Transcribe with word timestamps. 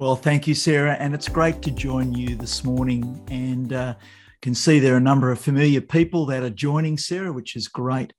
Well, 0.00 0.16
thank 0.16 0.46
you, 0.46 0.54
Sarah. 0.54 0.96
And 0.98 1.12
it's 1.12 1.28
great 1.28 1.60
to 1.60 1.70
join 1.70 2.14
you 2.14 2.34
this 2.34 2.64
morning. 2.64 3.22
And 3.30 3.70
uh, 3.74 3.96
can 4.40 4.54
see 4.54 4.78
there 4.78 4.94
are 4.94 4.96
a 4.96 5.00
number 5.00 5.30
of 5.30 5.38
familiar 5.38 5.82
people 5.82 6.24
that 6.24 6.42
are 6.42 6.48
joining 6.48 6.96
Sarah, 6.96 7.34
which 7.34 7.54
is 7.54 7.68
great. 7.68 8.14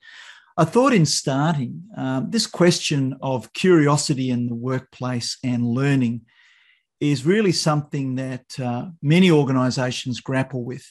I 0.58 0.64
thought 0.64 0.94
in 0.94 1.08
starting 1.08 1.82
um, 1.98 2.30
this 2.30 2.46
question 2.46 3.18
of 3.24 3.52
curiosity 3.54 4.30
in 4.30 4.46
the 4.46 4.54
workplace 4.54 5.40
and 5.44 5.66
learning 5.66 6.22
is 7.00 7.26
really 7.26 7.52
something 7.52 8.14
that 8.14 8.60
uh, 8.60 8.90
many 9.02 9.32
organizations 9.32 10.20
grapple 10.20 10.64
with. 10.64 10.86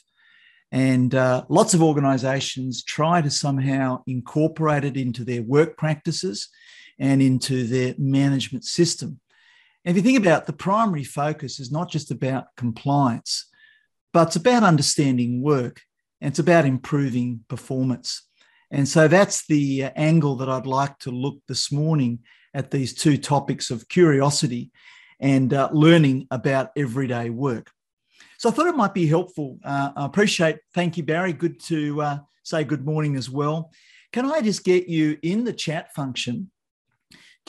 And 0.73 1.15
uh, 1.15 1.45
lots 1.49 1.73
of 1.73 1.85
organizations 1.85 2.83
try 2.83 3.23
to 3.23 3.31
somehow 3.31 4.03
incorporate 4.09 4.83
it 4.83 4.97
into 4.97 5.23
their 5.23 5.43
work 5.43 5.77
practices 5.77 6.49
and 6.99 7.23
into 7.23 7.69
their 7.69 7.95
management 7.97 8.65
system. 8.65 9.21
And 9.85 9.97
if 9.97 9.97
you 9.97 10.03
think 10.03 10.25
about 10.25 10.47
the 10.47 10.53
primary 10.53 11.05
focus 11.05 11.59
is 11.59 11.73
not 11.73 11.91
just 11.91 12.11
about 12.11 12.55
compliance, 12.57 13.47
but 14.12 14.29
it's 14.29 14.37
about 14.37 14.62
understanding 14.62 15.43
work 15.43 15.80
and 16.20 16.30
it's 16.30 16.39
about 16.39 16.66
improving 16.66 17.45
performance. 17.48 18.27
And 18.70 18.87
so 18.87 19.09
that's 19.09 19.47
the 19.47 19.84
uh, 19.84 19.91
angle 19.97 20.37
that 20.37 20.48
I'd 20.48 20.66
like 20.66 20.98
to 21.01 21.11
look 21.11 21.39
this 21.48 21.73
morning 21.73 22.20
at 22.55 22.70
these 22.70 22.95
two 22.95 23.16
topics 23.16 23.70
of 23.70 23.89
curiosity 23.89 24.70
and 25.19 25.53
uh, 25.53 25.69
learning 25.73 26.27
about 26.31 26.70
everyday 26.77 27.31
work. 27.31 27.70
So 28.39 28.48
I 28.48 28.53
thought 28.53 28.69
it 28.69 28.77
might 28.77 28.95
be 28.95 29.06
helpful. 29.06 29.59
Uh, 29.65 29.91
I 29.97 30.06
appreciate, 30.06 30.59
thank 30.75 30.97
you, 30.97 31.03
Barry. 31.03 31.33
Good 31.33 31.61
to 31.65 32.03
uh, 32.03 32.19
say 32.42 32.65
good 32.65 32.84
morning 32.84 33.17
as 33.17 33.28
well. 33.28 33.70
Can 34.12 34.31
I 34.31 34.41
just 34.41 34.65
get 34.65 34.89
you 34.89 35.19
in 35.23 35.45
the 35.45 35.53
chat 35.53 35.95
function 35.95 36.51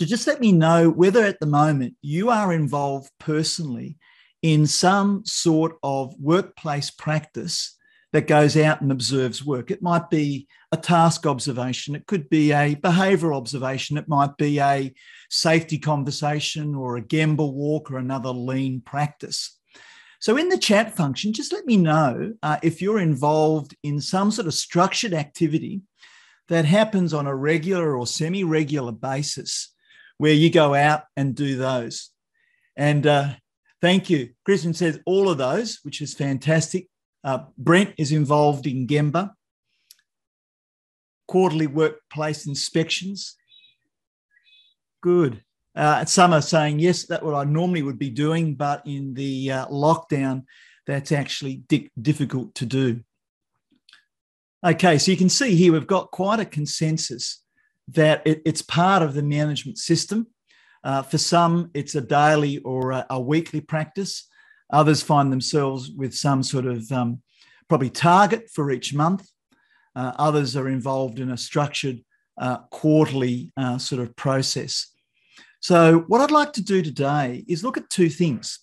to 0.02 0.08
just 0.08 0.26
let 0.26 0.40
me 0.40 0.52
know 0.52 0.90
whether 0.90 1.24
at 1.24 1.40
the 1.40 1.46
moment 1.46 1.94
you 2.02 2.32
are 2.32 2.52
involved 2.52 3.12
personally 3.20 4.00
in 4.42 4.66
some 4.66 5.24
sort 5.28 5.76
of 5.84 6.16
workplace 6.20 6.90
practice 6.90 7.78
that 8.12 8.26
goes 8.26 8.58
out 8.58 8.82
and 8.82 8.92
observes 8.92 9.46
work. 9.46 9.70
It 9.70 9.84
might 9.84 10.10
be 10.10 10.48
a 10.72 10.78
task 10.78 11.28
observation, 11.28 11.94
it 11.94 12.08
could 12.08 12.32
be 12.32 12.52
a 12.52 12.74
behavioral 12.78 13.38
observation, 13.38 13.96
it 13.96 14.08
might 14.08 14.36
be 14.38 14.60
a 14.60 14.92
safety 15.30 15.78
conversation 15.78 16.74
or 16.74 16.98
a 16.98 17.04
Gemba 17.04 17.54
walk 17.54 17.92
or 17.92 17.98
another 17.98 18.30
lean 18.30 18.82
practice. 18.82 19.60
So, 20.20 20.36
in 20.36 20.50
the 20.50 20.58
chat 20.58 20.96
function, 20.96 21.32
just 21.32 21.54
let 21.54 21.68
me 21.68 21.78
know 21.78 22.34
uh, 22.42 22.58
if 22.64 22.82
you're 22.82 23.00
involved 23.00 23.78
in 23.84 24.02
some 24.02 24.32
sort 24.32 24.48
of 24.48 24.56
structured 24.56 25.14
activity 25.14 25.82
that 26.48 26.66
happens 26.66 27.14
on 27.14 27.28
a 27.28 27.36
regular 27.36 27.96
or 27.96 28.08
semi 28.08 28.44
regular 28.44 28.92
basis 28.92 29.71
where 30.22 30.34
you 30.34 30.52
go 30.52 30.76
out 30.76 31.06
and 31.18 31.34
do 31.34 31.58
those. 31.58 32.12
And 32.78 33.08
uh, 33.08 33.30
thank 33.82 34.08
you. 34.08 34.30
Kristen 34.46 34.76
says 34.76 35.00
all 35.08 35.32
of 35.32 35.40
those, 35.40 35.80
which 35.82 36.00
is 36.00 36.14
fantastic. 36.14 36.90
Uh, 37.24 37.46
Brent 37.58 37.96
is 37.98 38.12
involved 38.12 38.68
in 38.68 38.86
Gemba, 38.86 39.32
quarterly 41.28 41.66
workplace 41.66 42.46
inspections. 42.46 43.36
Good. 45.02 45.44
Uh, 45.76 46.06
some 46.06 46.34
are 46.34 46.42
saying, 46.44 46.78
yes, 46.78 47.08
that's 47.08 47.24
what 47.24 47.34
I 47.34 47.44
normally 47.44 47.82
would 47.82 47.98
be 47.98 48.12
doing, 48.12 48.54
but 48.54 48.86
in 48.86 49.16
the 49.16 49.52
uh, 49.52 49.66
lockdown, 49.70 50.44
that's 50.86 51.12
actually 51.12 51.64
di- 51.68 51.90
difficult 52.00 52.54
to 52.56 52.68
do. 52.68 53.00
Okay, 54.64 55.00
so 55.00 55.10
you 55.10 55.18
can 55.18 55.30
see 55.30 55.56
here 55.56 55.74
we've 55.74 55.88
got 55.88 56.12
quite 56.12 56.40
a 56.40 56.46
consensus 56.46 57.42
that 57.92 58.22
it, 58.26 58.42
it's 58.46 58.62
part 58.62 59.04
of 59.04 59.14
the 59.14 59.24
management 59.24 59.78
system. 59.78 60.28
Uh, 60.84 61.04
for 61.04 61.18
some, 61.18 61.70
it's 61.74 61.96
a 61.96 62.02
daily 62.02 62.58
or 62.60 62.92
a, 62.92 63.06
a, 63.12 63.22
weekly 63.22 63.62
practice. 63.62 64.28
Others 64.72 65.04
find 65.04 65.32
themselves 65.32 65.92
with 65.92 66.14
some 66.14 66.42
sort 66.42 66.66
of 66.66 66.92
um, 66.92 67.22
probably 67.70 67.90
target 67.90 68.50
for 68.52 68.72
each 68.72 68.94
month. 68.94 69.28
Uh, 69.96 70.14
others 70.18 70.56
are 70.56 70.70
involved 70.70 71.20
in 71.20 71.30
a 71.30 71.38
structured 71.38 72.00
uh, 72.40 72.58
quarterly 72.72 73.52
uh, 73.58 73.78
sort 73.78 74.02
of 74.02 74.16
process. 74.16 74.88
So, 75.60 76.00
what 76.08 76.22
I'd 76.22 76.32
like 76.32 76.54
to 76.54 76.64
do 76.64 76.82
today 76.82 77.44
is 77.48 77.64
look 77.64 77.78
at 77.78 77.90
two 77.90 78.10
things. 78.10 78.60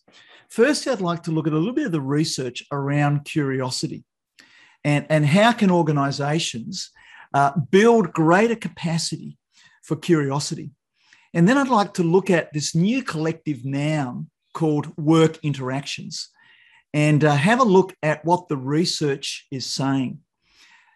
First, 0.48 0.88
I'd 0.88 1.00
like 1.00 1.22
to 1.24 1.30
look 1.30 1.46
at 1.46 1.52
a 1.52 1.56
little 1.56 1.74
bit 1.74 1.86
of 1.86 1.92
the 1.92 2.00
research 2.00 2.64
around 2.72 3.24
curiosity 3.24 4.04
and, 4.82 5.06
and 5.10 5.24
how 5.24 5.52
can 5.52 5.70
organizations 5.70 6.90
uh, 7.34 7.52
build 7.70 8.12
greater 8.12 8.56
capacity 8.56 9.38
for 9.82 9.96
curiosity. 9.96 10.70
And 11.34 11.48
then 11.48 11.58
I'd 11.58 11.68
like 11.68 11.94
to 11.94 12.02
look 12.02 12.30
at 12.30 12.52
this 12.52 12.74
new 12.74 13.02
collective 13.02 13.64
noun 13.64 14.30
called 14.54 14.96
work 14.96 15.38
interactions 15.42 16.30
and 16.94 17.22
uh, 17.22 17.34
have 17.34 17.60
a 17.60 17.64
look 17.64 17.94
at 18.02 18.24
what 18.24 18.48
the 18.48 18.56
research 18.56 19.46
is 19.50 19.66
saying. 19.66 20.20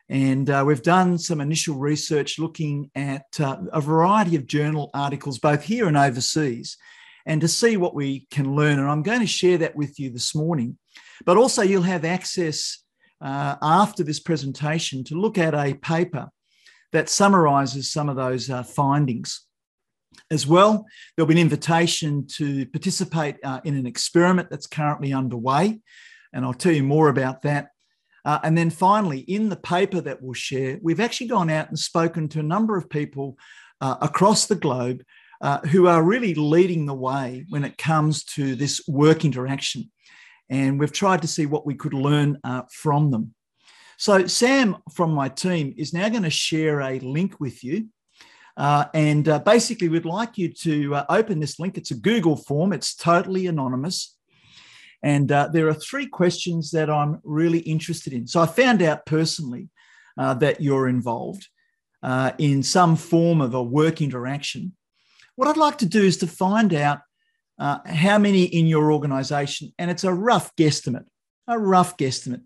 And 0.08 0.50
uh, 0.50 0.64
we've 0.66 0.82
done 0.82 1.16
some 1.18 1.40
initial 1.40 1.76
research 1.76 2.38
looking 2.38 2.90
at 2.94 3.24
uh, 3.40 3.58
a 3.72 3.80
variety 3.80 4.36
of 4.36 4.46
journal 4.46 4.90
articles, 4.92 5.38
both 5.38 5.62
here 5.62 5.86
and 5.86 5.96
overseas, 5.96 6.76
and 7.24 7.40
to 7.40 7.48
see 7.48 7.76
what 7.76 7.94
we 7.94 8.26
can 8.30 8.54
learn. 8.54 8.78
And 8.78 8.90
I'm 8.90 9.02
going 9.02 9.20
to 9.20 9.26
share 9.26 9.58
that 9.58 9.76
with 9.76 9.98
you 9.98 10.10
this 10.10 10.34
morning. 10.34 10.76
But 11.24 11.36
also, 11.36 11.62
you'll 11.62 11.82
have 11.82 12.04
access 12.04 12.81
uh, 13.22 13.56
after 13.62 14.02
this 14.02 14.20
presentation 14.20 15.04
to 15.04 15.14
look 15.14 15.38
at 15.38 15.54
a 15.54 15.74
paper 15.74 16.28
that 16.92 17.08
summarizes 17.08 17.90
some 17.90 18.08
of 18.08 18.16
those 18.16 18.50
uh, 18.50 18.62
findings. 18.62 19.46
As 20.30 20.46
well, 20.46 20.84
there'll 21.16 21.28
be 21.28 21.34
an 21.34 21.40
invitation 21.40 22.26
to 22.36 22.66
participate 22.66 23.36
uh, 23.42 23.60
in 23.64 23.76
an 23.76 23.86
experiment 23.86 24.50
that's 24.50 24.66
currently 24.66 25.12
underway, 25.12 25.80
and 26.32 26.44
I'll 26.44 26.52
tell 26.52 26.72
you 26.72 26.82
more 26.82 27.08
about 27.08 27.42
that. 27.42 27.68
Uh, 28.24 28.38
and 28.42 28.56
then 28.56 28.70
finally, 28.70 29.20
in 29.20 29.48
the 29.48 29.56
paper 29.56 30.00
that 30.00 30.22
we'll 30.22 30.34
share, 30.34 30.78
we've 30.82 31.00
actually 31.00 31.28
gone 31.28 31.50
out 31.50 31.68
and 31.68 31.78
spoken 31.78 32.28
to 32.28 32.40
a 32.40 32.44
number 32.44 32.76
of 32.76 32.90
people 32.90 33.36
uh, 33.80 33.96
across 34.00 34.46
the 34.46 34.54
globe 34.54 35.02
uh, 35.40 35.58
who 35.60 35.86
are 35.86 36.02
really 36.02 36.34
leading 36.34 36.86
the 36.86 36.94
way 36.94 37.44
when 37.48 37.64
it 37.64 37.78
comes 37.78 38.22
to 38.22 38.54
this 38.54 38.86
work 38.86 39.24
interaction 39.24 39.90
and 40.50 40.78
we've 40.78 40.92
tried 40.92 41.22
to 41.22 41.28
see 41.28 41.46
what 41.46 41.66
we 41.66 41.74
could 41.74 41.94
learn 41.94 42.38
uh, 42.44 42.62
from 42.70 43.10
them. 43.10 43.34
So, 43.98 44.26
Sam 44.26 44.78
from 44.92 45.12
my 45.12 45.28
team 45.28 45.74
is 45.76 45.94
now 45.94 46.08
going 46.08 46.24
to 46.24 46.30
share 46.30 46.80
a 46.80 46.98
link 46.98 47.38
with 47.38 47.62
you. 47.62 47.88
Uh, 48.56 48.86
and 48.94 49.28
uh, 49.28 49.38
basically, 49.38 49.88
we'd 49.88 50.04
like 50.04 50.36
you 50.36 50.52
to 50.52 50.96
uh, 50.96 51.04
open 51.08 51.40
this 51.40 51.58
link. 51.58 51.78
It's 51.78 51.90
a 51.90 51.96
Google 51.96 52.36
form, 52.36 52.72
it's 52.72 52.94
totally 52.94 53.46
anonymous. 53.46 54.16
And 55.04 55.32
uh, 55.32 55.48
there 55.52 55.68
are 55.68 55.74
three 55.74 56.06
questions 56.06 56.70
that 56.72 56.90
I'm 56.90 57.20
really 57.24 57.60
interested 57.60 58.12
in. 58.12 58.26
So, 58.26 58.40
I 58.40 58.46
found 58.46 58.82
out 58.82 59.06
personally 59.06 59.68
uh, 60.18 60.34
that 60.34 60.60
you're 60.60 60.88
involved 60.88 61.48
in 62.38 62.62
some 62.64 62.96
form 62.96 63.40
of 63.40 63.54
a 63.54 63.62
work 63.62 64.02
interaction. 64.02 64.74
What 65.36 65.48
I'd 65.48 65.56
like 65.56 65.78
to 65.78 65.86
do 65.86 66.02
is 66.02 66.16
to 66.18 66.26
find 66.26 66.74
out 66.74 67.02
uh, 67.62 67.78
how 67.86 68.18
many 68.18 68.42
in 68.42 68.66
your 68.66 68.90
organization, 68.90 69.72
and 69.78 69.88
it's 69.88 70.02
a 70.02 70.12
rough 70.12 70.50
guesstimate, 70.56 71.04
a 71.46 71.56
rough 71.56 71.96
guesstimate. 71.96 72.42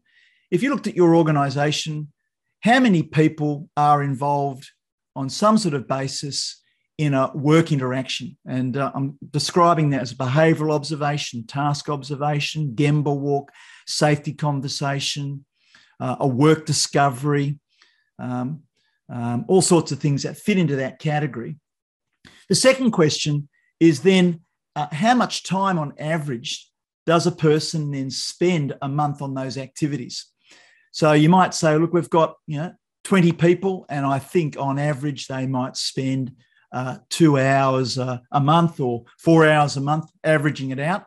If 0.51 0.63
you 0.63 0.69
looked 0.69 0.89
at 0.89 0.95
your 0.95 1.17
organization, 1.17 2.13
how 2.61 2.81
many 2.81 3.03
people 3.03 3.71
are 3.79 4.03
involved 4.03 4.69
on 5.15 5.31
some 5.31 5.57
sort 5.57 5.73
of 5.73 5.89
basis 5.89 6.63
in 6.99 7.15
a 7.15 7.31
work 7.35 7.73
interaction? 7.73 8.37
And 8.47 8.77
uh, 8.77 8.93
I'm 8.95 9.19
describing 9.31 9.89
that 9.91 10.03
as 10.03 10.13
behavioral 10.13 10.75
observation, 10.75 11.47
task 11.47 11.89
observation, 11.89 12.73
Gemba 12.75 13.17
walk, 13.17 13.53
safety 13.87 14.35
conversation, 14.35 15.47
uh, 15.99 16.17
a 16.21 16.29
work 16.29 16.67
discovery, 16.67 17.59
um, 18.19 18.65
um, 19.09 19.47
all 19.49 19.63
sorts 19.63 19.93
of 19.93 19.99
things 19.99 20.25
that 20.25 20.37
fit 20.37 20.59
into 20.59 20.77
that 20.77 20.99
category. 20.99 21.57
The 22.51 22.55
second 22.55 22.91
question 22.91 23.49
is 23.81 24.03
then 24.03 24.41
uh, 24.77 24.87
how 24.93 25.15
much 25.15 25.43
time 25.43 25.79
on 25.79 25.95
average 25.99 26.71
does 27.07 27.27
a 27.27 27.33
person 27.33 27.91
then 27.91 28.11
spend 28.11 28.75
a 28.83 28.89
month 28.89 29.23
on 29.23 29.35
those 29.35 29.57
activities? 29.57 30.27
So 30.93 31.13
you 31.13 31.29
might 31.29 31.55
say, 31.55 31.77
look, 31.77 31.93
we've 31.93 32.11
got 32.11 32.37
you 32.47 32.59
know 32.59 32.73
20 33.05 33.33
people, 33.33 33.87
and 33.89 34.07
I 34.07 34.19
think 34.19 34.57
on 34.59 34.79
average 34.79 35.27
they 35.27 35.47
might 35.47 35.77
spend 35.77 36.33
uh, 36.73 36.99
two 37.09 37.39
hours 37.39 37.99
uh, 37.99 38.19
a 38.31 38.41
month 38.41 38.79
or 38.81 39.05
four 39.19 39.49
hours 39.49 39.77
a 39.77 39.81
month, 39.81 40.11
averaging 40.23 40.71
it 40.71 40.79
out. 40.79 41.05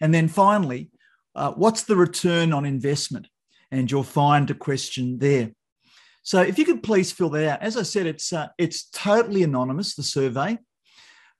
And 0.00 0.14
then 0.14 0.28
finally, 0.28 0.90
uh, 1.34 1.52
what's 1.52 1.82
the 1.82 1.96
return 1.96 2.52
on 2.52 2.64
investment? 2.64 3.28
And 3.70 3.90
you'll 3.90 4.02
find 4.02 4.50
a 4.50 4.54
question 4.54 5.18
there. 5.18 5.50
So 6.22 6.42
if 6.42 6.58
you 6.58 6.64
could 6.64 6.82
please 6.82 7.12
fill 7.12 7.30
that 7.30 7.48
out. 7.48 7.62
As 7.62 7.76
I 7.76 7.82
said, 7.82 8.06
it's 8.06 8.32
uh, 8.32 8.48
it's 8.58 8.88
totally 8.90 9.42
anonymous. 9.42 9.94
The 9.94 10.02
survey. 10.02 10.58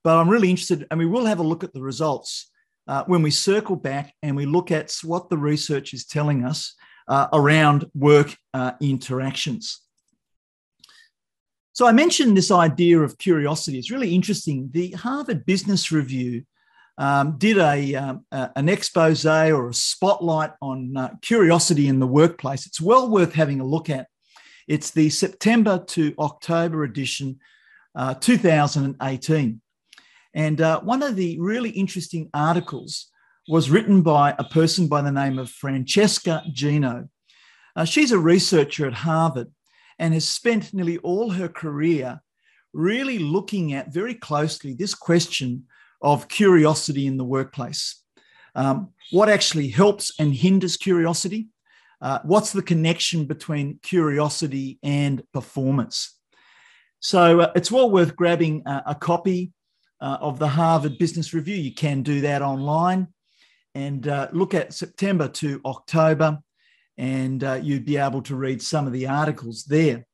But 0.03 0.17
I'm 0.17 0.29
really 0.29 0.51
interested, 0.51 0.87
and 0.91 0.99
we 0.99 1.07
will 1.07 1.27
have 1.27 1.41
a 1.41 1.45
look 1.45 1.65
at 1.65 1.73
the 1.73 1.83
results 1.83 2.51
uh, 2.89 3.05
when 3.07 3.23
we 3.23 3.31
circle 3.31 3.77
back 3.77 4.15
and 4.23 4.35
we 4.35 4.47
look 4.47 4.71
at 4.71 4.95
what 5.05 5.29
the 5.29 5.39
research 5.39 5.93
is 5.95 6.05
telling 6.07 6.45
us 6.45 6.75
uh, 7.09 7.29
around 7.33 7.85
work 7.95 8.37
uh, 8.55 8.73
interactions. 8.81 9.81
So 11.73 11.87
I 11.87 11.93
mentioned 11.93 12.37
this 12.37 12.51
idea 12.51 13.01
of 13.01 13.19
curiosity. 13.19 13.79
It's 13.79 13.91
really 13.91 14.15
interesting. 14.15 14.71
The 14.73 14.93
Harvard 14.93 15.47
Business 15.47 15.93
Review 15.93 16.45
um, 16.99 17.39
did 17.39 17.59
a, 17.59 17.95
um, 17.95 18.27
a, 18.31 18.51
an 18.57 18.69
expose 18.69 19.25
or 19.25 19.71
a 19.71 19.75
spotlight 19.75 20.51
on 20.61 20.97
uh, 20.97 21.15
curiosity 21.23 21.89
in 21.89 21.99
the 21.99 22.07
workplace. 22.07 22.67
It's 22.67 22.81
well 22.81 23.09
worth 23.09 23.33
having 23.33 23.61
a 23.61 23.65
look 23.65 23.89
at. 23.89 24.09
It's 24.69 24.91
the 24.91 25.09
September 25.11 25.83
to 25.89 26.15
October 26.19 26.85
edition, 26.85 27.39
uh, 27.95 28.15
2018. 28.15 29.61
And 30.35 30.61
uh, 30.61 30.81
one 30.81 31.03
of 31.03 31.17
the 31.17 31.39
really 31.41 31.71
interesting 31.71 32.31
articles 32.33 33.11
was 33.49 33.71
written 33.71 34.03
by 34.03 34.35
a 34.39 34.45
person 34.45 34.87
by 34.87 35.03
the 35.03 35.11
name 35.11 35.39
of 35.39 35.51
Francesca 35.51 36.43
Gino. 36.53 37.09
Uh, 37.75 37.85
she's 37.85 38.13
a 38.13 38.19
researcher 38.19 38.87
at 38.87 38.93
Harvard 38.93 39.49
and 39.99 40.15
has 40.15 40.29
spent 40.29 40.73
nearly 40.73 40.99
all 40.99 41.31
her 41.31 41.49
career 41.49 42.21
really 42.73 43.19
looking 43.19 43.73
at 43.73 43.93
very 43.93 44.15
closely 44.15 44.75
this 44.75 44.95
question 44.95 45.65
of 46.03 46.29
curiosity 46.29 47.07
in 47.07 47.17
the 47.17 47.25
workplace. 47.25 48.03
Um, 48.55 48.91
what 49.11 49.29
actually 49.29 49.69
helps 49.69 50.13
and 50.19 50.35
hinders 50.35 50.77
curiosity? 50.77 51.49
Uh, 52.01 52.21
what's 52.23 52.53
the 52.53 52.63
connection 52.63 53.27
between 53.27 53.79
curiosity 53.83 54.79
and 54.83 55.23
performance? 55.33 56.19
So 57.01 57.41
uh, 57.41 57.53
it's 57.55 57.71
well 57.71 57.91
worth 57.91 58.17
grabbing 58.17 58.63
a, 58.67 58.83
a 58.89 58.95
copy 58.95 59.53
uh, 60.01 60.19
of 60.21 60.39
the 60.39 60.49
Harvard 60.49 60.99
Business 60.99 61.35
Review. 61.35 61.57
You 61.57 61.75
can 61.75 62.03
do 62.03 62.21
that 62.23 62.43
online 62.43 63.09
and 63.75 64.09
uh, 64.09 64.29
look 64.33 64.55
at 64.55 64.75
September 64.75 65.29
to 65.29 65.61
October, 65.65 66.39
and 66.99 67.45
uh, 67.45 67.61
you'd 67.63 67.85
be 67.85 67.97
able 67.97 68.23
to 68.23 68.37
read 68.37 68.61
some 68.61 68.87
of 68.87 68.93
the 68.93 69.07
articles 69.07 69.65
there. 69.65 70.07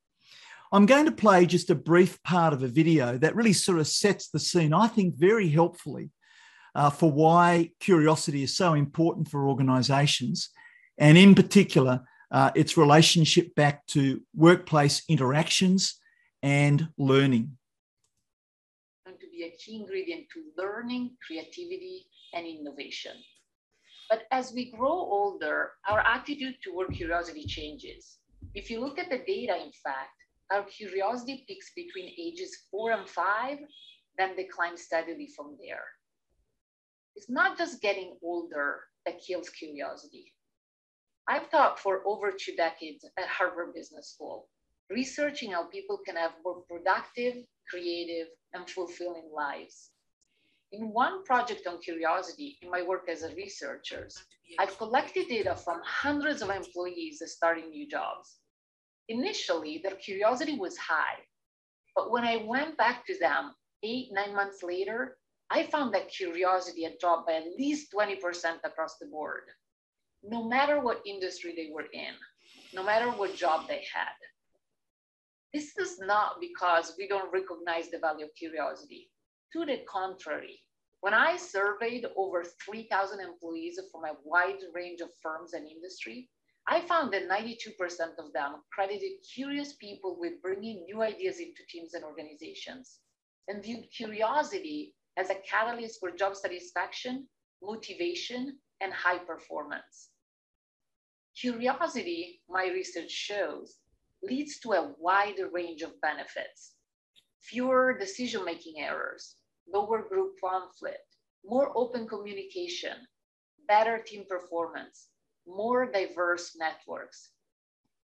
I'm 0.73 0.87
going 0.87 1.07
to 1.07 1.13
play 1.13 1.47
just 1.47 1.71
a 1.71 1.75
brief 1.75 2.23
part 2.23 2.53
of 2.53 2.63
a 2.63 2.69
video 2.69 3.17
that 3.19 3.37
really 3.37 3.53
sort 3.53 3.79
of 3.79 3.87
sets 3.87 4.29
the 4.29 4.41
scene, 4.41 4.75
I 4.75 4.89
think, 4.89 5.15
very 5.17 5.49
helpfully 5.49 6.11
uh, 6.75 6.91
for 6.91 7.11
why 7.11 7.71
curiosity 7.81 8.43
is 8.43 8.57
so 8.57 8.75
important 8.75 9.31
for 9.31 9.49
organizations, 9.49 10.51
and 10.99 11.17
in 11.17 11.35
particular, 11.35 12.03
uh, 12.31 12.51
its 12.55 12.77
relationship 12.77 13.55
back 13.55 13.87
to 13.87 14.21
workplace 14.35 15.03
interactions 15.09 15.99
and 16.43 16.89
learning. 16.99 17.56
Be 19.37 19.45
a 19.45 19.57
key 19.59 19.77
ingredient 19.77 20.25
to 20.33 20.45
learning, 20.57 21.17
creativity, 21.27 22.07
and 22.33 22.47
innovation. 22.47 23.13
But 24.09 24.23
as 24.31 24.53
we 24.55 24.71
grow 24.71 24.89
older, 24.89 25.73
our 25.89 26.01
attitude 26.01 26.55
toward 26.65 26.95
curiosity 26.95 27.45
changes. 27.45 28.19
If 28.55 28.71
you 28.71 28.81
look 28.81 28.99
at 28.99 29.11
the 29.11 29.19
data, 29.19 29.57
in 29.57 29.73
fact, 29.85 30.17
our 30.51 30.63
curiosity 30.63 31.45
peaks 31.47 31.73
between 31.77 32.15
ages 32.19 32.67
four 32.71 32.93
and 32.93 33.07
five, 33.09 33.59
then 34.17 34.37
declines 34.37 34.83
steadily 34.83 35.29
from 35.37 35.59
there. 35.61 35.85
It's 37.15 37.29
not 37.29 37.59
just 37.59 37.83
getting 37.83 38.17
older 38.23 38.81
that 39.05 39.21
kills 39.21 39.51
curiosity. 39.51 40.33
I've 41.29 41.51
taught 41.51 41.79
for 41.79 42.03
over 42.07 42.31
two 42.33 42.55
decades 42.57 43.05
at 43.19 43.29
Harvard 43.29 43.75
Business 43.75 44.13
School, 44.15 44.49
researching 44.89 45.53
how 45.53 45.65
people 45.67 45.99
can 46.07 46.17
have 46.17 46.33
more 46.43 46.63
productive, 46.71 47.45
creative, 47.69 48.29
and 48.57 48.69
fulfilling 48.69 49.31
lives. 49.35 49.91
In 50.73 50.93
one 50.93 51.25
project 51.25 51.67
on 51.67 51.81
curiosity, 51.81 52.59
in 52.63 52.71
my 52.71 52.83
work 52.83 53.09
as 53.09 53.23
a 53.23 53.35
researcher, 53.35 54.09
I've 54.59 54.77
collected 54.79 55.29
data 55.29 55.55
from 55.55 55.81
hundreds 55.85 56.43
of 56.43 56.51
employees 56.51 57.23
starting 57.27 57.71
new 57.71 57.89
jobs 57.89 58.39
initially 59.09 59.81
their 59.83 59.97
curiosity 59.97 60.59
was 60.59 60.77
high. 60.77 61.19
But 61.95 62.11
when 62.11 62.25
I 62.25 62.45
went 62.47 62.77
back 62.77 63.07
to 63.07 63.19
them 63.19 63.55
eight, 63.83 64.09
nine 64.13 64.35
months 64.35 64.63
later, 64.63 65.17
I 65.51 65.65
found 65.65 65.95
that 65.95 66.11
curiosity 66.11 66.83
had 66.83 66.99
dropped 66.99 67.27
by 67.27 67.35
at 67.35 67.57
least 67.59 67.93
20% 67.93 68.19
across 68.65 68.99
the 68.99 69.07
board, 69.07 69.45
no 70.23 70.49
matter 70.49 70.81
what 70.81 71.07
industry 71.07 71.55
they 71.57 71.71
were 71.73 71.87
in, 71.93 72.15
no 72.75 72.83
matter 72.83 73.11
what 73.11 73.37
job 73.37 73.69
they 73.69 73.85
had. 73.95 74.17
This 75.57 75.75
is 75.79 75.99
not 75.99 76.39
because 76.39 76.95
we 76.99 77.09
don't 77.09 77.33
recognize 77.33 77.89
the 77.89 77.99
value 77.99 78.27
of 78.27 78.35
curiosity. 78.35 79.09
To 79.55 79.65
the 79.65 79.79
contrary, 79.89 80.61
when 81.01 81.15
I 81.15 81.39
surveyed 81.39 82.05
over 82.15 82.45
3,000 82.63 83.21
employees 83.21 83.81
from 83.91 84.05
a 84.05 84.19
wide 84.23 84.61
range 84.75 85.01
of 85.01 85.09
firms 85.23 85.55
and 85.55 85.67
industry, 85.67 86.29
I 86.69 86.83
found 86.83 87.11
that 87.15 87.31
92% 87.31 87.73
of 88.19 88.35
them 88.35 88.65
credited 88.71 89.13
curious 89.35 89.73
people 89.77 90.19
with 90.21 90.43
bringing 90.43 90.85
new 90.85 91.01
ideas 91.01 91.41
into 91.41 91.63
teams 91.71 91.95
and 91.95 92.05
organizations 92.05 92.99
and 93.49 93.63
viewed 93.63 93.91
curiosity 93.91 94.95
as 95.17 95.31
a 95.31 95.41
catalyst 95.51 96.01
for 96.01 96.11
job 96.11 96.37
satisfaction, 96.37 97.27
motivation, 97.63 98.59
and 98.83 98.93
high 98.93 99.21
performance. 99.21 100.11
Curiosity, 101.35 102.43
my 102.47 102.67
research 102.67 103.11
shows, 103.11 103.79
leads 104.23 104.59
to 104.61 104.73
a 104.73 104.93
wider 104.99 105.49
range 105.49 105.83
of 105.83 106.01
benefits. 106.01 106.75
Fewer 107.41 107.97
decision-making 107.99 108.75
errors, 108.79 109.37
lower 109.73 110.03
group 110.03 110.35
conflict, 110.43 111.17
more 111.45 111.73
open 111.77 112.09
communication, 112.09 112.97
better 113.69 113.99
team 113.99 114.25
performance, 114.29 115.09
more 115.47 115.91
diverse 115.91 116.57
networks. 116.59 117.31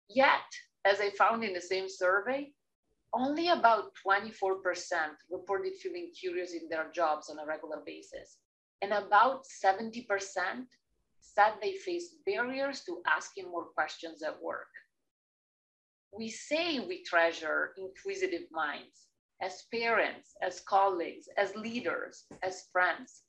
Yet, 0.10 0.48
as 0.86 1.00
I 1.02 1.10
found 1.12 1.44
in 1.44 1.54
the 1.54 1.62
same 1.62 1.90
survey, 1.90 2.52
only 3.14 3.50
about 3.50 3.92
24% 4.06 4.58
reported 5.32 5.74
feeling 5.76 6.12
curious 6.20 6.54
in 6.54 6.68
their 6.70 6.92
jobs 6.94 7.30
on 7.30 7.40
a 7.40 7.46
regular 7.46 7.82
basis. 7.86 8.38
And 8.82 8.94
about 8.94 9.44
70% 9.64 10.06
said 11.22 11.54
they 11.62 11.74
faced 11.74 12.16
barriers 12.26 12.84
to 12.86 13.02
asking 13.08 13.50
more 13.50 13.66
questions 13.66 14.22
at 14.24 14.42
work. 14.42 14.68
We 16.12 16.30
say 16.30 16.80
we 16.80 17.04
treasure 17.04 17.74
inquisitive 17.78 18.48
minds 18.52 19.08
as 19.42 19.64
parents, 19.72 20.34
as 20.42 20.62
colleagues, 20.62 21.28
as 21.38 21.56
leaders, 21.56 22.26
as 22.44 22.64
friends. 22.72 23.24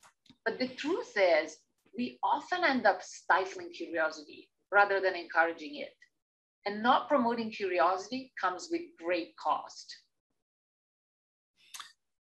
But 0.44 0.58
the 0.58 0.68
truth 0.68 1.12
is, 1.16 1.56
we 1.96 2.18
often 2.22 2.64
end 2.64 2.86
up 2.86 3.02
stifling 3.02 3.70
curiosity 3.72 4.48
rather 4.72 5.00
than 5.00 5.14
encouraging 5.14 5.76
it. 5.76 5.90
And 6.66 6.82
not 6.82 7.08
promoting 7.08 7.50
curiosity 7.50 8.32
comes 8.40 8.68
with 8.70 8.82
great 8.98 9.34
cost. 9.36 9.94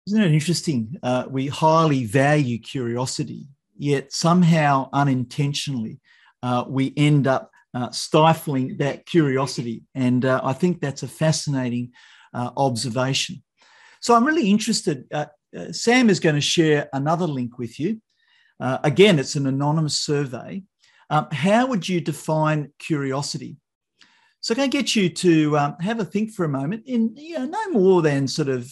Isn't 0.08 0.22
it 0.22 0.32
interesting? 0.34 0.96
Uh, 1.04 1.26
we 1.30 1.48
highly 1.48 2.06
value 2.06 2.58
curiosity, 2.58 3.48
yet 3.78 4.12
somehow 4.12 4.90
unintentionally, 4.92 6.00
uh, 6.42 6.64
we 6.68 6.94
end 6.98 7.28
up 7.28 7.52
uh, 7.74 7.92
stifling 7.92 8.78
that 8.78 9.06
curiosity. 9.06 9.84
And 9.96 10.26
uh, 10.26 10.42
I 10.44 10.54
think 10.54 10.82
that's 10.82 11.04
a 11.04 11.08
fascinating 11.08 11.92
uh, 12.34 12.52
observation. 12.58 13.44
So 14.02 14.16
I'm 14.16 14.26
really 14.26 14.50
interested. 14.50 15.06
Uh, 15.12 15.26
Sam 15.72 16.10
is 16.10 16.20
going 16.20 16.36
to 16.36 16.42
share 16.42 16.90
another 16.94 17.28
link 17.28 17.58
with 17.58 17.80
you. 17.80 18.02
Uh, 18.60 18.78
again, 18.84 19.20
it's 19.20 19.36
an 19.36 19.48
anonymous 19.48 20.00
survey. 20.00 20.64
Um, 21.10 21.28
how 21.32 21.66
would 21.66 21.88
you 21.88 22.02
define 22.02 22.72
curiosity? 22.78 23.58
So, 24.42 24.56
can 24.56 24.66
I 24.66 24.68
get 24.68 24.96
you 24.96 25.10
to 25.10 25.58
um, 25.58 25.76
have 25.82 26.00
a 26.00 26.06
think 26.06 26.32
for 26.32 26.46
a 26.46 26.50
moment 26.50 26.84
in 26.86 27.14
you 27.16 27.40
know, 27.40 27.46
no 27.46 27.70
more 27.72 28.02
than 28.02 28.28
sort 28.28 28.48
of 28.48 28.72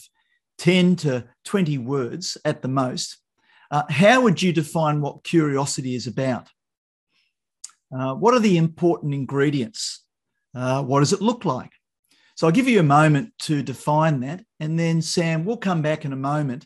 10 0.60 0.96
to 0.98 1.26
20 1.46 1.78
words 1.80 2.38
at 2.46 2.62
the 2.62 2.68
most? 2.68 3.18
Uh, 3.70 3.84
how 3.90 4.22
would 4.22 4.42
you 4.42 4.54
define 4.54 5.02
what 5.02 5.24
curiosity 5.24 5.96
is 5.96 6.08
about? 6.08 6.48
Uh, 7.96 8.14
what 8.16 8.34
are 8.34 8.40
the 8.40 8.58
important 8.58 9.14
ingredients? 9.14 10.04
Uh, 10.56 10.84
what 10.84 11.00
does 11.00 11.14
it 11.14 11.22
look 11.22 11.46
like? 11.46 11.72
So 12.36 12.46
I'll 12.46 12.54
give 12.54 12.68
you 12.68 12.80
a 12.80 12.84
moment 12.84 13.34
to 13.44 13.64
define 13.64 14.20
that. 14.22 14.44
And 14.60 14.80
then, 14.80 15.02
Sam, 15.02 15.46
we'll 15.46 15.58
come 15.58 15.82
back 15.82 16.06
in 16.06 16.14
a 16.14 16.18
moment 16.18 16.66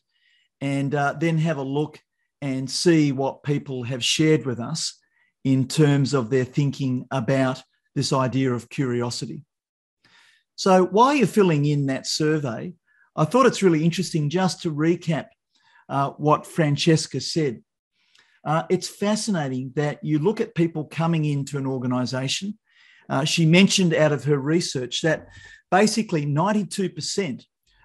and 0.59 0.93
uh, 0.93 1.15
then 1.19 1.37
have 1.37 1.57
a 1.57 1.63
look 1.63 1.99
and 2.41 2.69
see 2.69 3.11
what 3.11 3.43
people 3.43 3.83
have 3.83 4.03
shared 4.03 4.45
with 4.45 4.59
us 4.59 4.99
in 5.43 5.67
terms 5.67 6.13
of 6.13 6.29
their 6.29 6.43
thinking 6.43 7.05
about 7.11 7.63
this 7.95 8.13
idea 8.13 8.53
of 8.53 8.69
curiosity. 8.69 9.45
So, 10.55 10.85
while 10.85 11.13
you're 11.13 11.27
filling 11.27 11.65
in 11.65 11.87
that 11.87 12.05
survey, 12.05 12.73
I 13.15 13.25
thought 13.25 13.45
it's 13.45 13.63
really 13.63 13.83
interesting 13.83 14.29
just 14.29 14.61
to 14.61 14.73
recap 14.73 15.27
uh, 15.89 16.11
what 16.11 16.45
Francesca 16.45 17.19
said. 17.19 17.63
Uh, 18.43 18.63
it's 18.69 18.87
fascinating 18.87 19.71
that 19.75 20.03
you 20.03 20.19
look 20.19 20.41
at 20.41 20.55
people 20.55 20.85
coming 20.85 21.25
into 21.25 21.57
an 21.57 21.67
organization. 21.67 22.57
Uh, 23.09 23.23
she 23.23 23.45
mentioned 23.45 23.93
out 23.93 24.11
of 24.11 24.23
her 24.23 24.37
research 24.37 25.01
that 25.01 25.27
basically 25.69 26.25
92% 26.25 27.43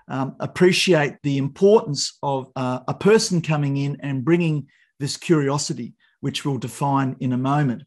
um, 0.08 0.36
appreciate 0.40 1.16
the 1.22 1.36
importance 1.36 2.16
of 2.22 2.50
uh, 2.56 2.80
a 2.88 2.94
person 2.94 3.42
coming 3.42 3.76
in 3.76 3.98
and 4.00 4.24
bringing 4.24 4.68
this 5.00 5.16
curiosity, 5.16 5.94
which 6.20 6.44
we'll 6.44 6.58
define 6.58 7.16
in 7.20 7.32
a 7.32 7.38
moment. 7.38 7.82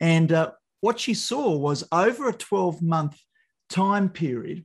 And 0.00 0.32
uh, 0.32 0.52
what 0.80 0.98
she 0.98 1.14
saw 1.14 1.56
was 1.56 1.84
over 1.92 2.28
a 2.28 2.32
12 2.32 2.82
month 2.82 3.18
time 3.68 4.08
period 4.08 4.64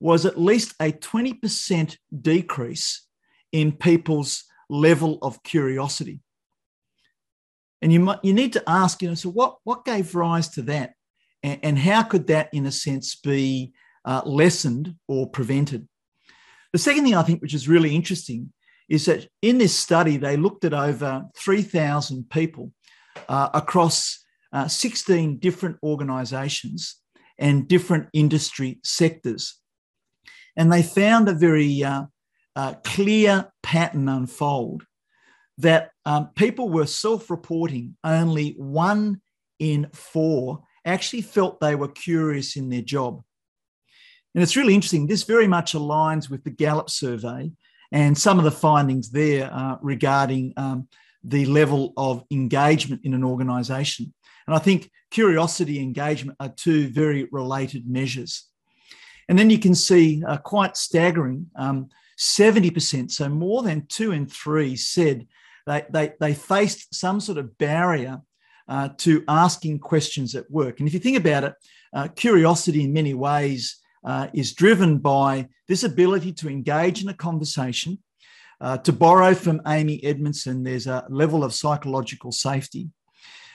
was 0.00 0.26
at 0.26 0.40
least 0.40 0.74
a 0.80 0.90
20% 0.92 1.96
decrease 2.20 3.06
in 3.52 3.72
people's 3.72 4.44
level 4.68 5.18
of 5.22 5.42
curiosity. 5.42 6.20
And 7.82 7.92
you 7.92 7.98
might 7.98 8.20
you 8.22 8.32
need 8.32 8.52
to 8.52 8.62
ask, 8.68 9.02
you 9.02 9.08
know, 9.08 9.14
so 9.14 9.28
what 9.28 9.56
what 9.64 9.84
gave 9.84 10.14
rise 10.14 10.48
to 10.50 10.62
that, 10.62 10.94
and, 11.42 11.58
and 11.64 11.78
how 11.78 12.04
could 12.04 12.28
that, 12.28 12.48
in 12.54 12.64
a 12.66 12.72
sense, 12.72 13.16
be 13.16 13.72
uh, 14.04 14.22
lessened 14.24 14.94
or 15.08 15.28
prevented? 15.28 15.88
The 16.72 16.78
second 16.78 17.04
thing 17.04 17.16
I 17.16 17.24
think, 17.24 17.42
which 17.42 17.54
is 17.54 17.68
really 17.68 17.94
interesting, 17.94 18.52
is 18.88 19.06
that 19.06 19.26
in 19.42 19.58
this 19.58 19.74
study 19.74 20.16
they 20.16 20.36
looked 20.36 20.64
at 20.64 20.72
over 20.72 21.24
three 21.36 21.62
thousand 21.62 22.30
people 22.30 22.72
uh, 23.28 23.48
across 23.52 24.24
uh, 24.52 24.68
16 24.68 25.38
different 25.38 25.78
organisations 25.82 26.96
and 27.38 27.66
different 27.66 28.08
industry 28.12 28.78
sectors, 28.84 29.58
and 30.56 30.72
they 30.72 30.84
found 30.84 31.28
a 31.28 31.34
very 31.34 31.82
uh, 31.82 32.04
uh, 32.54 32.74
clear 32.84 33.50
pattern 33.64 34.08
unfold 34.08 34.84
that 35.58 35.90
um, 36.04 36.30
people 36.34 36.68
were 36.68 36.86
self 36.86 37.30
reporting, 37.30 37.96
only 38.04 38.54
one 38.56 39.20
in 39.58 39.88
four 39.92 40.62
actually 40.84 41.22
felt 41.22 41.60
they 41.60 41.74
were 41.74 41.88
curious 41.88 42.56
in 42.56 42.68
their 42.68 42.82
job. 42.82 43.22
And 44.34 44.42
it's 44.42 44.56
really 44.56 44.74
interesting. 44.74 45.06
This 45.06 45.22
very 45.24 45.46
much 45.46 45.74
aligns 45.74 46.30
with 46.30 46.42
the 46.42 46.50
Gallup 46.50 46.90
survey 46.90 47.52
and 47.92 48.16
some 48.16 48.38
of 48.38 48.44
the 48.44 48.50
findings 48.50 49.10
there 49.10 49.52
uh, 49.52 49.76
regarding 49.82 50.54
um, 50.56 50.88
the 51.22 51.44
level 51.46 51.92
of 51.96 52.24
engagement 52.30 53.02
in 53.04 53.14
an 53.14 53.22
organisation. 53.22 54.12
And 54.46 54.56
I 54.56 54.58
think 54.58 54.90
curiosity 55.10 55.78
engagement 55.78 56.38
are 56.40 56.48
two 56.48 56.88
very 56.88 57.28
related 57.30 57.88
measures. 57.88 58.48
And 59.28 59.38
then 59.38 59.50
you 59.50 59.58
can 59.58 59.74
see 59.74 60.22
uh, 60.26 60.38
quite 60.38 60.76
staggering 60.76 61.46
um, 61.56 61.88
70%, 62.18 63.10
so 63.10 63.28
more 63.28 63.62
than 63.62 63.86
two 63.86 64.12
in 64.12 64.26
three 64.26 64.76
said 64.76 65.26
they, 65.66 65.84
they, 65.90 66.12
they 66.20 66.34
faced 66.34 66.94
some 66.94 67.20
sort 67.20 67.38
of 67.38 67.56
barrier 67.58 68.20
uh, 68.68 68.88
to 68.98 69.24
asking 69.28 69.78
questions 69.78 70.34
at 70.34 70.50
work. 70.50 70.78
And 70.78 70.88
if 70.88 70.94
you 70.94 71.00
think 71.00 71.16
about 71.16 71.44
it, 71.44 71.54
uh, 71.92 72.08
curiosity 72.08 72.84
in 72.84 72.92
many 72.92 73.14
ways 73.14 73.76
uh, 74.04 74.28
is 74.32 74.54
driven 74.54 74.98
by 74.98 75.48
this 75.68 75.84
ability 75.84 76.32
to 76.32 76.48
engage 76.48 77.02
in 77.02 77.08
a 77.08 77.14
conversation. 77.14 77.98
Uh, 78.60 78.78
to 78.78 78.92
borrow 78.92 79.34
from 79.34 79.60
Amy 79.66 80.02
Edmondson, 80.04 80.62
there's 80.62 80.86
a 80.86 81.04
level 81.08 81.42
of 81.42 81.52
psychological 81.52 82.30
safety, 82.30 82.88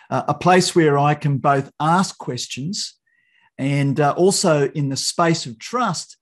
uh, 0.09 0.23
a 0.27 0.33
place 0.33 0.75
where 0.75 0.97
I 0.97 1.15
can 1.15 1.37
both 1.37 1.71
ask 1.79 2.17
questions 2.17 2.95
and 3.57 3.99
uh, 3.99 4.13
also 4.17 4.69
in 4.69 4.89
the 4.89 4.97
space 4.97 5.45
of 5.45 5.57
trust, 5.59 6.17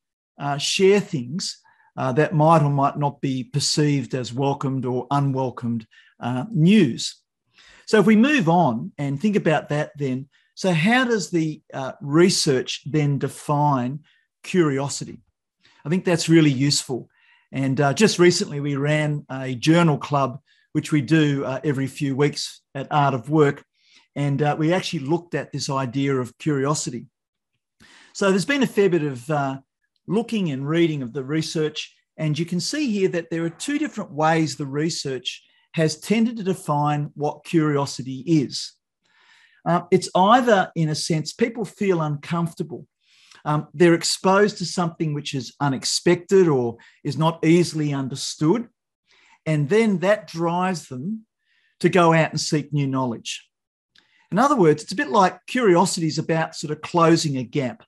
share 0.58 1.00
things 1.00 1.62
uh, 1.98 2.12
that 2.14 2.34
might 2.34 2.62
or 2.62 2.70
might 2.70 2.98
not 2.98 3.22
be 3.22 3.44
perceived 3.44 4.14
as 4.14 4.34
welcomed 4.34 4.86
or 4.86 5.08
unwelcomed 5.12 5.88
uh, 6.20 6.46
news. 6.52 7.22
So, 7.86 8.00
if 8.00 8.06
we 8.06 8.16
move 8.16 8.50
on 8.50 8.92
and 8.98 9.20
think 9.20 9.36
about 9.36 9.70
that, 9.70 9.92
then, 9.98 10.28
so 10.56 10.72
how 10.72 11.06
does 11.06 11.30
the 11.30 11.62
uh, 11.74 11.94
research 12.02 12.82
then 12.86 13.18
define 13.20 14.00
curiosity? 14.44 15.22
I 15.86 15.90
think 15.90 16.04
that's 16.04 16.30
really 16.30 16.52
useful. 16.52 17.10
And 17.52 17.80
uh, 17.80 17.94
just 17.94 18.20
recently, 18.20 18.60
we 18.60 18.76
ran 18.76 19.26
a 19.30 19.56
journal 19.56 19.98
club, 19.98 20.40
which 20.74 20.92
we 20.92 21.02
do 21.02 21.46
uh, 21.46 21.60
every 21.64 21.88
few 21.88 22.16
weeks 22.16 22.62
at 22.74 22.88
Art 22.92 23.14
of 23.14 23.30
Work. 23.30 23.64
And 24.16 24.42
we 24.58 24.74
actually 24.74 25.00
looked 25.00 25.36
at 25.36 25.52
this 25.52 25.70
idea 25.70 26.16
of 26.16 26.38
curiosity. 26.38 27.06
So, 28.14 28.30
there's 28.32 28.46
been 28.46 28.64
a 28.64 28.68
fair 28.68 28.90
bit 28.90 29.04
of 29.04 29.30
looking 30.08 30.52
and 30.52 30.68
reading 30.68 31.02
of 31.02 31.14
the 31.14 31.24
research. 31.24 31.96
And 32.18 32.38
you 32.38 32.46
can 32.46 32.60
see 32.60 32.92
here 32.92 33.10
that 33.10 33.30
there 33.30 33.44
are 33.44 33.50
two 33.50 33.78
different 33.78 34.12
ways 34.12 34.56
the 34.56 34.66
research 34.66 35.44
has 35.74 36.00
tended 36.00 36.38
to 36.38 36.44
define 36.44 37.12
what 37.16 37.44
curiosity 37.44 38.24
is. 38.26 38.74
Uh, 39.68 39.82
it's 39.92 40.10
either, 40.16 40.72
in 40.76 40.90
a 40.90 40.96
sense, 40.96 41.34
people 41.34 41.66
feel 41.66 42.02
uncomfortable. 42.02 42.88
Um, 43.44 43.68
they're 43.74 43.94
exposed 43.94 44.58
to 44.60 44.66
something 44.66 45.14
which 45.14 45.34
is 45.34 45.54
unexpected 45.60 46.48
or 46.48 46.78
is 47.04 47.18
not 47.18 47.46
easily 47.46 47.94
understood. 47.94 48.70
And 49.46 49.70
then 49.70 50.00
that 50.00 50.28
drives 50.28 50.88
them 50.88 51.26
to 51.80 51.90
go 51.90 52.14
out 52.14 52.32
and 52.32 52.40
seek 52.40 52.72
new 52.72 52.88
knowledge. 52.88 53.48
In 54.32 54.40
other 54.40 54.56
words, 54.56 54.84
it's 54.84 54.92
a 54.92 54.96
bit 54.96 55.10
like 55.10 55.46
curiosity 55.46 56.08
is 56.08 56.18
about 56.18 56.56
sort 56.56 56.72
of 56.72 56.82
closing 56.82 57.38
a 57.38 57.44
gap 57.44 57.84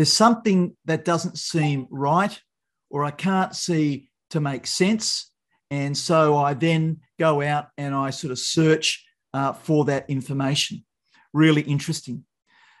there's 0.00 0.10
something 0.14 0.74
that 0.86 1.04
doesn't 1.04 1.36
seem 1.36 1.86
right 1.90 2.40
or 2.88 3.04
I 3.04 3.10
can't 3.10 3.54
see 3.54 4.08
to 4.30 4.40
make 4.40 4.66
sense. 4.66 5.30
And 5.70 5.94
so 5.94 6.38
I 6.38 6.54
then 6.54 7.00
go 7.18 7.42
out 7.42 7.68
and 7.76 7.94
I 7.94 8.08
sort 8.08 8.30
of 8.30 8.38
search 8.38 9.06
uh, 9.34 9.52
for 9.52 9.84
that 9.84 10.08
information. 10.08 10.86
Really 11.34 11.60
interesting. 11.60 12.24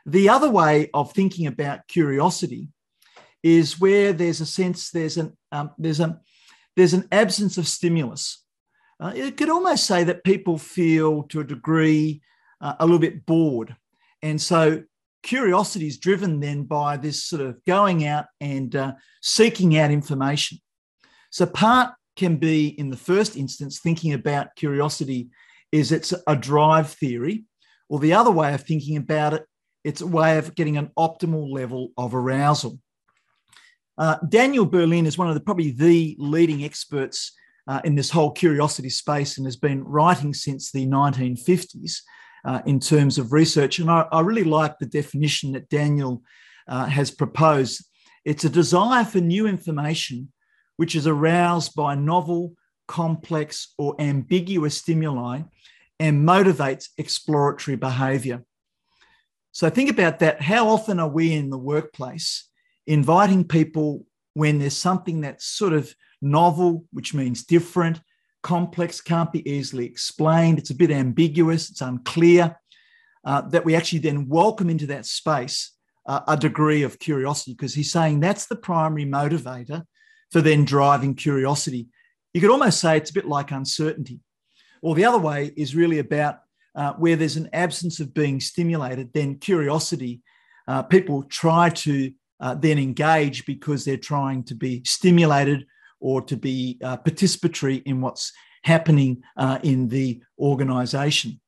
The 0.06 0.30
other 0.30 0.48
way 0.48 0.88
of 0.94 1.12
thinking 1.12 1.46
about 1.46 1.86
curiosity 1.88 2.68
is 3.42 3.78
where 3.78 4.14
there's 4.14 4.40
a 4.40 4.46
sense 4.46 4.90
there's 4.90 5.18
an 5.18 5.36
um, 5.52 5.72
there's 5.76 6.00
a 6.00 6.18
there's 6.74 6.94
an 6.94 7.06
absence 7.12 7.58
of 7.58 7.68
stimulus. 7.68 8.42
Uh, 8.98 9.12
it 9.14 9.36
could 9.36 9.50
almost 9.50 9.84
say 9.84 10.04
that 10.04 10.24
people 10.24 10.56
feel 10.56 11.24
to 11.24 11.40
a 11.40 11.44
degree 11.44 12.22
uh, 12.62 12.76
a 12.80 12.86
little 12.86 12.98
bit 12.98 13.26
bored, 13.26 13.76
and 14.22 14.40
so 14.40 14.84
curiosity 15.22 15.86
is 15.86 15.98
driven 15.98 16.40
then 16.40 16.64
by 16.64 16.96
this 16.96 17.24
sort 17.24 17.42
of 17.42 17.62
going 17.64 18.06
out 18.06 18.26
and 18.40 18.74
uh, 18.74 18.92
seeking 19.22 19.76
out 19.78 19.90
information. 19.90 20.58
So, 21.30 21.46
part 21.46 21.94
can 22.16 22.36
be 22.36 22.68
in 22.68 22.90
the 22.90 22.96
first 22.96 23.36
instance 23.36 23.80
thinking 23.80 24.12
about 24.12 24.54
curiosity 24.56 25.30
is 25.72 25.92
it's 25.92 26.12
a 26.26 26.36
drive 26.36 26.90
theory, 26.90 27.44
or 27.88 27.98
the 28.00 28.12
other 28.12 28.30
way 28.30 28.52
of 28.54 28.62
thinking 28.62 28.96
about 28.96 29.34
it, 29.34 29.46
it's 29.84 30.00
a 30.00 30.06
way 30.06 30.36
of 30.38 30.54
getting 30.54 30.76
an 30.76 30.90
optimal 30.98 31.50
level 31.50 31.90
of 31.96 32.14
arousal. 32.14 32.78
Uh, 33.96 34.16
Daniel 34.28 34.66
Berlyne 34.66 35.06
is 35.06 35.18
one 35.18 35.28
of 35.28 35.34
the 35.34 35.40
probably 35.40 35.70
the 35.70 36.16
leading 36.18 36.64
experts 36.64 37.32
uh, 37.68 37.80
in 37.84 37.94
this 37.94 38.10
whole 38.10 38.32
curiosity 38.32 38.88
space 38.88 39.36
and 39.36 39.46
has 39.46 39.56
been 39.56 39.84
writing 39.84 40.34
since 40.34 40.72
the 40.72 40.86
1950s 40.86 42.00
uh, 42.44 42.62
in 42.66 42.80
terms 42.80 43.18
of 43.18 43.32
research. 43.32 43.78
And 43.78 43.90
I, 43.90 44.06
I, 44.12 44.20
really 44.20 44.44
like 44.44 44.78
the 44.78 44.86
definition 44.86 45.52
that 45.52 45.68
Daniel 45.68 46.22
uh, 46.68 46.86
has 46.86 47.10
proposed. 47.10 47.84
It's 48.24 48.44
a 48.44 48.50
desire 48.50 49.04
for 49.04 49.18
new 49.18 49.46
information 49.46 50.32
which 50.76 50.96
is 50.96 51.06
aroused 51.06 51.74
by 51.74 51.94
novel, 51.94 52.54
complex, 52.88 53.74
or 53.76 53.94
ambiguous 54.00 54.76
stimuli 54.78 55.42
and 55.98 56.26
motivates 56.26 56.88
exploratory 56.96 57.76
behavior. 57.76 58.42
So 59.52 59.68
think 59.68 59.90
about 59.90 60.20
that. 60.20 60.40
How 60.40 60.68
often 60.68 60.98
are 60.98 61.08
we 61.08 61.34
in 61.34 61.50
the 61.50 61.58
workplace 61.58 62.48
inviting 62.86 63.44
people 63.44 64.06
when 64.34 64.58
there's 64.58 64.76
something 64.76 65.20
that's 65.20 65.44
sort 65.44 65.74
of 65.74 65.94
novel, 66.22 66.86
which 66.92 67.12
means 67.12 67.44
different, 67.44 68.00
complex, 68.42 69.00
can't 69.00 69.32
be 69.32 69.48
easily 69.48 69.86
explained, 69.86 70.58
it's 70.58 70.70
a 70.70 70.74
bit 70.74 70.90
ambiguous, 70.90 71.70
it's 71.70 71.80
unclear, 71.80 72.56
uh, 73.24 73.42
that 73.42 73.64
we 73.64 73.74
actually 73.74 73.98
then 73.98 74.28
welcome 74.28 74.70
into 74.70 74.86
that 74.86 75.06
space 75.06 75.72
uh, 76.06 76.20
a 76.26 76.36
degree 76.36 76.82
of 76.82 76.98
curiosity, 76.98 77.52
because 77.52 77.74
he's 77.74 77.92
saying 77.92 78.20
that's 78.20 78.46
the 78.46 78.56
primary 78.56 79.04
motivator 79.04 79.84
for 80.30 80.40
then 80.40 80.64
driving 80.64 81.14
curiosity. 81.14 81.88
You 82.32 82.40
could 82.40 82.50
almost 82.50 82.80
say 82.80 82.96
it's 82.96 83.10
a 83.10 83.14
bit 83.14 83.26
like 83.26 83.50
uncertainty. 83.50 84.20
Or 84.82 84.94
the 84.94 85.04
other 85.04 85.18
way 85.18 85.52
is 85.56 85.76
really 85.76 85.98
about 85.98 86.40
uh, 86.74 86.94
where 86.94 87.16
there's 87.16 87.36
an 87.36 87.50
absence 87.52 88.00
of 88.00 88.14
being 88.14 88.40
stimulated, 88.40 89.12
then 89.12 89.38
curiosity, 89.38 90.22
uh, 90.68 90.82
people 90.82 91.24
try 91.24 91.68
to 91.68 92.12
uh, 92.40 92.54
then 92.54 92.78
engage 92.78 93.44
because 93.44 93.84
they're 93.84 93.96
trying 93.96 94.44
to 94.44 94.54
be 94.54 94.82
stimulated 94.86 95.66
or 96.00 96.22
to 96.22 96.36
be 96.36 96.78
uh, 96.82 96.96
participatory 96.96 97.82
in 97.84 98.00
what's 98.00 98.32
happening 98.62 99.22
uh, 99.36 99.58
in 99.62 99.88
the 99.88 100.20
organization. 100.38 101.40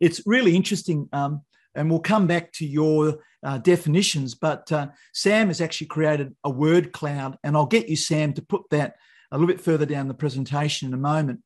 It's 0.00 0.22
really 0.26 0.56
interesting, 0.56 1.08
um, 1.12 1.42
and 1.74 1.90
we'll 1.90 2.00
come 2.00 2.26
back 2.26 2.52
to 2.54 2.66
your 2.66 3.18
uh, 3.42 3.58
definitions, 3.58 4.34
but 4.34 4.70
uh, 4.72 4.88
Sam 5.12 5.48
has 5.48 5.60
actually 5.60 5.86
created 5.88 6.34
a 6.44 6.50
word 6.50 6.92
cloud, 6.92 7.38
and 7.44 7.56
I'll 7.56 7.66
get 7.66 7.88
you, 7.88 7.96
Sam, 7.96 8.32
to 8.34 8.42
put 8.42 8.62
that 8.70 8.96
a 9.30 9.36
little 9.38 9.46
bit 9.46 9.60
further 9.60 9.86
down 9.86 10.08
the 10.08 10.14
presentation 10.14 10.88
in 10.88 10.94
a 10.94 10.98
moment. 10.98 11.40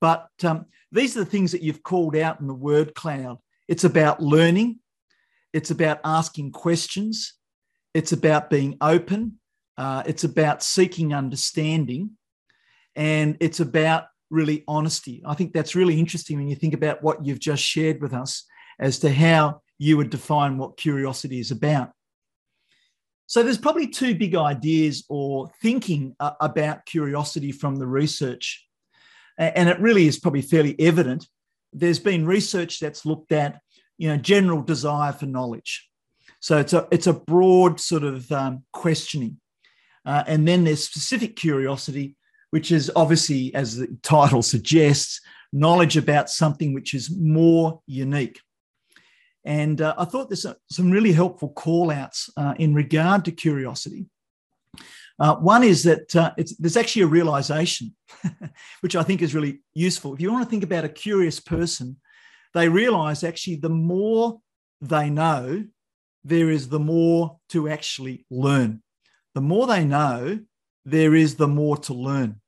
But 0.00 0.28
um, 0.44 0.66
these 0.90 1.16
are 1.16 1.20
the 1.20 1.30
things 1.30 1.52
that 1.52 1.62
you've 1.62 1.82
called 1.82 2.16
out 2.16 2.40
in 2.40 2.46
the 2.46 2.54
word 2.54 2.94
cloud. 2.94 3.38
It's 3.68 3.84
about 3.84 4.20
learning, 4.20 4.80
it's 5.52 5.70
about 5.70 6.00
asking 6.04 6.52
questions, 6.52 7.34
it's 7.94 8.12
about 8.12 8.50
being 8.50 8.76
open, 8.80 9.38
uh, 9.82 10.00
it's 10.06 10.22
about 10.22 10.62
seeking 10.62 11.12
understanding 11.12 12.10
and 12.94 13.36
it's 13.40 13.58
about 13.58 14.04
really 14.30 14.62
honesty. 14.68 15.20
I 15.26 15.34
think 15.34 15.52
that's 15.52 15.74
really 15.74 15.98
interesting 15.98 16.36
when 16.36 16.46
you 16.46 16.54
think 16.54 16.72
about 16.72 17.02
what 17.02 17.26
you've 17.26 17.40
just 17.40 17.64
shared 17.64 18.00
with 18.00 18.14
us 18.14 18.44
as 18.78 19.00
to 19.00 19.12
how 19.12 19.60
you 19.78 19.96
would 19.96 20.10
define 20.10 20.56
what 20.56 20.76
curiosity 20.76 21.40
is 21.40 21.50
about. 21.50 21.90
So 23.26 23.42
there's 23.42 23.58
probably 23.58 23.88
two 23.88 24.14
big 24.14 24.36
ideas 24.36 25.04
or 25.08 25.50
thinking 25.60 26.14
uh, 26.20 26.34
about 26.40 26.86
curiosity 26.86 27.50
from 27.50 27.74
the 27.74 27.86
research. 27.88 28.64
and 29.36 29.68
it 29.68 29.80
really 29.80 30.06
is 30.06 30.20
probably 30.20 30.42
fairly 30.42 30.78
evident. 30.78 31.26
There's 31.72 31.98
been 31.98 32.24
research 32.24 32.78
that's 32.78 33.04
looked 33.04 33.32
at, 33.32 33.58
you 33.98 34.08
know, 34.08 34.16
general 34.16 34.62
desire 34.62 35.12
for 35.12 35.26
knowledge. 35.26 35.88
So 36.38 36.58
it's 36.58 36.72
a 36.72 36.86
it's 36.90 37.08
a 37.08 37.12
broad 37.12 37.80
sort 37.80 38.04
of 38.04 38.30
um, 38.30 38.64
questioning, 38.72 39.40
uh, 40.04 40.24
and 40.26 40.46
then 40.46 40.64
there's 40.64 40.84
specific 40.84 41.36
curiosity, 41.36 42.16
which 42.50 42.72
is 42.72 42.90
obviously, 42.96 43.54
as 43.54 43.76
the 43.76 43.96
title 44.02 44.42
suggests, 44.42 45.20
knowledge 45.52 45.96
about 45.96 46.30
something 46.30 46.72
which 46.72 46.94
is 46.94 47.14
more 47.16 47.80
unique. 47.86 48.40
And 49.44 49.80
uh, 49.80 49.94
I 49.98 50.04
thought 50.04 50.28
there's 50.28 50.46
some 50.70 50.90
really 50.90 51.12
helpful 51.12 51.50
call 51.50 51.90
outs 51.90 52.30
uh, 52.36 52.54
in 52.58 52.74
regard 52.74 53.24
to 53.24 53.32
curiosity. 53.32 54.06
Uh, 55.18 55.36
one 55.36 55.62
is 55.62 55.82
that 55.82 56.14
uh, 56.16 56.32
there's 56.58 56.76
actually 56.76 57.02
a 57.02 57.06
realization, 57.06 57.94
which 58.80 58.96
I 58.96 59.02
think 59.02 59.22
is 59.22 59.34
really 59.34 59.60
useful. 59.74 60.14
If 60.14 60.20
you 60.20 60.32
want 60.32 60.44
to 60.44 60.50
think 60.50 60.64
about 60.64 60.84
a 60.84 60.88
curious 60.88 61.38
person, 61.38 61.96
they 62.54 62.68
realize 62.68 63.22
actually 63.22 63.56
the 63.56 63.68
more 63.68 64.40
they 64.80 65.10
know, 65.10 65.64
there 66.24 66.50
is 66.50 66.68
the 66.68 66.80
more 66.80 67.38
to 67.50 67.68
actually 67.68 68.26
learn. 68.30 68.82
The 69.34 69.40
more 69.40 69.66
they 69.66 69.84
know, 69.84 70.40
there 70.84 71.14
is 71.14 71.36
the 71.36 71.48
more 71.48 71.76
to 71.78 71.94
learn. 71.94 72.40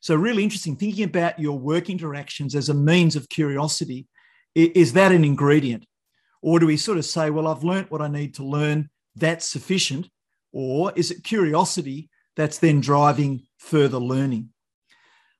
So, 0.00 0.14
really 0.14 0.42
interesting 0.42 0.76
thinking 0.76 1.04
about 1.04 1.38
your 1.38 1.58
work 1.58 1.90
interactions 1.90 2.54
as 2.54 2.68
a 2.68 2.74
means 2.74 3.16
of 3.16 3.28
curiosity. 3.28 4.06
Is 4.54 4.94
that 4.94 5.12
an 5.12 5.24
ingredient? 5.24 5.86
Or 6.42 6.58
do 6.58 6.66
we 6.66 6.76
sort 6.76 6.98
of 6.98 7.04
say, 7.04 7.30
well, 7.30 7.46
I've 7.46 7.64
learnt 7.64 7.90
what 7.90 8.02
I 8.02 8.08
need 8.08 8.34
to 8.36 8.44
learn, 8.44 8.88
that's 9.14 9.46
sufficient? 9.46 10.08
Or 10.52 10.92
is 10.96 11.10
it 11.10 11.22
curiosity 11.22 12.08
that's 12.34 12.58
then 12.58 12.80
driving 12.80 13.46
further 13.58 13.98
learning? 13.98 14.50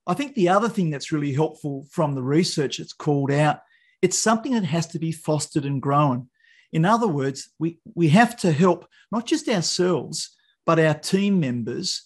I 0.06 0.14
think 0.14 0.34
the 0.34 0.48
other 0.48 0.68
thing 0.68 0.90
that's 0.90 1.12
really 1.12 1.32
helpful 1.32 1.86
from 1.90 2.14
the 2.14 2.22
research 2.22 2.78
that's 2.78 2.92
called 2.92 3.30
out, 3.30 3.60
it's 4.02 4.18
something 4.18 4.52
that 4.52 4.64
has 4.64 4.86
to 4.88 4.98
be 4.98 5.12
fostered 5.12 5.64
and 5.64 5.80
grown. 5.80 6.28
In 6.72 6.84
other 6.84 7.08
words, 7.08 7.50
we, 7.58 7.78
we 7.94 8.08
have 8.10 8.36
to 8.38 8.52
help 8.52 8.86
not 9.10 9.26
just 9.26 9.48
ourselves, 9.48 10.36
but 10.70 10.78
our 10.78 10.94
team 10.94 11.40
members 11.40 12.04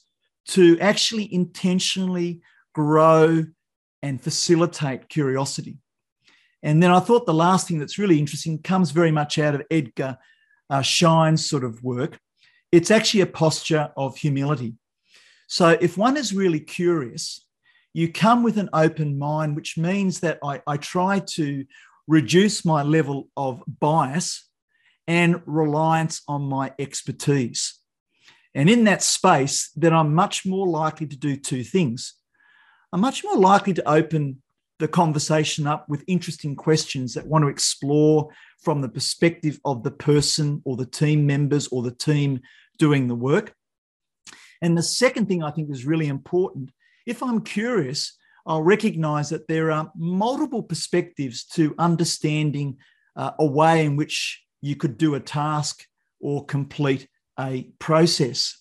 to 0.48 0.78
actually 0.80 1.28
intentionally 1.34 2.40
grow 2.72 3.44
and 4.02 4.18
facilitate 4.18 5.10
curiosity. 5.10 5.76
And 6.62 6.82
then 6.82 6.90
I 6.90 7.00
thought 7.00 7.26
the 7.26 7.34
last 7.34 7.68
thing 7.68 7.78
that's 7.78 7.98
really 7.98 8.18
interesting 8.18 8.62
comes 8.62 8.90
very 8.90 9.10
much 9.10 9.38
out 9.38 9.54
of 9.54 9.64
Edgar 9.70 10.16
uh, 10.70 10.80
sort 10.80 11.62
of 11.62 11.84
work. 11.84 12.18
It's 12.72 12.90
actually 12.90 13.20
a 13.20 13.26
posture 13.26 13.90
of 13.98 14.16
humility. 14.16 14.76
So 15.46 15.76
if 15.78 15.98
one 15.98 16.16
is 16.16 16.32
really 16.32 16.60
curious, 16.60 17.46
you 17.92 18.10
come 18.10 18.42
with 18.42 18.56
an 18.56 18.70
open 18.72 19.18
mind, 19.18 19.56
which 19.56 19.76
means 19.76 20.20
that 20.20 20.38
I, 20.42 20.62
I 20.66 20.78
try 20.78 21.20
to 21.32 21.66
reduce 22.08 22.64
my 22.64 22.82
level 22.82 23.28
of 23.36 23.62
bias 23.78 24.48
and 25.06 25.42
reliance 25.44 26.22
on 26.26 26.40
my 26.48 26.72
expertise. 26.78 27.83
And 28.54 28.70
in 28.70 28.84
that 28.84 29.02
space, 29.02 29.70
then 29.74 29.92
I'm 29.92 30.14
much 30.14 30.46
more 30.46 30.66
likely 30.66 31.06
to 31.06 31.16
do 31.16 31.36
two 31.36 31.64
things. 31.64 32.14
I'm 32.92 33.00
much 33.00 33.24
more 33.24 33.36
likely 33.36 33.74
to 33.74 33.88
open 33.88 34.42
the 34.78 34.88
conversation 34.88 35.66
up 35.66 35.88
with 35.88 36.04
interesting 36.06 36.54
questions 36.56 37.14
that 37.14 37.26
want 37.26 37.42
to 37.42 37.48
explore 37.48 38.28
from 38.62 38.80
the 38.80 38.88
perspective 38.88 39.60
of 39.64 39.82
the 39.82 39.90
person 39.90 40.62
or 40.64 40.76
the 40.76 40.86
team 40.86 41.26
members 41.26 41.68
or 41.68 41.82
the 41.82 41.94
team 41.94 42.40
doing 42.78 43.08
the 43.08 43.14
work. 43.14 43.54
And 44.62 44.76
the 44.76 44.82
second 44.82 45.26
thing 45.26 45.42
I 45.42 45.50
think 45.50 45.70
is 45.70 45.84
really 45.84 46.08
important 46.08 46.70
if 47.06 47.22
I'm 47.22 47.42
curious, 47.42 48.16
I'll 48.46 48.62
recognize 48.62 49.30
that 49.30 49.48
there 49.48 49.70
are 49.70 49.90
multiple 49.96 50.62
perspectives 50.62 51.44
to 51.54 51.74
understanding 51.78 52.78
uh, 53.16 53.32
a 53.38 53.46
way 53.46 53.84
in 53.84 53.96
which 53.96 54.42
you 54.60 54.76
could 54.76 54.96
do 54.98 55.14
a 55.14 55.20
task 55.20 55.84
or 56.20 56.44
complete 56.46 57.08
a 57.38 57.70
process. 57.78 58.60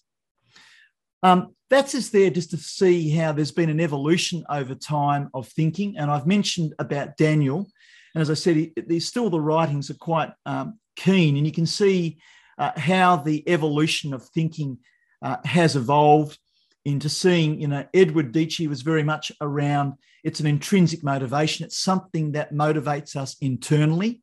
Um, 1.22 1.56
that's 1.70 1.94
just 1.94 2.12
there 2.12 2.30
just 2.30 2.52
to 2.52 2.58
see 2.58 3.10
how 3.10 3.32
there's 3.32 3.52
been 3.52 3.70
an 3.70 3.80
evolution 3.80 4.44
over 4.50 4.76
time 4.76 5.30
of 5.34 5.48
thinking. 5.48 5.96
And 5.98 6.12
I've 6.12 6.28
mentioned 6.28 6.74
about 6.78 7.18
Daniel. 7.18 7.68
And 8.14 8.22
as 8.22 8.30
I 8.30 8.36
said, 8.36 8.56
he, 8.56 8.74
there's 8.76 9.08
still 9.08 9.30
the 9.30 9.40
writings 9.42 9.90
are 9.90 9.96
quite 9.96 10.32
um, 10.46 10.80
keen, 10.96 11.38
and 11.38 11.46
you 11.46 11.52
can 11.54 11.66
see 11.66 12.20
uh, 12.58 12.72
how 12.78 13.16
the 13.16 13.48
evolution 13.50 14.14
of 14.14 14.24
thinking 14.30 14.78
uh, 15.24 15.38
has 15.46 15.76
evolved 15.76 16.38
into 16.86 17.10
seeing, 17.10 17.60
you 17.60 17.68
know, 17.68 17.86
Edward 17.94 18.34
Deci 18.34 18.68
was 18.68 18.82
very 18.82 19.04
much 19.04 19.32
around 19.42 19.94
it's 20.24 20.40
an 20.40 20.48
intrinsic 20.48 21.04
motivation, 21.04 21.66
it's 21.66 21.78
something 21.78 22.34
that 22.34 22.54
motivates 22.54 23.16
us 23.16 23.36
internally, 23.42 24.22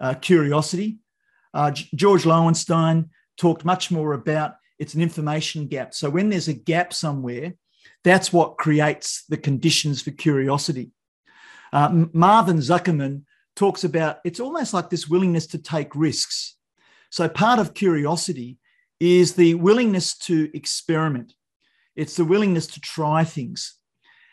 uh, 0.00 0.14
curiosity. 0.14 0.98
Uh, 1.54 1.70
George 1.70 2.24
Loewenstein 2.24 3.08
talked 3.36 3.64
much 3.64 3.90
more 3.90 4.12
about 4.12 4.56
it's 4.78 4.94
an 4.94 5.02
information 5.02 5.66
gap. 5.66 5.94
So 5.94 6.10
when 6.10 6.28
there's 6.28 6.48
a 6.48 6.54
gap 6.54 6.92
somewhere, 6.92 7.54
that's 8.04 8.32
what 8.32 8.58
creates 8.58 9.24
the 9.28 9.36
conditions 9.36 10.02
for 10.02 10.10
curiosity. 10.10 10.90
Uh, 11.72 12.06
Marvin 12.12 12.58
Zuckerman 12.58 13.22
talks 13.54 13.84
about 13.84 14.18
it's 14.24 14.40
almost 14.40 14.74
like 14.74 14.90
this 14.90 15.08
willingness 15.08 15.46
to 15.48 15.58
take 15.58 15.96
risks. 15.96 16.56
So 17.10 17.28
part 17.28 17.58
of 17.58 17.74
curiosity 17.74 18.58
is 19.00 19.34
the 19.34 19.54
willingness 19.54 20.16
to 20.18 20.50
experiment. 20.54 21.34
It's 21.94 22.16
the 22.16 22.24
willingness 22.24 22.66
to 22.68 22.80
try 22.80 23.24
things. 23.24 23.74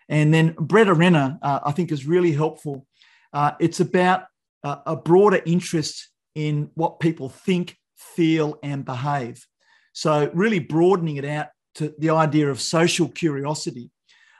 And 0.10 0.34
then 0.34 0.56
Britta 0.60 0.94
Renner, 0.94 1.40
uh, 1.42 1.62
I 1.66 1.72
think, 1.72 1.92
is 1.92 2.06
really 2.06 2.34
helpful. 2.34 2.86
Uh, 3.32 3.52
it's 3.60 3.80
about 3.80 4.26
a 4.64 4.96
broader 4.96 5.42
interest 5.46 6.10
in 6.36 6.70
what 6.76 7.00
people 7.00 7.28
think, 7.28 7.78
feel, 7.98 8.58
and 8.64 8.86
behave. 8.86 9.46
So, 9.94 10.30
really 10.34 10.60
broadening 10.60 11.18
it 11.18 11.26
out 11.26 11.48
to 11.76 11.94
the 11.98 12.12
idea 12.12 12.50
of 12.50 12.62
social 12.62 13.10
curiosity, 13.10 13.92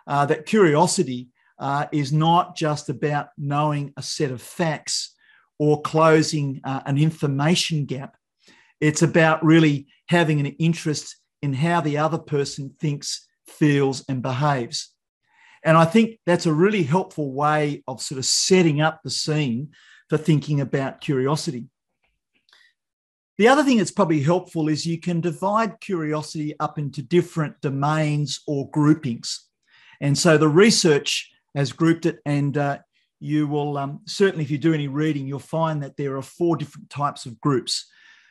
uh, 0.08 0.26
that 0.26 0.46
curiosity 0.46 1.30
uh, 1.60 1.88
is 1.92 2.12
not 2.12 2.56
just 2.56 2.90
about 2.90 3.30
knowing 3.38 3.94
a 3.98 4.02
set 4.02 4.32
of 4.32 4.42
facts 4.42 5.16
or 5.60 5.82
closing 5.82 6.60
uh, 6.64 6.82
an 6.86 6.98
information 6.98 7.86
gap. 7.86 8.18
It's 8.82 9.02
about 9.02 9.44
really 9.46 9.88
having 10.10 10.40
an 10.40 10.48
interest 10.48 11.16
in 11.42 11.54
how 11.54 11.82
the 11.82 11.98
other 11.98 12.18
person 12.18 12.76
thinks, 12.80 13.28
feels, 13.48 14.04
and 14.10 14.22
behaves. 14.22 14.94
And 15.64 15.78
I 15.78 15.86
think 15.86 16.20
that's 16.26 16.46
a 16.46 16.54
really 16.54 16.84
helpful 16.84 17.34
way 17.34 17.84
of 17.88 18.02
sort 18.02 18.20
of 18.20 18.26
setting 18.26 18.82
up 18.82 19.00
the 19.04 19.10
scene 19.10 19.70
for 20.10 20.18
thinking 20.18 20.60
about 20.60 21.02
curiosity. 21.02 21.66
The 23.38 23.48
other 23.48 23.64
thing 23.64 23.78
that's 23.78 23.92
probably 23.92 24.22
helpful 24.22 24.70
is 24.70 24.86
you 24.86 25.00
can 25.00 25.20
divide 25.22 25.80
curiosity 25.80 26.54
up 26.60 26.78
into 26.78 27.02
different 27.02 27.60
domains 27.62 28.42
or 28.46 28.70
groupings. 28.70 29.48
And 30.02 30.18
so 30.18 30.38
the 30.38 30.50
research 30.50 31.32
has 31.56 31.72
grouped 31.72 32.06
it, 32.06 32.20
and 32.26 32.58
uh, 32.58 32.80
you 33.20 33.48
will 33.48 33.78
um, 33.78 34.02
certainly, 34.06 34.44
if 34.44 34.52
you 34.52 34.58
do 34.58 34.74
any 34.74 34.88
reading, 34.88 35.26
you'll 35.26 35.40
find 35.40 35.82
that 35.82 35.98
there 35.98 36.16
are 36.18 36.22
four 36.22 36.58
different 36.58 36.90
types 36.90 37.26
of 37.26 37.40
groups. 37.42 37.90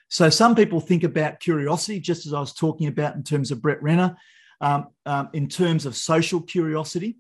So 0.08 0.28
some 0.28 0.54
people 0.54 0.80
think 0.80 1.04
about 1.04 1.40
curiosity, 1.40 1.98
just 1.98 2.26
as 2.26 2.34
I 2.34 2.40
was 2.40 2.52
talking 2.52 2.86
about 2.86 3.16
in 3.16 3.22
terms 3.22 3.50
of 3.50 3.62
Britta 3.62 3.80
Renner, 3.80 4.16
um, 4.60 4.88
um, 5.06 5.30
in 5.32 5.48
terms 5.48 5.86
of 5.86 5.96
social 5.96 6.40
curiosity. 6.40 7.16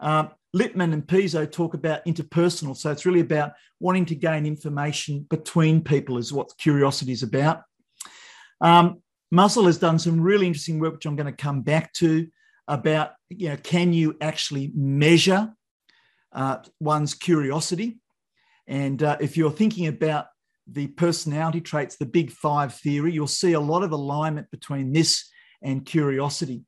Um, 0.00 0.30
Litman 0.56 0.92
and 0.92 1.06
Pezzo 1.06 1.50
talk 1.50 1.74
about 1.74 2.04
interpersonal. 2.06 2.76
So 2.76 2.90
it's 2.90 3.06
really 3.06 3.20
about 3.20 3.52
wanting 3.78 4.06
to 4.06 4.14
gain 4.14 4.46
information 4.46 5.26
between 5.30 5.82
people, 5.82 6.18
is 6.18 6.32
what 6.32 6.56
curiosity 6.58 7.12
is 7.12 7.22
about. 7.22 7.62
Um, 8.60 9.02
has 9.32 9.78
done 9.78 9.98
some 9.98 10.20
really 10.20 10.46
interesting 10.46 10.80
work, 10.80 10.94
which 10.94 11.06
I'm 11.06 11.16
going 11.16 11.32
to 11.32 11.44
come 11.44 11.62
back 11.62 11.92
to, 11.94 12.26
about 12.66 13.12
you 13.28 13.48
know, 13.48 13.56
can 13.56 13.92
you 13.92 14.16
actually 14.20 14.72
measure 14.74 15.52
uh, 16.32 16.58
one's 16.80 17.14
curiosity? 17.14 17.98
And 18.66 19.02
uh, 19.02 19.16
if 19.20 19.36
you're 19.36 19.50
thinking 19.50 19.86
about 19.86 20.26
the 20.66 20.86
personality 20.88 21.60
traits, 21.60 21.96
the 21.96 22.06
big 22.06 22.30
five 22.30 22.74
theory, 22.74 23.12
you'll 23.12 23.26
see 23.26 23.52
a 23.52 23.60
lot 23.60 23.82
of 23.82 23.92
alignment 23.92 24.50
between 24.50 24.92
this 24.92 25.28
and 25.62 25.84
curiosity. 25.84 26.64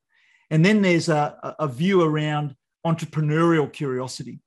And 0.50 0.64
then 0.64 0.82
there's 0.82 1.08
a, 1.08 1.54
a 1.58 1.68
view 1.68 2.02
around 2.02 2.56
entrepreneurial 2.86 3.72
curiosity. 3.72 4.40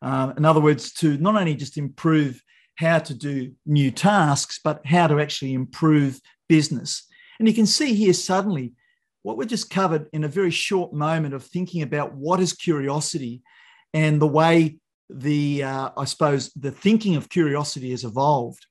Um, 0.00 0.34
in 0.36 0.44
other 0.44 0.60
words, 0.60 0.92
to 0.94 1.16
not 1.18 1.36
only 1.36 1.54
just 1.54 1.78
improve 1.78 2.42
how 2.76 2.98
to 2.98 3.14
do 3.14 3.52
new 3.66 3.90
tasks, 3.90 4.60
but 4.62 4.84
how 4.86 5.06
to 5.06 5.20
actually 5.20 5.54
improve 5.54 6.20
business. 6.48 7.06
And 7.38 7.48
you 7.48 7.54
can 7.54 7.66
see 7.66 7.94
here 7.94 8.12
suddenly 8.12 8.72
what 9.22 9.36
we 9.36 9.46
just 9.46 9.70
covered 9.70 10.08
in 10.12 10.24
a 10.24 10.28
very 10.28 10.50
short 10.50 10.92
moment 10.92 11.34
of 11.34 11.44
thinking 11.44 11.82
about 11.82 12.14
what 12.14 12.40
is 12.40 12.52
curiosity 12.52 13.42
and 13.94 14.20
the 14.20 14.26
way 14.26 14.78
the, 15.08 15.62
uh, 15.62 15.90
I 15.96 16.04
suppose, 16.04 16.50
the 16.54 16.70
thinking 16.70 17.16
of 17.16 17.28
curiosity 17.28 17.90
has 17.90 18.04
evolved. 18.04 18.66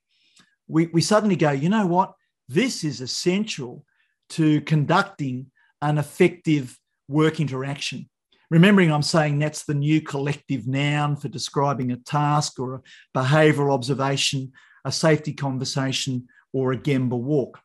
We, 0.67 0.87
we 0.87 1.01
suddenly 1.01 1.35
go, 1.35 1.51
you 1.51 1.69
know 1.69 1.85
what? 1.85 2.13
This 2.49 2.83
is 2.83 2.99
essential 2.99 3.85
to 4.31 4.61
conducting 4.61 5.51
an 5.81 5.97
effective 5.97 6.77
work 7.07 7.39
interaction 7.39 8.09
Remembering 8.51 8.91
I'm 8.91 9.01
saying 9.01 9.39
that's 9.39 9.63
the 9.63 9.73
new 9.73 10.01
collective 10.01 10.67
noun 10.67 11.15
for 11.15 11.29
describing 11.29 11.93
a 11.93 11.95
task 11.95 12.59
or 12.59 12.75
a 12.75 12.81
behavioural 13.17 13.73
observation, 13.73 14.51
a 14.83 14.91
safety 14.91 15.31
conversation, 15.31 16.27
or 16.51 16.73
a 16.73 16.77
Gemba 16.77 17.17
walk. 17.17 17.61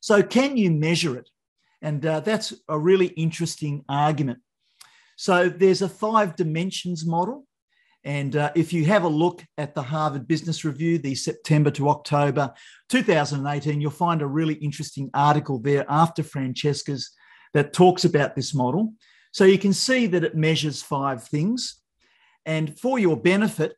So, 0.00 0.22
can 0.22 0.56
you 0.56 0.70
measure 0.70 1.18
it? 1.18 1.28
And 1.82 2.04
uh, 2.06 2.20
that's 2.20 2.54
a 2.70 2.78
really 2.78 3.08
interesting 3.08 3.84
argument. 3.86 4.38
So, 5.16 5.50
there's 5.50 5.82
a 5.82 5.90
five 5.90 6.36
dimensions 6.36 7.04
model. 7.04 7.46
And 8.02 8.34
uh, 8.34 8.50
if 8.56 8.72
you 8.72 8.86
have 8.86 9.04
a 9.04 9.08
look 9.08 9.44
at 9.58 9.74
the 9.74 9.82
Harvard 9.82 10.26
Business 10.26 10.64
Review, 10.64 10.98
the 10.98 11.14
September 11.14 11.70
to 11.72 11.90
October 11.90 12.52
2018, 12.88 13.80
you'll 13.80 13.90
find 13.90 14.22
a 14.22 14.26
really 14.26 14.54
interesting 14.54 15.10
article 15.12 15.58
there 15.58 15.84
after 15.86 16.22
Francesca's 16.22 17.12
that 17.52 17.74
talks 17.74 18.06
about 18.06 18.34
this 18.34 18.54
model. 18.54 18.94
So 19.32 19.44
you 19.44 19.58
can 19.58 19.72
see 19.72 20.06
that 20.06 20.24
it 20.24 20.36
measures 20.36 20.82
five 20.82 21.24
things. 21.24 21.80
And 22.44 22.78
for 22.78 22.98
your 22.98 23.16
benefit, 23.16 23.74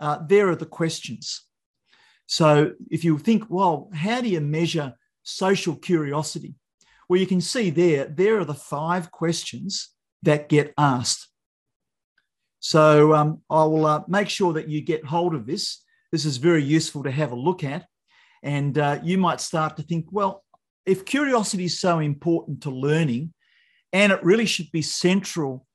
uh, 0.00 0.18
there 0.26 0.48
are 0.48 0.56
the 0.56 0.66
questions. 0.66 1.42
So 2.26 2.72
if 2.90 3.04
you 3.04 3.18
think, 3.18 3.44
well, 3.48 3.88
how 3.94 4.20
do 4.20 4.28
you 4.28 4.40
measure 4.40 4.94
social 5.22 5.76
curiosity? 5.76 6.54
Well, 7.08 7.20
you 7.20 7.26
can 7.26 7.40
see 7.40 7.70
there, 7.70 8.06
there 8.06 8.38
are 8.40 8.44
the 8.44 8.54
five 8.54 9.10
questions 9.12 9.90
that 10.22 10.48
get 10.48 10.74
asked. 10.76 11.28
So 12.58 13.14
um, 13.14 13.42
I 13.48 13.64
will 13.64 13.86
uh, 13.86 14.02
make 14.08 14.28
sure 14.28 14.52
that 14.54 14.68
you 14.68 14.80
get 14.80 15.04
hold 15.04 15.34
of 15.34 15.46
this. 15.46 15.84
This 16.10 16.24
is 16.24 16.38
very 16.38 16.64
useful 16.64 17.04
to 17.04 17.12
have 17.12 17.30
a 17.30 17.36
look 17.36 17.62
at. 17.62 17.86
And 18.42 18.76
uh, 18.76 18.98
you 19.04 19.18
might 19.18 19.40
start 19.40 19.76
to 19.76 19.82
think, 19.82 20.06
well, 20.10 20.42
if 20.84 21.04
curiosity 21.04 21.66
is 21.66 21.78
so 21.78 22.00
important 22.00 22.62
to 22.62 22.70
learning, 22.70 23.32
and 23.92 24.12
it 24.12 24.22
really 24.24 24.46
should 24.46 24.70
be 24.72 24.82
central 24.82 25.66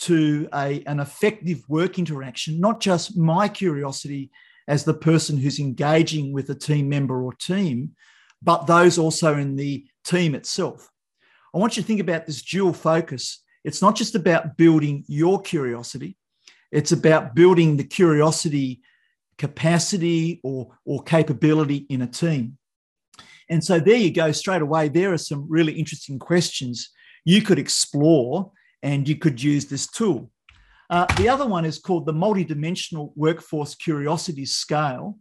to 0.00 0.48
a, 0.54 0.82
an 0.86 1.00
effective 1.00 1.62
work 1.68 1.98
interaction, 1.98 2.60
not 2.60 2.80
just 2.80 3.16
my 3.16 3.48
curiosity 3.48 4.30
as 4.66 4.84
the 4.84 4.94
person 4.94 5.36
who's 5.36 5.58
engaging 5.58 6.32
with 6.32 6.50
a 6.50 6.54
team 6.54 6.88
member 6.88 7.22
or 7.22 7.32
team, 7.34 7.92
but 8.42 8.66
those 8.66 8.98
also 8.98 9.36
in 9.36 9.56
the 9.56 9.86
team 10.04 10.34
itself. 10.34 10.90
I 11.54 11.58
want 11.58 11.76
you 11.76 11.82
to 11.82 11.86
think 11.86 12.00
about 12.00 12.26
this 12.26 12.42
dual 12.42 12.72
focus. 12.72 13.42
It's 13.62 13.80
not 13.80 13.96
just 13.96 14.14
about 14.14 14.56
building 14.56 15.04
your 15.06 15.40
curiosity, 15.40 16.16
it's 16.72 16.92
about 16.92 17.34
building 17.34 17.76
the 17.76 17.84
curiosity 17.84 18.82
capacity 19.38 20.40
or, 20.42 20.76
or 20.84 21.02
capability 21.02 21.86
in 21.88 22.02
a 22.02 22.06
team. 22.06 22.56
And 23.48 23.62
so 23.62 23.78
there 23.78 23.96
you 23.96 24.10
go, 24.10 24.32
straight 24.32 24.62
away. 24.62 24.88
There 24.88 25.12
are 25.12 25.18
some 25.18 25.46
really 25.48 25.72
interesting 25.72 26.18
questions 26.18 26.90
you 27.24 27.42
could 27.42 27.58
explore 27.58 28.52
and 28.82 29.08
you 29.08 29.16
could 29.16 29.42
use 29.42 29.66
this 29.66 29.86
tool. 29.86 30.30
Uh, 30.90 31.06
the 31.16 31.28
other 31.28 31.46
one 31.46 31.64
is 31.64 31.78
called 31.78 32.06
the 32.06 32.12
Multidimensional 32.12 33.12
Workforce 33.16 33.74
Curiosity 33.74 34.44
Scale. 34.44 35.18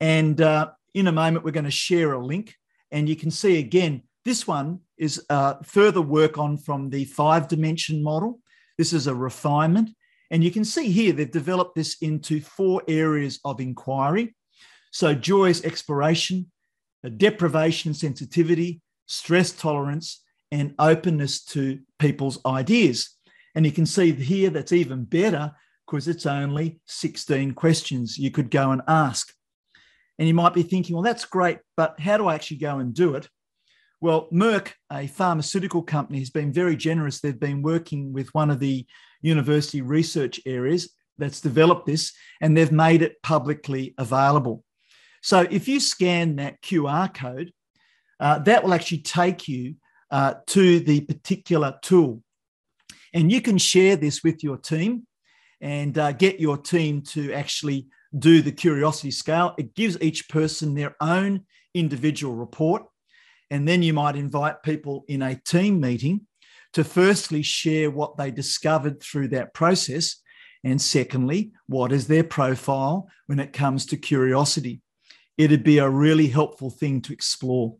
And 0.00 0.40
uh, 0.40 0.70
in 0.94 1.06
a 1.06 1.12
moment, 1.12 1.44
we're 1.44 1.52
going 1.52 1.64
to 1.64 1.70
share 1.70 2.12
a 2.12 2.24
link. 2.24 2.54
And 2.90 3.08
you 3.08 3.16
can 3.16 3.30
see 3.30 3.58
again, 3.58 4.02
this 4.24 4.46
one 4.46 4.80
is 4.98 5.24
uh, 5.30 5.54
further 5.62 6.02
work 6.02 6.38
on 6.38 6.58
from 6.58 6.90
the 6.90 7.04
five 7.04 7.46
dimension 7.46 8.02
model. 8.02 8.40
This 8.76 8.92
is 8.92 9.06
a 9.06 9.14
refinement. 9.14 9.90
And 10.30 10.42
you 10.42 10.50
can 10.50 10.64
see 10.64 10.90
here 10.90 11.12
they've 11.12 11.30
developed 11.30 11.76
this 11.76 11.96
into 12.02 12.40
four 12.40 12.82
areas 12.88 13.38
of 13.44 13.60
inquiry. 13.60 14.34
So, 14.90 15.14
joyous 15.14 15.62
exploration, 15.62 16.50
deprivation 17.16 17.94
sensitivity, 17.94 18.80
stress 19.06 19.52
tolerance, 19.52 20.24
and 20.60 20.74
openness 20.78 21.44
to 21.44 21.78
people's 21.98 22.38
ideas. 22.46 23.10
And 23.54 23.66
you 23.66 23.72
can 23.72 23.86
see 23.86 24.12
here 24.12 24.50
that's 24.50 24.72
even 24.72 25.04
better 25.04 25.52
because 25.86 26.08
it's 26.08 26.26
only 26.26 26.80
16 26.86 27.52
questions 27.52 28.18
you 28.18 28.30
could 28.30 28.50
go 28.50 28.70
and 28.70 28.82
ask. 28.88 29.32
And 30.18 30.26
you 30.26 30.34
might 30.34 30.54
be 30.54 30.62
thinking, 30.62 30.96
well, 30.96 31.02
that's 31.02 31.26
great, 31.26 31.58
but 31.76 32.00
how 32.00 32.16
do 32.16 32.26
I 32.26 32.34
actually 32.34 32.56
go 32.56 32.78
and 32.78 32.94
do 32.94 33.14
it? 33.14 33.28
Well, 34.00 34.28
Merck, 34.32 34.72
a 34.90 35.06
pharmaceutical 35.06 35.82
company, 35.82 36.18
has 36.20 36.30
been 36.30 36.52
very 36.52 36.76
generous. 36.76 37.20
They've 37.20 37.38
been 37.38 37.62
working 37.62 38.12
with 38.12 38.34
one 38.34 38.50
of 38.50 38.60
the 38.60 38.86
university 39.20 39.82
research 39.82 40.40
areas 40.46 40.90
that's 41.18 41.40
developed 41.40 41.86
this, 41.86 42.12
and 42.40 42.56
they've 42.56 42.72
made 42.72 43.02
it 43.02 43.22
publicly 43.22 43.94
available. 43.98 44.64
So 45.22 45.46
if 45.50 45.68
you 45.68 45.80
scan 45.80 46.36
that 46.36 46.62
QR 46.62 47.12
code, 47.12 47.52
uh, 48.20 48.38
that 48.40 48.64
will 48.64 48.74
actually 48.74 48.98
take 48.98 49.48
you 49.48 49.76
uh, 50.10 50.34
to 50.48 50.80
the 50.80 51.00
particular 51.00 51.78
tool. 51.82 52.22
And 53.14 53.30
you 53.32 53.40
can 53.40 53.58
share 53.58 53.96
this 53.96 54.22
with 54.22 54.44
your 54.44 54.56
team 54.56 55.06
and 55.60 55.96
uh, 55.96 56.12
get 56.12 56.40
your 56.40 56.58
team 56.58 57.02
to 57.02 57.32
actually 57.32 57.88
do 58.18 58.42
the 58.42 58.52
curiosity 58.52 59.10
scale. 59.10 59.54
It 59.58 59.74
gives 59.74 60.00
each 60.00 60.28
person 60.28 60.74
their 60.74 60.96
own 61.00 61.44
individual 61.74 62.34
report. 62.34 62.82
And 63.50 63.66
then 63.66 63.82
you 63.82 63.92
might 63.92 64.16
invite 64.16 64.62
people 64.62 65.04
in 65.08 65.22
a 65.22 65.36
team 65.36 65.80
meeting 65.80 66.26
to 66.72 66.84
firstly 66.84 67.42
share 67.42 67.90
what 67.90 68.16
they 68.16 68.30
discovered 68.30 69.00
through 69.00 69.28
that 69.28 69.54
process. 69.54 70.16
And 70.64 70.80
secondly, 70.80 71.52
what 71.68 71.92
is 71.92 72.06
their 72.06 72.24
profile 72.24 73.08
when 73.26 73.38
it 73.38 73.52
comes 73.52 73.86
to 73.86 73.96
curiosity? 73.96 74.82
It'd 75.38 75.64
be 75.64 75.78
a 75.78 75.88
really 75.88 76.26
helpful 76.28 76.70
thing 76.70 77.02
to 77.02 77.12
explore. 77.12 77.76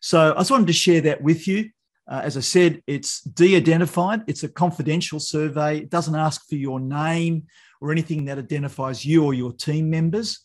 So 0.00 0.32
I 0.34 0.38
just 0.38 0.50
wanted 0.50 0.68
to 0.68 0.72
share 0.72 1.00
that 1.02 1.22
with 1.22 1.48
you. 1.48 1.70
Uh, 2.08 2.22
as 2.24 2.36
I 2.36 2.40
said, 2.40 2.82
it's 2.86 3.20
de 3.20 3.56
identified, 3.56 4.22
it's 4.26 4.42
a 4.42 4.48
confidential 4.48 5.20
survey. 5.20 5.78
It 5.78 5.90
doesn't 5.90 6.14
ask 6.14 6.48
for 6.48 6.54
your 6.54 6.80
name 6.80 7.46
or 7.80 7.92
anything 7.92 8.24
that 8.26 8.38
identifies 8.38 9.04
you 9.04 9.24
or 9.24 9.34
your 9.34 9.52
team 9.52 9.90
members. 9.90 10.40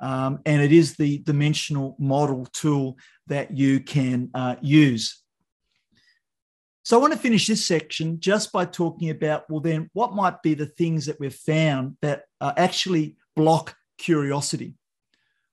Um, 0.00 0.40
and 0.44 0.60
it 0.60 0.72
is 0.72 0.96
the 0.96 1.18
dimensional 1.18 1.96
model 1.98 2.46
tool 2.46 2.98
that 3.28 3.56
you 3.56 3.80
can 3.80 4.30
uh, 4.34 4.56
use. 4.60 5.22
So 6.84 6.98
I 6.98 7.00
want 7.00 7.14
to 7.14 7.18
finish 7.18 7.46
this 7.46 7.66
section 7.66 8.20
just 8.20 8.52
by 8.52 8.66
talking 8.66 9.08
about 9.08 9.48
well, 9.48 9.60
then, 9.60 9.88
what 9.94 10.14
might 10.14 10.42
be 10.42 10.52
the 10.52 10.66
things 10.66 11.06
that 11.06 11.18
we've 11.18 11.34
found 11.34 11.96
that 12.02 12.24
uh, 12.42 12.52
actually 12.58 13.16
block 13.34 13.74
curiosity? 13.96 14.74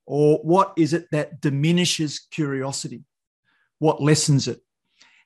Or 0.06 0.40
what 0.40 0.74
is 0.76 0.92
it 0.94 1.08
that 1.12 1.40
diminishes 1.40 2.28
curiosity? 2.32 3.06
What 3.82 4.02
lessens 4.02 4.48
it. 4.48 4.60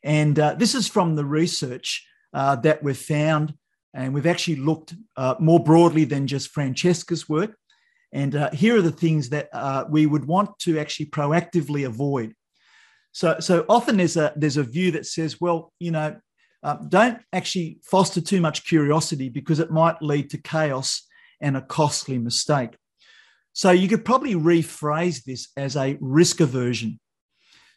And 0.02 0.39
uh, 0.39 0.56
this 0.56 0.76
is 0.76 0.88
from 0.88 1.15
the 1.15 1.26
research 1.26 2.08
uh, 2.34 2.56
that 2.58 2.82
we've 2.82 2.98
found. 2.98 3.54
And 3.94 4.13
we've 4.13 4.26
actually 4.26 4.58
looked 4.58 4.94
uh, 5.18 5.36
more 5.39 5.62
broadly 5.62 6.06
than 6.06 6.26
just 6.26 6.52
Francesca's 6.52 7.28
work. 7.28 7.58
And 8.13 8.36
uh, 8.36 8.52
here 8.52 8.78
are 8.78 8.82
the 8.82 8.91
things 8.91 9.30
that 9.30 9.50
uh, 9.52 9.86
we 9.89 10.06
would 10.06 10.26
want 10.26 10.58
to 10.60 10.80
actually 10.80 11.08
proactively 11.08 11.86
avoid. 11.86 12.34
So, 13.12 13.39
so 13.39 13.65
often 13.68 13.98
there's 13.98 14.18
a, 14.18 14.32
there's 14.36 14.58
a 14.58 14.63
view 14.63 14.91
that 14.91 15.06
says, 15.06 15.41
well, 15.41 15.74
you 15.80 15.91
know, 15.91 16.15
um, 16.63 16.88
don't 16.88 17.20
actually 17.34 17.80
foster 17.84 18.22
too 18.22 18.41
much 18.41 18.65
curiosity 18.65 19.30
because 19.30 19.60
it 19.60 19.72
might 19.72 20.02
lead 20.02 20.30
to 20.30 20.38
chaos 20.38 21.04
and 21.41 21.58
a 21.58 21.62
costly 21.62 22.18
mistake. 22.18 22.72
So 23.54 23.72
you 23.72 23.88
could 23.88 24.06
probably 24.06 24.36
rephrase 24.36 25.24
this 25.24 25.50
as 25.58 25.76
a 25.76 25.98
risk 26.00 26.39
aversion. 26.39 27.00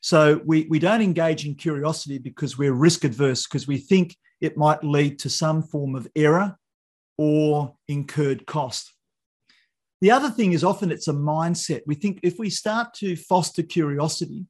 So 0.01 0.41
we, 0.45 0.67
we 0.71 0.79
don't 0.79 1.03
engage 1.03 1.45
in 1.45 1.55
curiosity 1.55 2.19
because 2.19 2.57
we're 2.57 2.73
risk 2.73 3.05
adverse, 3.05 3.47
because 3.47 3.67
we 3.67 3.79
think 3.79 4.17
it 4.41 4.57
might 4.57 4.85
lead 4.85 5.19
to 5.21 5.31
some 5.31 5.63
form 5.63 5.97
of 5.97 6.09
error 6.15 6.57
or 7.17 7.75
incurred 7.89 8.47
cost. 8.47 8.93
The 10.01 10.13
other 10.13 10.31
thing 10.31 10.53
is 10.53 10.63
often 10.63 10.93
it's 10.93 11.09
a 11.09 11.13
mindset. 11.13 11.83
We 11.85 11.97
think 11.97 12.21
if 12.23 12.39
we 12.39 12.51
start 12.51 12.95
to 12.95 13.17
foster 13.17 13.65
curiosity, 13.65 14.47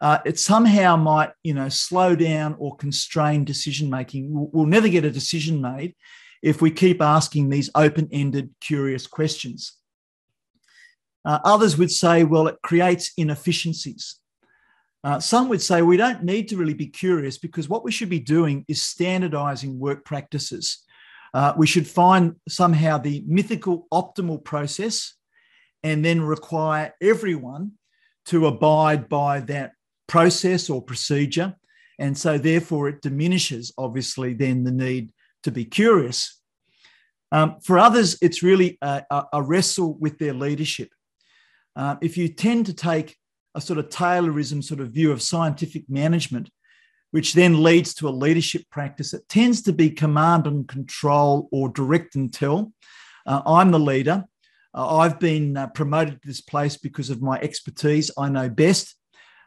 uh, 0.00 0.18
it 0.24 0.38
somehow 0.38 0.96
might, 0.96 1.32
you 1.42 1.52
know, 1.52 1.68
slow 1.68 2.14
down 2.14 2.54
or 2.58 2.76
constrain 2.76 3.44
decision 3.44 3.90
making. 3.90 4.32
We'll, 4.32 4.48
we'll 4.52 4.66
never 4.66 4.88
get 4.88 5.04
a 5.04 5.10
decision 5.10 5.60
made 5.60 5.96
if 6.42 6.62
we 6.62 6.70
keep 6.70 7.02
asking 7.02 7.48
these 7.48 7.68
open-ended, 7.74 8.54
curious 8.60 9.06
questions. 9.06 9.72
Uh, 11.24 11.40
others 11.44 11.76
would 11.76 11.90
say, 11.90 12.24
well, 12.24 12.46
it 12.46 12.56
creates 12.62 13.12
inefficiencies. 13.18 14.20
Uh, 15.02 15.18
some 15.18 15.48
would 15.48 15.62
say 15.62 15.80
we 15.80 15.96
don't 15.96 16.22
need 16.22 16.48
to 16.48 16.56
really 16.56 16.74
be 16.74 16.86
curious 16.86 17.38
because 17.38 17.68
what 17.68 17.84
we 17.84 17.92
should 17.92 18.10
be 18.10 18.20
doing 18.20 18.64
is 18.68 18.82
standardizing 18.82 19.78
work 19.78 20.04
practices. 20.04 20.84
Uh, 21.32 21.54
we 21.56 21.66
should 21.66 21.86
find 21.86 22.36
somehow 22.48 22.98
the 22.98 23.24
mythical 23.26 23.86
optimal 23.92 24.42
process 24.44 25.14
and 25.82 26.04
then 26.04 26.20
require 26.20 26.94
everyone 27.00 27.72
to 28.26 28.46
abide 28.46 29.08
by 29.08 29.40
that 29.40 29.72
process 30.06 30.68
or 30.68 30.82
procedure. 30.82 31.54
And 31.98 32.16
so, 32.16 32.36
therefore, 32.36 32.88
it 32.88 33.02
diminishes, 33.02 33.72
obviously, 33.78 34.34
then 34.34 34.64
the 34.64 34.72
need 34.72 35.12
to 35.44 35.50
be 35.50 35.64
curious. 35.64 36.40
Um, 37.32 37.56
for 37.62 37.78
others, 37.78 38.18
it's 38.20 38.42
really 38.42 38.76
a, 38.82 39.04
a, 39.32 39.42
wrestle 39.42 39.94
with 39.94 40.18
their 40.18 40.34
leadership. 40.34 40.88
Uh, 41.76 41.96
if 42.02 42.16
you 42.16 42.28
tend 42.28 42.66
to 42.66 42.74
take 42.74 43.16
a 43.54 43.60
sort 43.60 43.78
of 43.78 43.88
Taylorism 43.88 44.62
sort 44.62 44.80
of 44.80 44.90
view 44.90 45.12
of 45.12 45.22
scientific 45.22 45.88
management, 45.88 46.50
which 47.10 47.34
then 47.34 47.62
leads 47.62 47.94
to 47.94 48.08
a 48.08 48.10
leadership 48.10 48.62
practice 48.70 49.10
that 49.10 49.28
tends 49.28 49.62
to 49.62 49.72
be 49.72 49.90
command 49.90 50.46
and 50.46 50.68
control 50.68 51.48
or 51.50 51.68
direct 51.68 52.14
and 52.14 52.32
tell. 52.32 52.72
Uh, 53.26 53.42
I'm 53.46 53.70
the 53.70 53.78
leader. 53.78 54.24
Uh, 54.72 54.98
I've 54.98 55.18
been 55.18 55.56
uh, 55.56 55.66
promoted 55.68 56.22
to 56.22 56.28
this 56.28 56.40
place 56.40 56.76
because 56.76 57.10
of 57.10 57.22
my 57.22 57.38
expertise. 57.40 58.10
I 58.16 58.28
know 58.28 58.48
best. 58.48 58.94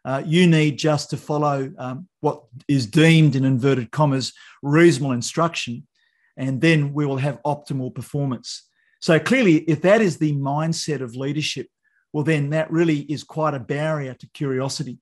Uh, 0.06 0.22
you 0.26 0.48
need 0.48 0.78
just 0.78 1.10
to 1.12 1.18
follow 1.18 1.72
um, 1.78 2.10
what 2.20 2.44
is 2.68 2.86
deemed 2.88 3.38
in 3.38 3.46
inverted 3.46 3.90
commas 3.92 4.34
reasonable 4.62 5.14
instruction, 5.14 5.88
and 6.36 6.60
then 6.60 6.94
we 6.94 7.06
will 7.06 7.18
have 7.18 7.42
optimal 7.44 7.94
performance. 7.94 8.68
So, 9.00 9.18
clearly, 9.18 9.58
if 9.60 9.82
that 9.82 10.02
is 10.02 10.18
the 10.18 10.34
mindset 10.34 11.02
of 11.02 11.16
leadership, 11.16 11.68
well, 12.14 12.24
then 12.24 12.52
that 12.52 12.72
really 12.72 13.00
is 13.00 13.24
quite 13.24 13.56
a 13.56 13.60
barrier 13.60 14.14
to 14.14 14.28
curiosity. 14.28 15.00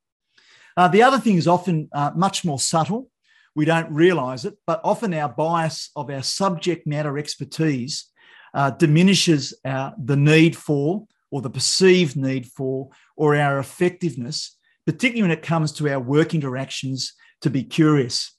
Uh, 0.78 0.88
the 0.88 1.04
other 1.04 1.20
thing 1.20 1.36
is 1.36 1.48
often 1.48 1.90
uh, 1.94 2.12
much 2.16 2.46
more 2.46 2.60
subtle. 2.60 3.12
We 3.54 3.66
don't 3.66 3.94
realize 3.94 4.46
it, 4.46 4.56
but 4.66 4.80
often 4.84 5.14
our 5.14 5.28
bias 5.28 5.92
of 5.98 6.10
our 6.10 6.24
subject 6.24 6.88
matter 6.88 7.18
expertise 7.18 8.08
uh, 8.54 8.72
diminishes 8.72 9.54
our, 9.66 9.94
the 10.02 10.16
need 10.16 10.56
for, 10.56 11.06
or 11.30 11.42
the 11.42 11.50
perceived 11.50 12.16
need 12.16 12.46
for, 12.48 12.90
or 13.18 13.36
our 13.36 13.60
effectiveness, 13.60 14.58
particularly 14.86 15.22
when 15.22 15.38
it 15.38 15.44
comes 15.44 15.74
to 15.74 15.90
our 15.90 16.00
work 16.00 16.34
interactions, 16.34 17.14
to 17.42 17.50
be 17.50 17.64
curious. 17.64 18.34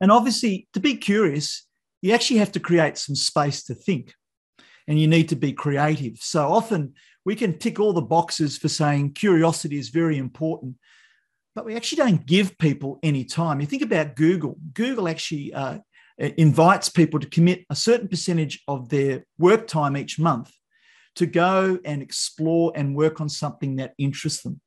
And 0.00 0.10
obviously, 0.10 0.66
to 0.72 0.80
be 0.80 0.96
curious, 0.96 1.66
you 2.02 2.12
actually 2.12 2.38
have 2.38 2.52
to 2.52 2.60
create 2.60 2.98
some 2.98 3.14
space 3.14 3.62
to 3.64 3.74
think 3.74 4.14
and 4.88 5.00
you 5.00 5.06
need 5.06 5.28
to 5.28 5.36
be 5.36 5.52
creative. 5.52 6.16
So 6.18 6.48
often 6.48 6.94
we 7.24 7.36
can 7.36 7.58
tick 7.58 7.78
all 7.78 7.92
the 7.92 8.00
boxes 8.00 8.56
for 8.58 8.68
saying 8.68 9.12
curiosity 9.12 9.78
is 9.78 9.90
very 9.90 10.18
important, 10.18 10.76
but 11.54 11.64
we 11.64 11.76
actually 11.76 11.96
don't 11.96 12.26
give 12.26 12.56
people 12.58 12.98
any 13.02 13.24
time. 13.24 13.60
You 13.60 13.66
think 13.66 13.82
about 13.82 14.16
Google, 14.16 14.56
Google 14.72 15.08
actually 15.08 15.52
uh, 15.52 15.78
invites 16.18 16.88
people 16.88 17.20
to 17.20 17.28
commit 17.28 17.64
a 17.70 17.76
certain 17.76 18.08
percentage 18.08 18.62
of 18.68 18.88
their 18.88 19.24
work 19.38 19.66
time 19.66 19.96
each 19.96 20.18
month 20.18 20.50
to 21.16 21.26
go 21.26 21.78
and 21.84 22.02
explore 22.02 22.72
and 22.74 22.94
work 22.94 23.20
on 23.20 23.28
something 23.28 23.76
that 23.76 23.94
interests 23.98 24.42
them. 24.42 24.60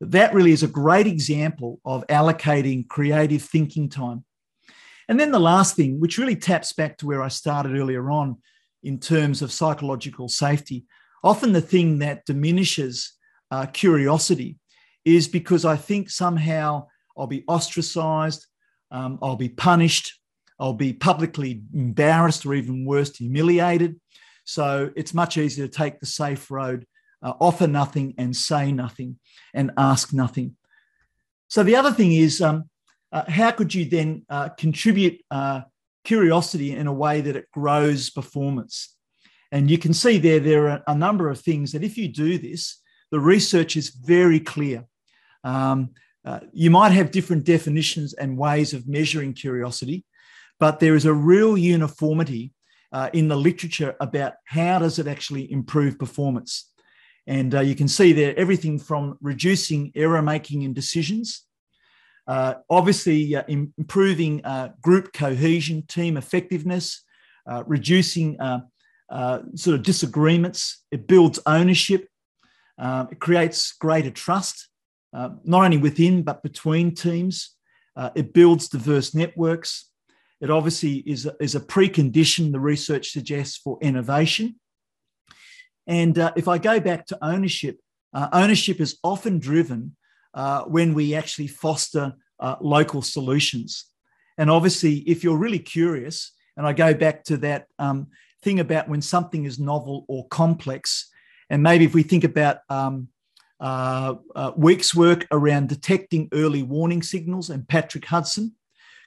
That 0.00 0.32
really 0.32 0.52
is 0.52 0.62
a 0.62 0.68
great 0.68 1.06
example 1.06 1.80
of 1.84 2.06
allocating 2.06 2.88
creative 2.88 3.42
thinking 3.42 3.88
time. 3.88 4.24
And 5.08 5.18
then 5.18 5.32
the 5.32 5.40
last 5.40 5.74
thing, 5.74 6.00
which 6.00 6.18
really 6.18 6.36
taps 6.36 6.72
back 6.72 6.98
to 6.98 7.06
where 7.06 7.22
I 7.22 7.28
started 7.28 7.76
earlier 7.76 8.10
on 8.10 8.36
in 8.82 8.98
terms 9.00 9.42
of 9.42 9.50
psychological 9.50 10.28
safety, 10.28 10.84
often 11.22 11.52
the 11.52 11.60
thing 11.60 11.98
that 11.98 12.24
diminishes 12.24 13.12
uh, 13.50 13.66
curiosity 13.66 14.58
is 15.04 15.28
because 15.28 15.64
I 15.64 15.76
think 15.76 16.10
somehow 16.10 16.86
I'll 17.16 17.26
be 17.26 17.44
ostracized, 17.48 18.46
um, 18.90 19.18
I'll 19.22 19.36
be 19.36 19.48
punished, 19.48 20.20
I'll 20.60 20.74
be 20.74 20.92
publicly 20.92 21.62
embarrassed 21.74 22.44
or 22.44 22.54
even 22.54 22.84
worse, 22.84 23.16
humiliated. 23.16 24.00
So 24.44 24.90
it's 24.96 25.14
much 25.14 25.36
easier 25.36 25.66
to 25.66 25.72
take 25.72 26.00
the 26.00 26.06
safe 26.06 26.50
road, 26.50 26.86
uh, 27.22 27.34
offer 27.40 27.66
nothing 27.66 28.14
and 28.18 28.34
say 28.36 28.72
nothing 28.72 29.18
and 29.54 29.72
ask 29.76 30.12
nothing. 30.12 30.56
So 31.48 31.62
the 31.62 31.76
other 31.76 31.92
thing 31.92 32.12
is, 32.12 32.40
um, 32.40 32.68
uh, 33.10 33.30
how 33.30 33.50
could 33.50 33.74
you 33.74 33.86
then 33.86 34.24
uh, 34.28 34.50
contribute 34.50 35.20
uh, 35.30 35.62
curiosity 36.04 36.72
in 36.72 36.86
a 36.86 36.92
way 36.92 37.20
that 37.20 37.36
it 37.36 37.50
grows 37.52 38.10
performance? 38.10 38.94
And 39.50 39.70
you 39.70 39.78
can 39.78 39.94
see 39.94 40.18
there, 40.18 40.40
there 40.40 40.68
are 40.68 40.82
a 40.86 40.94
number 40.94 41.30
of 41.30 41.40
things 41.40 41.72
that 41.72 41.82
if 41.82 41.96
you 41.96 42.08
do 42.08 42.38
this, 42.38 42.80
the 43.10 43.20
research 43.20 43.76
is 43.76 43.88
very 43.88 44.40
clear. 44.40 44.84
Um, 45.44 45.90
uh, 46.24 46.40
you 46.52 46.70
might 46.70 46.92
have 46.92 47.10
different 47.10 47.44
definitions 47.44 48.12
and 48.12 48.36
ways 48.36 48.74
of 48.74 48.86
measuring 48.86 49.32
curiosity, 49.32 50.04
but 50.60 50.80
there 50.80 50.94
is 50.94 51.06
a 51.06 51.14
real 51.14 51.56
uniformity 51.56 52.52
uh, 52.92 53.08
in 53.12 53.28
the 53.28 53.36
literature 53.36 53.96
about 54.00 54.34
how 54.44 54.78
does 54.78 54.98
it 54.98 55.06
actually 55.06 55.50
improve 55.50 55.98
performance. 55.98 56.70
And 57.26 57.54
uh, 57.54 57.60
you 57.60 57.74
can 57.74 57.88
see 57.88 58.12
there 58.12 58.38
everything 58.38 58.78
from 58.78 59.18
reducing 59.20 59.92
error 59.94 60.22
making 60.22 60.62
in 60.62 60.72
decisions, 60.72 61.46
uh, 62.26 62.54
obviously 62.68 63.36
uh, 63.36 63.44
improving 63.48 64.44
uh, 64.44 64.70
group 64.82 65.12
cohesion, 65.12 65.82
team 65.86 66.16
effectiveness, 66.16 67.04
uh, 69.10 69.40
sort 69.54 69.74
of 69.74 69.82
disagreements. 69.82 70.84
It 70.90 71.06
builds 71.06 71.38
ownership. 71.46 72.08
it 72.78 73.18
creates 73.18 73.72
greater 73.72 74.10
trust 74.10 74.68
uh, 75.12 75.30
not 75.44 75.64
only 75.64 75.78
within 75.78 76.22
but 76.22 76.42
between 76.42 76.94
teams. 76.94 77.54
Uh, 77.96 78.10
it 78.14 78.32
builds 78.32 78.68
diverse 78.68 79.14
networks. 79.14 79.90
It 80.40 80.50
obviously 80.50 80.98
is 80.98 81.26
a, 81.26 81.34
is 81.40 81.54
a 81.54 81.60
precondition, 81.60 82.52
the 82.52 82.60
research 82.60 83.10
suggests, 83.10 83.56
for 83.56 83.78
innovation. 83.80 84.56
And 85.86 86.18
uh, 86.18 86.32
if 86.36 86.46
I 86.46 86.58
go 86.58 86.78
back 86.78 87.06
to 87.06 87.18
ownership, 87.24 87.80
uh, 88.12 88.28
ownership 88.32 88.80
is 88.80 88.98
often 89.02 89.38
driven 89.38 89.96
uh, 90.34 90.62
when 90.64 90.94
we 90.94 91.14
actually 91.14 91.48
foster 91.48 92.14
local 92.60 93.02
solutions. 93.02 93.86
And 94.36 94.48
obviously, 94.48 94.98
if 94.98 95.24
you're 95.24 95.36
really 95.36 95.58
curious, 95.58 96.32
and 96.56 96.64
I 96.64 96.72
go 96.72 96.94
back 96.94 97.24
to 97.24 97.36
that 97.38 97.66
um, 97.80 98.08
thing 98.42 98.60
about 98.60 98.88
when 98.88 99.02
something 99.02 99.44
is 99.44 99.58
novel 99.58 100.04
or 100.08 100.28
complex, 100.28 101.10
and 101.50 101.62
maybe 101.62 101.84
if 101.84 101.94
we 101.94 102.02
think 102.02 102.24
about 102.24 102.58
um, 102.68 103.08
uh, 103.60 104.14
uh, 104.36 104.52
week's 104.56 104.94
work 104.94 105.26
around 105.32 105.68
detecting 105.68 106.28
early 106.32 106.62
warning 106.62 107.02
signals 107.02 107.50
and 107.50 107.68
Patrick 107.68 108.04
Hudson. 108.04 108.54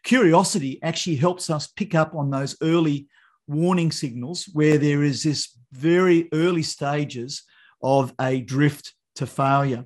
Curiosity 0.03 0.79
actually 0.83 1.15
helps 1.15 1.49
us 1.49 1.67
pick 1.67 1.95
up 1.95 2.15
on 2.15 2.31
those 2.31 2.57
early 2.61 3.07
warning 3.47 3.91
signals 3.91 4.49
where 4.53 4.77
there 4.77 5.03
is 5.03 5.23
this 5.23 5.57
very 5.71 6.27
early 6.33 6.63
stages 6.63 7.43
of 7.81 8.13
a 8.19 8.41
drift 8.41 8.93
to 9.15 9.25
failure. 9.25 9.85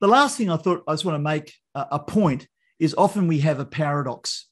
The 0.00 0.08
last 0.08 0.36
thing 0.36 0.50
I 0.50 0.56
thought 0.56 0.84
I 0.86 0.92
just 0.92 1.04
want 1.04 1.16
to 1.16 1.18
make 1.22 1.52
a, 1.74 1.86
a 1.92 1.98
point 1.98 2.46
is 2.78 2.94
often 2.96 3.28
we 3.28 3.40
have 3.40 3.60
a 3.60 3.64
paradox. 3.64 4.48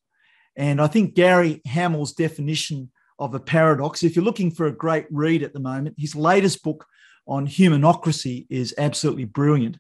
And 0.57 0.81
I 0.81 0.87
think 0.87 1.15
Gary 1.15 1.63
Hamel's 1.65 2.13
definition 2.13 2.91
of 3.19 3.35
a 3.35 3.41
paradox, 3.41 4.03
if 4.03 4.17
you're 4.17 4.25
looking 4.25 4.51
for 4.51 4.67
a 4.67 4.73
great 4.73 5.07
read 5.11 5.43
at 5.43 5.53
the 5.53 5.61
moment, 5.61 5.97
his 5.99 6.15
latest 6.15 6.63
book 6.63 6.87
on 7.27 7.47
humanocracy 7.47 8.47
is 8.51 8.75
absolutely 8.79 9.25
brilliant. 9.25 9.79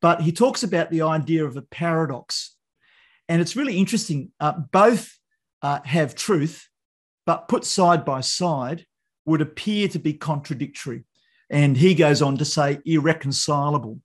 But 0.00 0.20
he 0.20 0.32
talks 0.32 0.62
about 0.62 0.90
the 0.90 1.02
idea 1.02 1.44
of 1.44 1.56
a 1.56 1.62
paradox. 1.62 2.56
And 3.28 3.40
it's 3.40 3.56
really 3.56 3.78
interesting. 3.78 4.30
Uh, 4.38 4.52
both 4.70 5.12
uh, 5.62 5.80
have 5.84 6.14
truth, 6.14 6.68
but 7.26 7.48
put 7.48 7.64
side 7.64 8.04
by 8.04 8.20
side 8.20 8.86
would 9.24 9.40
appear 9.40 9.88
to 9.88 9.98
be 9.98 10.14
contradictory. 10.14 11.04
And 11.50 11.76
he 11.76 11.94
goes 11.94 12.22
on 12.22 12.36
to 12.38 12.44
say 12.44 12.78
irreconcilable. 12.84 14.00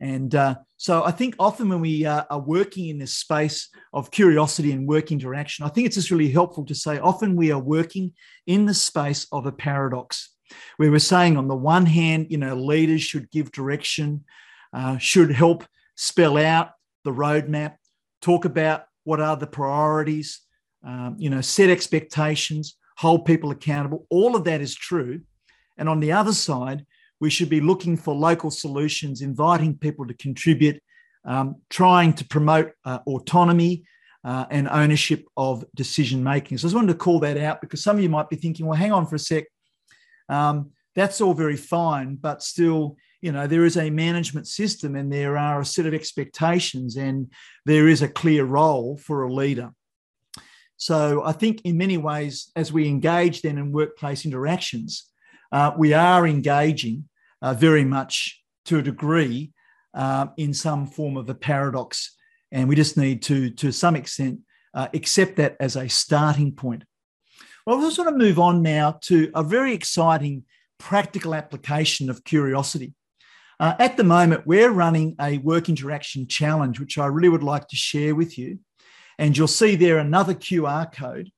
And 0.00 0.34
uh, 0.34 0.56
so 0.84 1.02
I 1.02 1.12
think 1.12 1.34
often 1.38 1.70
when 1.70 1.80
we 1.80 2.04
uh, 2.04 2.24
are 2.28 2.40
working 2.40 2.88
in 2.90 2.98
this 2.98 3.14
space 3.14 3.70
of 3.94 4.10
curiosity 4.10 4.70
and 4.70 4.86
work 4.86 5.10
interaction, 5.10 5.64
I 5.64 5.70
think 5.70 5.86
it's 5.86 5.96
just 5.96 6.10
really 6.10 6.30
helpful 6.30 6.62
to 6.66 6.74
say 6.74 6.98
often 6.98 7.36
we 7.36 7.50
are 7.50 7.58
working 7.58 8.12
in 8.46 8.66
the 8.66 8.74
space 8.74 9.26
of 9.32 9.46
a 9.46 9.50
paradox 9.50 10.34
where 10.76 10.90
we're 10.90 10.98
saying 10.98 11.38
on 11.38 11.48
the 11.48 11.56
one 11.56 11.86
hand, 11.86 12.26
you 12.28 12.36
know, 12.36 12.54
leaders 12.54 13.00
should 13.00 13.30
give 13.30 13.50
direction, 13.50 14.24
uh, 14.74 14.98
should 14.98 15.30
help 15.30 15.64
spell 15.96 16.36
out 16.36 16.72
the 17.04 17.12
roadmap, 17.12 17.76
talk 18.20 18.44
about 18.44 18.84
what 19.04 19.22
are 19.22 19.38
the 19.38 19.46
priorities, 19.46 20.42
um, 20.86 21.16
you 21.18 21.30
know, 21.30 21.40
set 21.40 21.70
expectations, 21.70 22.76
hold 22.98 23.24
people 23.24 23.50
accountable. 23.50 24.06
All 24.10 24.36
of 24.36 24.44
that 24.44 24.60
is 24.60 24.74
true. 24.74 25.22
And 25.78 25.88
on 25.88 26.00
the 26.00 26.12
other 26.12 26.34
side, 26.34 26.84
we 27.24 27.30
should 27.30 27.48
be 27.48 27.62
looking 27.62 27.96
for 27.96 28.14
local 28.14 28.50
solutions, 28.50 29.22
inviting 29.22 29.78
people 29.78 30.06
to 30.06 30.12
contribute, 30.12 30.78
um, 31.24 31.56
trying 31.70 32.12
to 32.12 32.22
promote 32.26 32.72
uh, 32.84 32.98
autonomy 33.06 33.82
uh, 34.24 34.44
and 34.50 34.68
ownership 34.68 35.24
of 35.34 35.64
decision 35.74 36.22
making. 36.22 36.58
So 36.58 36.64
I 36.64 36.66
just 36.66 36.74
wanted 36.74 36.92
to 36.92 36.98
call 36.98 37.20
that 37.20 37.38
out 37.38 37.62
because 37.62 37.82
some 37.82 37.96
of 37.96 38.02
you 38.02 38.10
might 38.10 38.28
be 38.28 38.36
thinking, 38.36 38.66
well, 38.66 38.76
hang 38.76 38.92
on 38.92 39.06
for 39.06 39.14
a 39.14 39.18
sec. 39.18 39.44
Um, 40.28 40.72
that's 40.94 41.22
all 41.22 41.32
very 41.32 41.56
fine, 41.56 42.16
but 42.16 42.42
still, 42.42 42.98
you 43.22 43.32
know, 43.32 43.46
there 43.46 43.64
is 43.64 43.78
a 43.78 43.88
management 43.88 44.46
system 44.46 44.94
and 44.94 45.10
there 45.10 45.38
are 45.38 45.62
a 45.62 45.64
set 45.64 45.86
of 45.86 45.94
expectations 45.94 46.96
and 46.96 47.32
there 47.64 47.88
is 47.88 48.02
a 48.02 48.08
clear 48.20 48.44
role 48.44 48.98
for 48.98 49.22
a 49.22 49.32
leader. 49.32 49.70
So 50.76 51.24
I 51.24 51.32
think 51.32 51.62
in 51.62 51.78
many 51.78 51.96
ways, 51.96 52.52
as 52.54 52.70
we 52.70 52.86
engage 52.86 53.40
then 53.40 53.56
in 53.56 53.72
workplace 53.72 54.26
interactions, 54.26 55.10
uh, 55.52 55.72
we 55.78 55.94
are 55.94 56.26
engaging 56.26 57.08
uh, 57.44 57.52
very 57.52 57.84
much 57.84 58.42
to 58.64 58.78
a 58.78 58.82
degree 58.82 59.52
uh, 59.92 60.26
in 60.38 60.54
some 60.54 60.86
form 60.86 61.18
of 61.18 61.28
a 61.28 61.34
paradox. 61.34 62.16
And 62.50 62.68
we 62.70 62.74
just 62.74 62.96
need 62.96 63.20
to, 63.24 63.50
to 63.50 63.70
some 63.70 63.96
extent, 63.96 64.40
uh, 64.72 64.88
accept 64.94 65.36
that 65.36 65.56
as 65.60 65.76
a 65.76 65.86
starting 65.88 66.52
point. 66.52 66.84
Well, 67.66 67.78
I 67.78 67.82
just 67.82 67.98
want 67.98 68.08
to 68.08 68.24
move 68.24 68.38
on 68.38 68.62
now 68.62 68.98
to 69.02 69.30
a 69.34 69.42
very 69.42 69.74
exciting 69.74 70.44
practical 70.78 71.34
application 71.34 72.08
of 72.08 72.24
curiosity. 72.24 72.94
Uh, 73.60 73.74
at 73.78 73.98
the 73.98 74.04
moment, 74.04 74.46
we're 74.46 74.70
running 74.70 75.14
a 75.20 75.36
work 75.38 75.68
interaction 75.68 76.26
challenge, 76.26 76.80
which 76.80 76.96
I 76.96 77.06
really 77.06 77.28
would 77.28 77.42
like 77.42 77.68
to 77.68 77.76
share 77.76 78.14
with 78.14 78.38
you. 78.38 78.58
And 79.18 79.36
you'll 79.36 79.48
see 79.48 79.76
there 79.76 79.98
another 79.98 80.34
QR 80.34 80.90
code. 80.90 81.30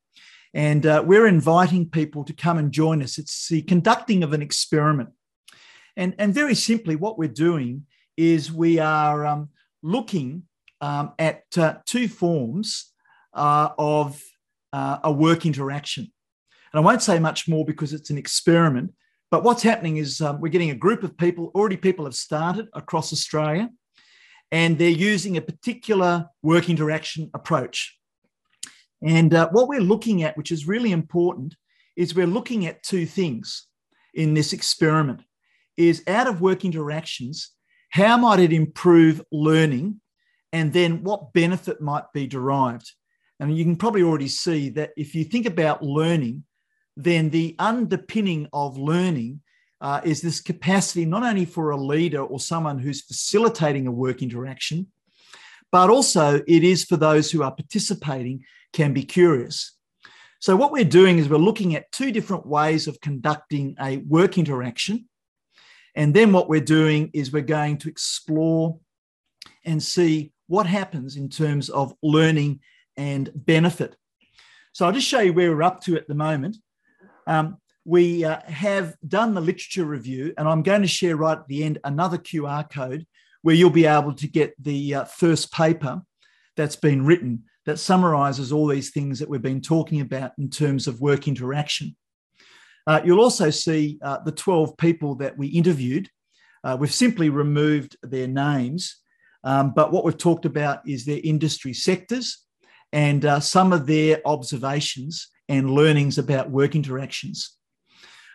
And 0.54 0.86
uh, 0.86 1.02
we're 1.04 1.26
inviting 1.26 1.90
people 1.90 2.24
to 2.24 2.32
come 2.32 2.58
and 2.58 2.70
join 2.70 3.02
us. 3.02 3.18
It's 3.18 3.48
the 3.48 3.62
conducting 3.62 4.22
of 4.22 4.32
an 4.32 4.40
experiment. 4.40 5.10
And, 5.96 6.14
and 6.18 6.34
very 6.34 6.54
simply, 6.54 6.96
what 6.96 7.18
we're 7.18 7.28
doing 7.28 7.86
is 8.16 8.52
we 8.52 8.78
are 8.78 9.26
um, 9.26 9.48
looking 9.82 10.42
um, 10.80 11.12
at 11.18 11.44
uh, 11.56 11.76
two 11.86 12.08
forms 12.08 12.92
uh, 13.32 13.70
of 13.78 14.22
uh, 14.72 14.98
a 15.04 15.12
work 15.12 15.46
interaction. 15.46 16.12
And 16.72 16.80
I 16.80 16.84
won't 16.84 17.02
say 17.02 17.18
much 17.18 17.48
more 17.48 17.64
because 17.64 17.92
it's 17.92 18.10
an 18.10 18.18
experiment. 18.18 18.92
But 19.30 19.42
what's 19.42 19.62
happening 19.62 19.96
is 19.96 20.20
um, 20.20 20.40
we're 20.40 20.52
getting 20.52 20.70
a 20.70 20.74
group 20.74 21.02
of 21.02 21.16
people, 21.16 21.50
already 21.54 21.76
people 21.76 22.04
have 22.04 22.14
started 22.14 22.68
across 22.74 23.12
Australia, 23.12 23.70
and 24.52 24.78
they're 24.78 24.90
using 24.90 25.36
a 25.36 25.42
particular 25.42 26.26
work 26.42 26.68
interaction 26.68 27.30
approach. 27.34 27.98
And 29.02 29.34
uh, 29.34 29.48
what 29.50 29.68
we're 29.68 29.80
looking 29.80 30.22
at, 30.22 30.36
which 30.36 30.52
is 30.52 30.68
really 30.68 30.92
important, 30.92 31.56
is 31.96 32.14
we're 32.14 32.26
looking 32.26 32.66
at 32.66 32.82
two 32.82 33.06
things 33.06 33.66
in 34.14 34.34
this 34.34 34.52
experiment 34.52 35.22
is 35.76 36.02
out 36.06 36.26
of 36.26 36.40
work 36.40 36.64
interactions, 36.64 37.50
how 37.90 38.16
might 38.16 38.40
it 38.40 38.52
improve 38.52 39.22
learning? 39.30 40.00
And 40.52 40.72
then 40.72 41.02
what 41.02 41.32
benefit 41.32 41.80
might 41.80 42.12
be 42.12 42.26
derived? 42.26 42.92
And 43.38 43.56
you 43.56 43.64
can 43.64 43.76
probably 43.76 44.02
already 44.02 44.28
see 44.28 44.70
that 44.70 44.90
if 44.96 45.14
you 45.14 45.24
think 45.24 45.46
about 45.46 45.82
learning, 45.82 46.44
then 46.96 47.30
the 47.30 47.54
underpinning 47.58 48.48
of 48.52 48.78
learning 48.78 49.42
uh, 49.80 50.00
is 50.04 50.22
this 50.22 50.40
capacity 50.40 51.04
not 51.04 51.22
only 51.22 51.44
for 51.44 51.70
a 51.70 51.76
leader 51.76 52.22
or 52.22 52.40
someone 52.40 52.78
who's 52.78 53.02
facilitating 53.02 53.86
a 53.86 53.92
work 53.92 54.22
interaction, 54.22 54.86
but 55.70 55.90
also 55.90 56.42
it 56.46 56.64
is 56.64 56.84
for 56.84 56.96
those 56.96 57.30
who 57.30 57.42
are 57.42 57.54
participating 57.54 58.44
can 58.72 58.94
be 58.94 59.02
curious. 59.02 59.76
So, 60.38 60.56
what 60.56 60.72
we're 60.72 60.84
doing 60.84 61.18
is 61.18 61.28
we're 61.28 61.36
looking 61.36 61.74
at 61.74 61.90
two 61.92 62.12
different 62.12 62.46
ways 62.46 62.86
of 62.86 63.00
conducting 63.00 63.74
a 63.80 63.98
work 63.98 64.38
interaction. 64.38 65.08
And 65.96 66.12
then 66.12 66.32
what 66.32 66.48
we're 66.48 66.60
doing 66.60 67.10
is 67.14 67.32
we're 67.32 67.42
going 67.42 67.78
to 67.78 67.88
explore 67.88 68.78
and 69.64 69.82
see 69.82 70.32
what 70.46 70.66
happens 70.66 71.16
in 71.16 71.28
terms 71.28 71.70
of 71.70 71.94
learning 72.02 72.60
and 72.96 73.30
benefit. 73.34 73.96
So 74.72 74.86
I'll 74.86 74.92
just 74.92 75.08
show 75.08 75.20
you 75.20 75.32
where 75.32 75.50
we're 75.50 75.62
up 75.62 75.80
to 75.84 75.96
at 75.96 76.06
the 76.06 76.14
moment. 76.14 76.58
Um, 77.26 77.56
we 77.86 78.24
uh, 78.24 78.40
have 78.42 78.94
done 79.06 79.34
the 79.34 79.40
literature 79.40 79.84
review, 79.84 80.34
and 80.36 80.46
I'm 80.46 80.62
going 80.62 80.82
to 80.82 80.88
share 80.88 81.16
right 81.16 81.38
at 81.38 81.48
the 81.48 81.64
end 81.64 81.78
another 81.82 82.18
QR 82.18 82.70
code 82.70 83.06
where 83.42 83.54
you'll 83.54 83.70
be 83.70 83.86
able 83.86 84.12
to 84.14 84.28
get 84.28 84.54
the 84.62 84.96
uh, 84.96 85.04
first 85.04 85.52
paper 85.52 86.02
that's 86.56 86.76
been 86.76 87.06
written 87.06 87.44
that 87.64 87.78
summarizes 87.78 88.52
all 88.52 88.66
these 88.66 88.90
things 88.90 89.18
that 89.18 89.28
we've 89.28 89.42
been 89.42 89.60
talking 89.60 90.00
about 90.00 90.32
in 90.38 90.50
terms 90.50 90.86
of 90.86 91.00
work 91.00 91.26
interaction. 91.26 91.96
Uh, 92.86 93.00
you'll 93.04 93.20
also 93.20 93.50
see 93.50 93.98
uh, 94.02 94.18
the 94.24 94.32
12 94.32 94.76
people 94.76 95.14
that 95.16 95.36
we 95.36 95.48
interviewed. 95.48 96.08
Uh, 96.62 96.76
we've 96.78 96.94
simply 96.94 97.28
removed 97.28 97.96
their 98.02 98.28
names, 98.28 98.96
um, 99.44 99.72
but 99.74 99.92
what 99.92 100.04
we've 100.04 100.18
talked 100.18 100.44
about 100.44 100.80
is 100.86 101.04
their 101.04 101.20
industry 101.22 101.72
sectors 101.72 102.44
and 102.92 103.24
uh, 103.24 103.40
some 103.40 103.72
of 103.72 103.86
their 103.86 104.20
observations 104.24 105.28
and 105.48 105.70
learnings 105.70 106.18
about 106.18 106.50
work 106.50 106.74
interactions. 106.74 107.56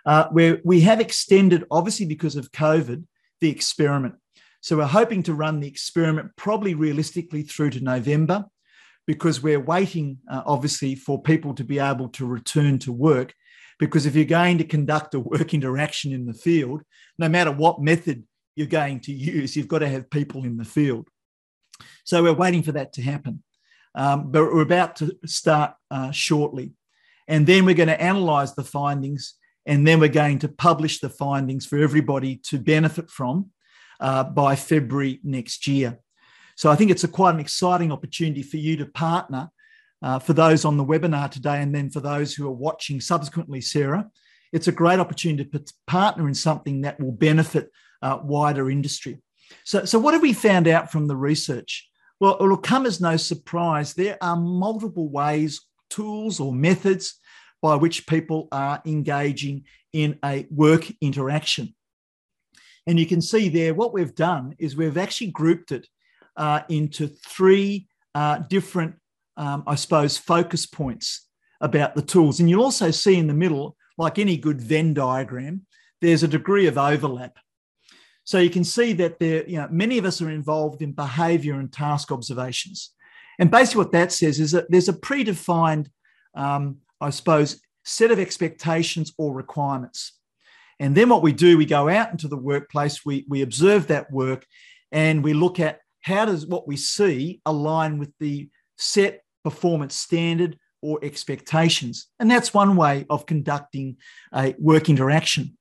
Uh, 0.05 0.27
we 0.31 0.81
have 0.81 0.99
extended, 0.99 1.65
obviously 1.69 2.05
because 2.05 2.35
of 2.35 2.51
COVID, 2.51 3.03
the 3.39 3.49
experiment. 3.49 4.15
So 4.61 4.77
we're 4.77 4.85
hoping 4.85 5.23
to 5.23 5.33
run 5.33 5.59
the 5.59 5.67
experiment 5.67 6.31
probably 6.35 6.75
realistically 6.75 7.43
through 7.43 7.71
to 7.71 7.83
November 7.83 8.45
because 9.07 9.41
we're 9.41 9.59
waiting, 9.59 10.19
uh, 10.29 10.43
obviously, 10.45 10.95
for 10.95 11.21
people 11.21 11.55
to 11.55 11.63
be 11.63 11.79
able 11.79 12.09
to 12.09 12.25
return 12.25 12.77
to 12.79 12.91
work. 12.91 13.33
Because 13.81 14.05
if 14.05 14.15
you're 14.15 14.25
going 14.25 14.59
to 14.59 14.63
conduct 14.63 15.15
a 15.15 15.19
work 15.19 15.55
interaction 15.55 16.13
in 16.13 16.27
the 16.27 16.35
field, 16.35 16.83
no 17.17 17.27
matter 17.27 17.51
what 17.51 17.81
method 17.81 18.23
you're 18.55 18.67
going 18.67 18.99
to 18.99 19.11
use, 19.11 19.55
you've 19.55 19.67
got 19.67 19.79
to 19.79 19.89
have 19.89 20.11
people 20.11 20.43
in 20.43 20.57
the 20.57 20.63
field. 20.63 21.09
So 22.03 22.21
we're 22.21 22.31
waiting 22.31 22.61
for 22.61 22.73
that 22.73 22.93
to 22.93 23.01
happen. 23.01 23.41
Um, 23.95 24.31
but 24.31 24.43
we're 24.43 24.61
about 24.61 24.97
to 24.97 25.17
start 25.25 25.73
uh, 25.89 26.11
shortly. 26.11 26.73
And 27.27 27.47
then 27.47 27.65
we're 27.65 27.73
going 27.73 27.87
to 27.87 27.99
analyze 27.99 28.53
the 28.53 28.63
findings, 28.63 29.33
and 29.65 29.85
then 29.87 29.99
we're 29.99 30.09
going 30.09 30.37
to 30.39 30.47
publish 30.47 30.99
the 30.99 31.09
findings 31.09 31.65
for 31.65 31.79
everybody 31.79 32.35
to 32.49 32.59
benefit 32.59 33.09
from 33.09 33.49
uh, 33.99 34.25
by 34.25 34.55
February 34.55 35.19
next 35.23 35.65
year. 35.65 35.97
So 36.55 36.69
I 36.69 36.75
think 36.75 36.91
it's 36.91 37.03
a 37.03 37.07
quite 37.07 37.33
an 37.33 37.39
exciting 37.39 37.91
opportunity 37.91 38.43
for 38.43 38.57
you 38.57 38.77
to 38.77 38.85
partner 38.85 39.49
uh, 40.01 40.19
for 40.19 40.33
those 40.33 40.65
on 40.65 40.77
the 40.77 40.85
webinar 40.85 41.29
today, 41.29 41.61
and 41.61 41.73
then 41.73 41.89
for 41.89 41.99
those 41.99 42.33
who 42.33 42.47
are 42.47 42.51
watching 42.51 42.99
subsequently, 43.01 43.61
Sarah. 43.61 44.09
It's 44.51 44.67
a 44.67 44.73
great 44.73 44.99
opportunity 44.99 45.49
to 45.49 45.73
partner 45.87 46.27
in 46.27 46.33
something 46.33 46.81
that 46.81 46.99
will 46.99 47.13
benefit 47.13 47.71
uh, 48.01 48.19
wider 48.21 48.69
industry. 48.69 49.21
So, 49.63 49.85
so 49.85 49.99
what 49.99 50.13
have 50.13 50.21
we 50.21 50.33
found 50.33 50.67
out 50.67 50.91
from 50.91 51.07
the 51.07 51.15
research? 51.15 51.89
Well, 52.19 52.37
it'll 52.41 52.57
come 52.57 52.85
as 52.85 52.99
no 53.01 53.17
surprise. 53.17 53.93
There 53.93 54.17
are 54.21 54.35
multiple 54.35 55.09
ways, 55.09 55.61
tools, 55.89 56.39
or 56.39 56.53
methods 56.53 57.19
by 57.61 57.75
which 57.75 58.07
people 58.07 58.47
are 58.51 58.81
engaging 58.85 59.65
in 59.93 60.19
a 60.23 60.47
work 60.49 60.91
interaction. 61.01 61.75
And 62.87 62.99
you 62.99 63.05
can 63.05 63.21
see 63.21 63.49
there 63.49 63.73
what 63.73 63.93
we've 63.93 64.15
done 64.15 64.55
is 64.57 64.75
we've 64.75 64.97
actually 64.97 65.31
grouped 65.31 65.71
it 65.71 65.87
uh, 66.35 66.61
into 66.69 67.07
three 67.07 67.87
uh, 68.15 68.39
different, 68.49 68.95
um, 69.41 69.63
I 69.67 69.75
suppose, 69.75 70.17
focus 70.17 70.65
points 70.65 71.27
about 71.59 71.95
the 71.95 72.01
tools. 72.01 72.39
And 72.39 72.49
you'll 72.49 72.63
also 72.63 72.91
see 72.91 73.17
in 73.17 73.27
the 73.27 73.33
middle, 73.33 73.75
like 73.97 74.19
any 74.19 74.37
good 74.37 74.61
Venn 74.61 74.93
diagram, 74.93 75.65
there's 75.99 76.23
a 76.23 76.27
degree 76.27 76.67
of 76.67 76.77
overlap. 76.77 77.37
So 78.23 78.37
you 78.37 78.49
can 78.49 78.63
see 78.63 78.93
that 78.93 79.19
there, 79.19 79.47
you 79.47 79.57
know, 79.57 79.67
many 79.71 79.97
of 79.97 80.05
us 80.05 80.21
are 80.21 80.29
involved 80.29 80.81
in 80.81 80.91
behavior 80.93 81.55
and 81.55 81.71
task 81.71 82.11
observations. 82.11 82.91
And 83.39 83.49
basically, 83.49 83.79
what 83.79 83.91
that 83.93 84.11
says 84.11 84.39
is 84.39 84.51
that 84.51 84.69
there's 84.69 84.89
a 84.89 84.93
predefined 84.93 85.87
um, 86.35 86.77
I 87.01 87.09
suppose, 87.09 87.59
set 87.83 88.11
of 88.11 88.19
expectations 88.19 89.11
or 89.17 89.33
requirements. 89.33 90.13
And 90.79 90.95
then 90.95 91.09
what 91.09 91.23
we 91.23 91.33
do, 91.33 91.57
we 91.57 91.65
go 91.65 91.89
out 91.89 92.11
into 92.11 92.27
the 92.27 92.37
workplace, 92.37 93.05
we, 93.05 93.25
we 93.27 93.41
observe 93.41 93.87
that 93.87 94.11
work, 94.11 94.45
and 94.91 95.23
we 95.23 95.33
look 95.33 95.59
at 95.59 95.79
how 96.01 96.25
does 96.25 96.45
what 96.45 96.67
we 96.67 96.77
see 96.77 97.41
align 97.45 97.97
with 97.97 98.11
the 98.19 98.49
set 98.77 99.20
performance 99.43 99.95
standard 99.95 100.57
or 100.81 100.99
expectations. 101.03 102.07
And 102.19 102.29
that's 102.29 102.53
one 102.53 102.75
way 102.75 103.05
of 103.09 103.25
conducting 103.25 103.97
a 104.33 104.55
work 104.57 104.89
interaction. 104.89 105.57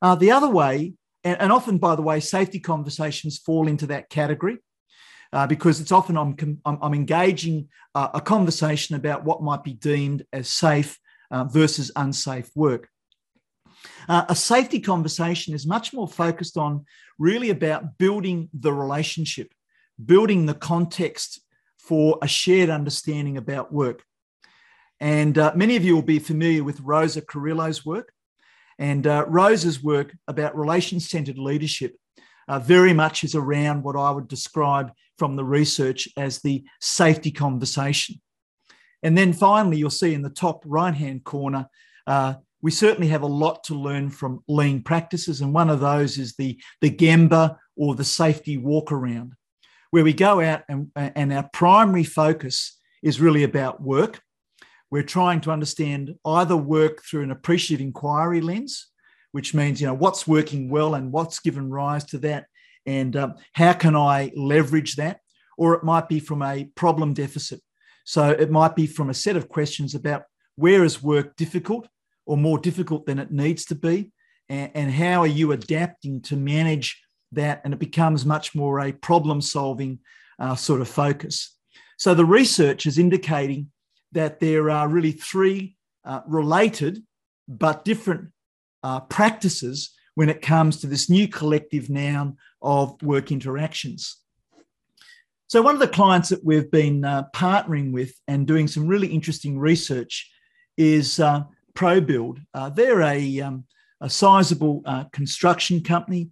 Uh, 0.00 0.14
the 0.14 0.30
other 0.30 0.48
way, 0.48 0.94
and, 1.24 1.40
and, 1.40 1.52
often, 1.52 1.78
by 1.78 1.96
the 1.96 2.02
way, 2.02 2.20
safety 2.20 2.60
conversations 2.60 3.38
fall 3.38 3.66
into 3.66 3.86
that 3.86 4.10
category. 4.10 4.58
Uh, 5.32 5.48
because 5.48 5.80
it's 5.80 5.90
often 5.90 6.16
I'm, 6.16 6.36
I'm, 6.64 6.78
I'm 6.80 6.94
engaging 6.94 7.68
uh, 7.96 8.08
a 8.14 8.20
conversation 8.20 8.94
about 8.94 9.24
what 9.24 9.42
might 9.42 9.64
be 9.64 9.72
deemed 9.72 10.24
as 10.32 10.48
safe 10.48 10.96
uh, 11.32 11.42
versus 11.42 11.90
unsafe 11.96 12.48
work. 12.54 12.88
Uh, 14.08 14.24
a 14.28 14.36
safety 14.36 14.78
conversation 14.78 15.52
is 15.52 15.66
much 15.66 15.92
more 15.92 16.06
focused 16.06 16.56
on 16.56 16.84
really 17.18 17.50
about 17.50 17.98
building 17.98 18.48
the 18.52 18.72
relationship, 18.72 19.52
building 20.04 20.46
the 20.46 20.54
context 20.54 21.40
for 21.86 22.18
a 22.22 22.28
shared 22.28 22.70
understanding 22.70 23.36
about 23.36 23.72
work. 23.72 24.02
And 25.00 25.36
uh, 25.36 25.52
many 25.54 25.76
of 25.76 25.84
you 25.84 25.94
will 25.94 26.02
be 26.02 26.18
familiar 26.18 26.64
with 26.64 26.80
Rosa 26.80 27.20
Carrillo's 27.20 27.84
work. 27.84 28.12
And 28.78 29.06
uh, 29.06 29.26
Rosa's 29.28 29.82
work 29.82 30.16
about 30.26 30.56
relation 30.56 30.98
centered 31.00 31.38
leadership 31.38 31.96
uh, 32.48 32.58
very 32.58 32.92
much 32.92 33.24
is 33.24 33.34
around 33.34 33.82
what 33.82 33.96
I 33.96 34.10
would 34.10 34.28
describe 34.28 34.92
from 35.18 35.36
the 35.36 35.44
research 35.44 36.08
as 36.16 36.40
the 36.40 36.64
safety 36.80 37.30
conversation. 37.30 38.20
And 39.02 39.16
then 39.16 39.32
finally, 39.32 39.76
you'll 39.76 39.90
see 39.90 40.14
in 40.14 40.22
the 40.22 40.30
top 40.30 40.64
right 40.66 40.94
hand 40.94 41.24
corner, 41.24 41.68
uh, 42.06 42.34
we 42.62 42.70
certainly 42.70 43.08
have 43.08 43.22
a 43.22 43.26
lot 43.26 43.62
to 43.64 43.74
learn 43.74 44.08
from 44.08 44.42
lean 44.48 44.82
practices. 44.82 45.42
And 45.42 45.52
one 45.52 45.68
of 45.68 45.80
those 45.80 46.16
is 46.16 46.34
the, 46.34 46.58
the 46.80 46.90
Gemba 46.90 47.58
or 47.76 47.94
the 47.94 48.04
safety 48.04 48.56
walk 48.56 48.90
around, 48.90 49.34
where 49.94 50.02
we 50.02 50.12
go 50.12 50.40
out 50.40 50.64
and, 50.68 50.90
and 50.96 51.32
our 51.32 51.48
primary 51.52 52.02
focus 52.02 52.80
is 53.00 53.20
really 53.20 53.44
about 53.44 53.80
work. 53.80 54.20
We're 54.90 55.04
trying 55.04 55.40
to 55.42 55.52
understand 55.52 56.16
either 56.24 56.56
work 56.56 57.04
through 57.04 57.22
an 57.22 57.30
appreciative 57.30 57.80
inquiry 57.80 58.40
lens, 58.40 58.88
which 59.30 59.54
means 59.54 59.80
you 59.80 59.86
know 59.86 59.94
what's 59.94 60.26
working 60.26 60.68
well 60.68 60.96
and 60.96 61.12
what's 61.12 61.38
given 61.38 61.70
rise 61.70 62.04
to 62.06 62.18
that, 62.18 62.46
and 62.84 63.14
um, 63.14 63.34
how 63.52 63.72
can 63.72 63.94
I 63.94 64.32
leverage 64.34 64.96
that? 64.96 65.20
Or 65.56 65.74
it 65.74 65.84
might 65.84 66.08
be 66.08 66.18
from 66.18 66.42
a 66.42 66.68
problem 66.74 67.14
deficit. 67.14 67.60
So 68.04 68.30
it 68.30 68.50
might 68.50 68.74
be 68.74 68.88
from 68.88 69.10
a 69.10 69.14
set 69.14 69.36
of 69.36 69.48
questions 69.48 69.94
about 69.94 70.24
where 70.56 70.82
is 70.82 71.04
work 71.04 71.36
difficult 71.36 71.86
or 72.26 72.36
more 72.36 72.58
difficult 72.58 73.06
than 73.06 73.20
it 73.20 73.30
needs 73.30 73.64
to 73.66 73.76
be, 73.76 74.10
and, 74.48 74.72
and 74.74 74.90
how 74.90 75.20
are 75.20 75.28
you 75.28 75.52
adapting 75.52 76.20
to 76.22 76.36
manage 76.36 77.00
that, 77.34 77.60
and 77.64 77.72
it 77.72 77.78
becomes 77.78 78.24
much 78.24 78.54
more 78.54 78.80
a 78.80 78.92
problem 78.92 79.40
solving 79.40 79.98
uh, 80.38 80.54
sort 80.54 80.80
of 80.80 80.88
focus. 80.88 81.56
So 81.98 82.14
the 82.14 82.24
research 82.24 82.86
is 82.86 82.98
indicating 82.98 83.70
that 84.12 84.40
there 84.40 84.70
are 84.70 84.88
really 84.88 85.12
three 85.12 85.76
uh, 86.04 86.20
related 86.26 87.02
but 87.48 87.84
different 87.84 88.30
uh, 88.82 89.00
practices 89.00 89.94
when 90.14 90.28
it 90.28 90.42
comes 90.42 90.80
to 90.80 90.86
this 90.86 91.10
new 91.10 91.28
collective 91.28 91.90
noun 91.90 92.36
of 92.62 93.00
work 93.02 93.32
interactions. 93.32 94.16
So, 95.46 95.62
one 95.62 95.74
of 95.74 95.80
the 95.80 95.88
clients 95.88 96.30
that 96.30 96.44
we've 96.44 96.70
been 96.70 97.04
uh, 97.04 97.24
partnering 97.34 97.92
with 97.92 98.14
and 98.26 98.46
doing 98.46 98.66
some 98.66 98.86
really 98.86 99.08
interesting 99.08 99.58
research 99.58 100.30
is 100.76 101.20
uh, 101.20 101.44
ProBuild. 101.74 102.38
Uh, 102.54 102.70
they're 102.70 103.02
a, 103.02 103.40
um, 103.40 103.64
a 104.00 104.08
sizable 104.08 104.82
uh, 104.86 105.04
construction 105.12 105.82
company, 105.82 106.30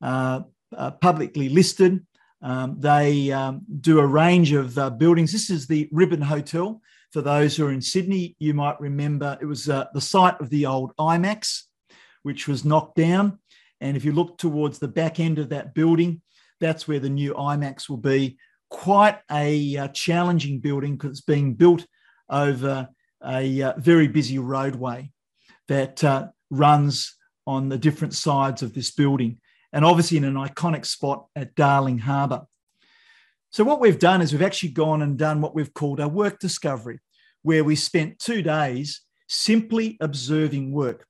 publicly 0.00 1.48
listed. 1.48 2.04
Um, 2.40 2.76
they 2.78 3.32
um, 3.32 3.62
do 3.80 3.98
a 3.98 4.06
range 4.06 4.52
of 4.52 4.98
buildings. 4.98 5.32
This 5.32 5.50
is 5.50 5.66
the 5.66 5.88
Ribbon 5.92 6.22
Hotel. 6.22 6.80
For 7.12 7.22
those 7.22 7.56
who 7.56 7.66
are 7.66 7.72
in 7.72 7.80
Sydney, 7.80 8.36
you 8.38 8.54
might 8.54 8.80
remember 8.80 9.38
it 9.40 9.46
was 9.46 9.64
the 9.64 10.00
site 10.00 10.40
of 10.40 10.50
the 10.50 10.66
old 10.66 10.94
IMAX, 10.98 11.62
which 12.22 12.46
was 12.46 12.64
knocked 12.64 12.96
down. 12.96 13.38
And 13.80 13.96
if 13.96 14.04
you 14.04 14.12
look 14.12 14.38
towards 14.38 14.78
the 14.78 14.88
back 14.88 15.20
end 15.20 15.38
of 15.38 15.48
that 15.50 15.74
building, 15.74 16.20
that's 16.60 16.88
where 16.88 17.00
the 17.00 17.08
new 17.08 17.34
IMAX 17.34 17.88
will 17.88 17.98
be 17.98 18.38
quite 18.70 19.18
a 19.30 19.76
uh, 19.76 19.88
challenging 19.88 20.60
building 20.60 20.96
because 20.96 21.10
it's 21.10 21.20
being 21.20 21.54
built 21.54 21.86
over 22.28 22.88
a 23.24 23.62
uh, 23.62 23.74
very 23.78 24.08
busy 24.08 24.38
roadway 24.38 25.10
that 25.68 26.02
uh, 26.04 26.28
runs 26.50 27.16
on 27.46 27.68
the 27.68 27.78
different 27.78 28.14
sides 28.14 28.62
of 28.62 28.74
this 28.74 28.90
building, 28.90 29.38
and 29.72 29.84
obviously 29.84 30.16
in 30.16 30.24
an 30.24 30.34
iconic 30.34 30.86
spot 30.86 31.26
at 31.36 31.54
Darling 31.54 31.98
Harbour. 31.98 32.42
So, 33.50 33.64
what 33.64 33.80
we've 33.80 33.98
done 33.98 34.20
is 34.20 34.32
we've 34.32 34.42
actually 34.42 34.70
gone 34.70 35.02
and 35.02 35.16
done 35.18 35.40
what 35.40 35.54
we've 35.54 35.72
called 35.72 36.00
a 36.00 36.08
work 36.08 36.38
discovery, 36.38 37.00
where 37.42 37.64
we 37.64 37.76
spent 37.76 38.18
two 38.18 38.42
days 38.42 39.02
simply 39.28 39.96
observing 40.00 40.72
work. 40.72 41.06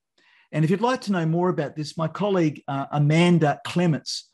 And 0.51 0.63
if 0.63 0.71
you'd 0.71 0.81
like 0.81 1.01
to 1.01 1.11
know 1.11 1.25
more 1.25 1.49
about 1.49 1.75
this, 1.75 1.97
my 1.97 2.07
colleague 2.07 2.63
uh, 2.67 2.85
Amanda 2.91 3.59
Clements 3.65 4.29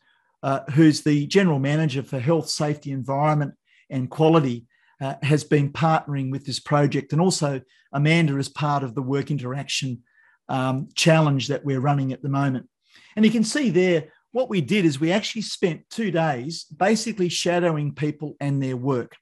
uh, 0.46 0.60
who's 0.74 1.02
the 1.02 1.26
general 1.26 1.58
manager 1.58 2.04
for 2.04 2.20
health, 2.20 2.48
safety, 2.48 2.92
environment, 2.92 3.54
and 3.90 4.08
quality, 4.08 4.64
uh, 5.00 5.14
has 5.22 5.42
been 5.42 5.72
partnering 5.72 6.30
with 6.30 6.46
this 6.46 6.60
project. 6.60 7.12
And 7.12 7.20
also, 7.20 7.60
Amanda 7.92 8.38
is 8.38 8.48
part 8.48 8.84
of 8.84 8.94
the 8.94 9.02
work 9.02 9.30
interaction 9.32 10.04
um, 10.48 10.88
challenge 10.94 11.48
that 11.48 11.64
we're 11.64 11.80
running 11.80 12.12
at 12.12 12.22
the 12.22 12.28
moment. 12.28 12.68
And 13.16 13.24
you 13.24 13.30
can 13.30 13.42
see 13.42 13.70
there, 13.70 14.04
what 14.32 14.50
we 14.50 14.60
did 14.60 14.84
is 14.84 15.00
we 15.00 15.12
actually 15.12 15.42
spent 15.42 15.88
two 15.90 16.10
days 16.10 16.64
basically 16.64 17.28
shadowing 17.28 17.94
people 17.94 18.36
and 18.40 18.62
their 18.62 18.76
work 18.76 19.16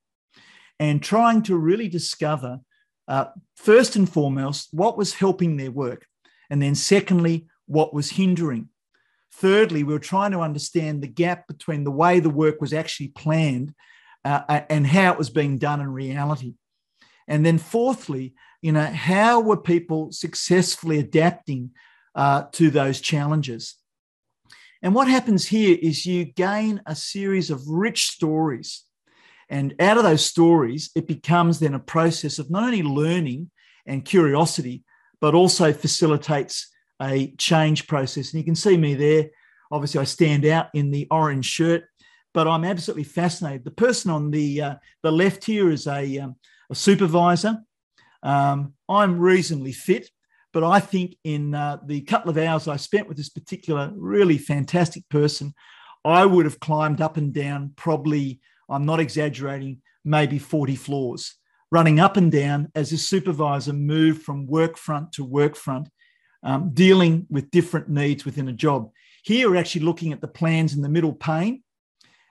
and 0.81 1.03
trying 1.03 1.43
to 1.43 1.57
really 1.57 1.89
discover, 1.89 2.61
uh, 3.07 3.27
first 3.57 3.97
and 3.97 4.09
foremost, 4.09 4.69
what 4.73 4.97
was 4.97 5.15
helping 5.15 5.57
their 5.57 5.71
work. 5.71 6.07
And 6.51 6.61
then, 6.61 6.75
secondly, 6.75 7.47
what 7.67 7.95
was 7.95 8.11
hindering. 8.11 8.69
Thirdly, 9.33 9.83
we 9.83 9.93
were 9.93 9.99
trying 10.01 10.33
to 10.33 10.41
understand 10.41 11.03
the 11.03 11.09
gap 11.09 11.47
between 11.49 11.85
the 11.85 11.91
way 11.91 12.21
the 12.21 12.31
work 12.31 12.61
was 12.61 12.73
actually 12.73 13.09
planned 13.09 13.75
uh, 14.25 14.63
and 14.69 14.87
how 14.87 15.13
it 15.13 15.19
was 15.19 15.31
being 15.31 15.59
done 15.59 15.81
in 15.81 15.93
reality. 15.93 16.55
And 17.27 17.45
then, 17.45 17.59
fourthly, 17.59 18.35
you 18.63 18.73
know, 18.73 18.85
how 18.85 19.41
were 19.41 19.57
people 19.57 20.13
successfully 20.13 20.99
adapting 20.99 21.71
uh, 22.15 22.45
to 22.53 22.71
those 22.71 23.01
challenges? 23.01 23.77
And 24.85 24.95
what 24.95 25.09
happens 25.09 25.47
here 25.47 25.79
is 25.81 26.05
you 26.05 26.27
gain 26.27 26.83
a 26.85 26.95
series 26.95 27.51
of 27.51 27.67
rich 27.67 28.09
stories. 28.09 28.85
And 29.49 29.75
out 29.81 29.97
of 29.97 30.03
those 30.05 30.27
stories, 30.27 30.91
it 30.95 31.09
becomes 31.09 31.59
then 31.59 31.73
a 31.73 31.79
process 31.79 32.39
of 32.39 32.51
not 32.51 32.65
only 32.65 32.83
learning 32.83 33.51
and 33.87 34.05
curiosity, 34.05 34.85
but 35.23 35.35
also 35.35 35.73
facilitates 35.73 36.71
a 37.01 37.35
change 37.39 37.87
process. 37.87 38.33
And 38.33 38.41
you 38.41 38.45
can 38.45 38.55
see 38.55 38.77
me 38.77 38.95
there. 38.95 39.31
Obviously, 39.73 40.01
I 40.03 40.05
stand 40.05 40.45
out 40.45 40.67
in 40.75 40.91
the 40.91 41.07
orange 41.11 41.47
shirt, 41.47 41.85
but 42.35 42.47
I'm 42.47 42.65
absolutely 42.65 43.05
fascinated. 43.05 43.65
The 43.65 43.71
person 43.71 44.11
on 44.11 44.31
the 44.31 44.61
uh, 44.61 44.75
the 45.03 45.11
left 45.11 45.45
here 45.45 45.71
is 45.71 45.87
a, 45.87 46.19
um, 46.19 46.37
a 46.71 46.75
supervisor. 46.75 47.57
Um, 48.23 48.75
I'm 48.87 49.19
reasonably 49.19 49.73
fit, 49.73 50.11
but 50.55 50.63
I 50.63 50.79
think 50.79 51.17
in 51.25 51.55
uh, 51.55 51.79
the 51.85 52.01
couple 52.03 52.31
of 52.31 52.39
hours 52.39 52.69
I 52.69 52.77
spent 52.77 53.09
with 53.09 53.17
this 53.17 53.29
particular 53.29 53.93
really 53.97 54.39
fantastic 54.39 55.07
person, 55.11 55.53
I 56.05 56.25
would 56.25 56.47
have 56.47 56.61
climbed 56.61 57.01
up 57.01 57.17
and 57.17 57.35
down 57.35 57.73
probably, 57.75 58.41
I'm 58.69 58.87
not 58.87 59.01
exaggerating, 59.01 59.83
maybe 60.05 60.39
40 60.39 60.77
floors, 60.77 61.35
running 61.73 61.99
up 61.99 62.17
and 62.17 62.31
down 62.31 62.71
as 62.77 62.91
this 62.91 63.09
supervisor 63.09 63.73
moved 63.73 64.23
from 64.23 64.47
work 64.47 64.79
front 64.79 65.13
to 65.15 65.25
work 65.25 65.57
front 65.57 65.89
um, 66.45 66.71
dealing 66.73 67.27
with 67.29 67.51
different 67.51 67.89
needs 67.89 68.25
within 68.25 68.49
a 68.49 68.53
job. 68.53 68.91
Here, 69.25 69.51
we're 69.51 69.57
actually 69.57 69.85
looking 69.85 70.13
at 70.13 70.21
the 70.21 70.29
plans 70.29 70.75
in 70.75 70.83
the 70.83 70.89
middle 70.89 71.15
pane 71.15 71.65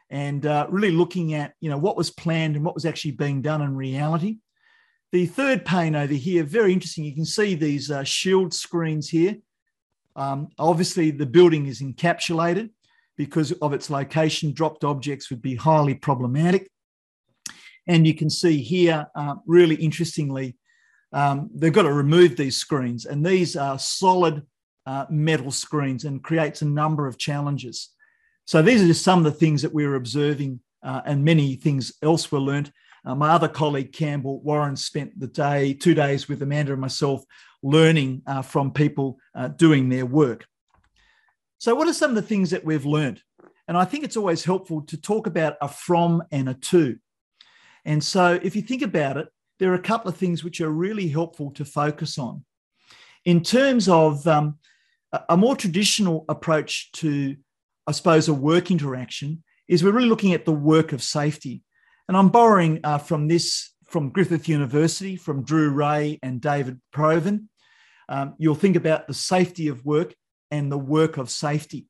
and 0.10 0.46
uh, 0.46 0.68
really 0.70 0.92
looking 0.92 1.34
at 1.34 1.56
you 1.60 1.70
know 1.70 1.78
what 1.78 1.98
was 1.98 2.12
planned 2.12 2.56
and 2.56 2.64
what 2.64 2.76
was 2.76 2.86
actually 2.86 3.12
being 3.12 3.42
done 3.42 3.62
in 3.62 3.76
reality. 3.76 4.38
The 5.14 5.28
third 5.28 5.64
pane 5.64 5.95
over 5.95 6.16
here, 6.16 6.43
very 6.43 6.74
interesting. 6.74 7.03
You 7.03 7.14
can 7.14 7.24
see 7.24 7.53
these 7.53 7.91
uh, 7.91 8.03
shield 8.03 8.51
screens 8.51 9.07
here. 9.09 9.38
Um, 10.16 10.47
obviously, 10.57 11.11
the 11.11 11.28
building 11.28 11.68
is 11.68 11.84
encapsulated 11.84 12.72
because 13.16 13.51
of 13.51 13.74
its 13.74 13.91
location. 13.91 14.53
Dropped 14.53 14.84
objects 14.84 15.30
would 15.30 15.43
be 15.43 15.53
highly 15.53 15.93
problematic. 15.93 16.68
And 17.88 18.07
you 18.07 18.16
can 18.16 18.32
see 18.32 18.57
here, 18.57 19.05
uh, 19.16 19.36
really 19.45 19.76
interestingly, 19.76 20.57
um, 21.11 21.51
they've 21.53 21.72
got 21.72 21.84
to 21.84 21.93
remove 21.93 22.36
these 22.36 22.57
screens. 22.57 23.05
And 23.05 23.24
these 23.24 23.55
are 23.55 23.78
solid 23.78 24.41
uh, 24.88 25.05
metal 25.11 25.51
screens 25.51 26.05
and 26.05 26.24
creates 26.24 26.64
a 26.64 26.66
number 26.66 27.05
of 27.05 27.20
challenges. 27.20 27.89
So 28.45 28.64
these 28.64 28.82
are 28.82 28.88
just 28.88 29.03
some 29.03 29.20
of 29.20 29.26
the 29.26 29.39
things 29.39 29.61
that 29.61 29.76
we 29.76 29.86
were 29.86 29.93
observing 29.93 30.59
uh, 30.82 31.01
and 31.05 31.24
many 31.24 31.55
things 31.55 31.93
else 32.01 32.32
were 32.32 32.39
learnt. 32.39 32.72
Uh, 33.06 33.16
my 33.16 33.30
other 33.30 33.47
colleague, 33.47 33.91
Campbell 33.91 34.39
Warren, 34.41 34.76
spent 34.76 35.20
the 35.20 35.28
day, 35.28 35.74
two 35.74 35.93
days 35.93 36.30
with 36.30 36.41
Amanda 36.41 36.72
and 36.72 36.82
myself, 36.82 37.24
learning 37.62 38.22
uh, 38.28 38.41
from 38.41 38.72
people 38.72 39.20
uh, 39.36 39.49
doing 39.49 39.89
their 39.89 40.06
work. 40.06 40.45
So, 41.58 41.76
what 41.76 41.88
are 41.88 41.93
some 41.93 42.12
of 42.12 42.16
the 42.16 42.22
things 42.22 42.49
that 42.51 42.66
we've 42.66 42.86
learned? 42.86 43.22
And 43.68 43.78
I 43.78 43.86
think 43.86 44.04
it's 44.04 44.18
always 44.18 44.43
helpful 44.43 44.82
to 44.84 44.97
talk 44.97 45.28
about 45.28 45.56
a 45.62 45.68
from 45.68 46.24
and 46.32 46.49
a 46.49 46.54
to. 46.54 46.97
And 47.86 48.04
so, 48.04 48.39
if 48.41 48.56
you 48.56 48.62
think 48.62 48.82
about 48.82 49.18
it, 49.18 49.28
there 49.60 49.72
are 49.72 49.76
a 49.76 49.82
couple 49.82 50.10
of 50.10 50.18
things 50.18 50.43
which 50.43 50.62
are 50.62 50.70
really 50.70 51.08
helpful 51.08 51.51
to 51.51 51.66
focus 51.66 52.18
on. 52.18 52.43
In 53.26 53.41
terms 53.41 53.88
of 53.88 54.28
um, 54.28 54.58
a 55.30 55.38
more 55.38 55.56
traditional 55.56 56.26
approach 56.28 56.91
to, 56.93 57.36
I 57.88 57.91
suppose, 57.91 58.28
a 58.28 58.34
work 58.34 58.72
interaction, 58.72 59.43
is 59.68 59.84
we're 59.84 59.91
really 59.91 60.10
looking 60.10 60.34
at 60.34 60.45
the 60.45 60.51
work 60.51 60.91
of 60.91 61.01
safety. 61.01 61.64
And 62.08 62.18
I'm 62.18 62.30
borrowing 62.30 62.80
uh, 62.84 62.97
from 62.97 63.28
this 63.28 63.72
from 63.88 64.10
Griffith 64.10 64.49
University, 64.49 65.16
from 65.16 65.43
Drew 65.43 65.70
Rae 65.70 66.20
and 66.24 66.41
David 66.41 66.82
Provan. 66.93 67.47
Um, 68.10 68.34
you'll 68.38 68.56
think 68.56 68.76
about 68.76 69.08
the 69.08 69.14
safety 69.14 69.68
of 69.68 69.86
work 69.86 70.16
and 70.49 70.72
the 70.72 70.78
work 70.78 71.18
of 71.18 71.30
safety. 71.30 71.88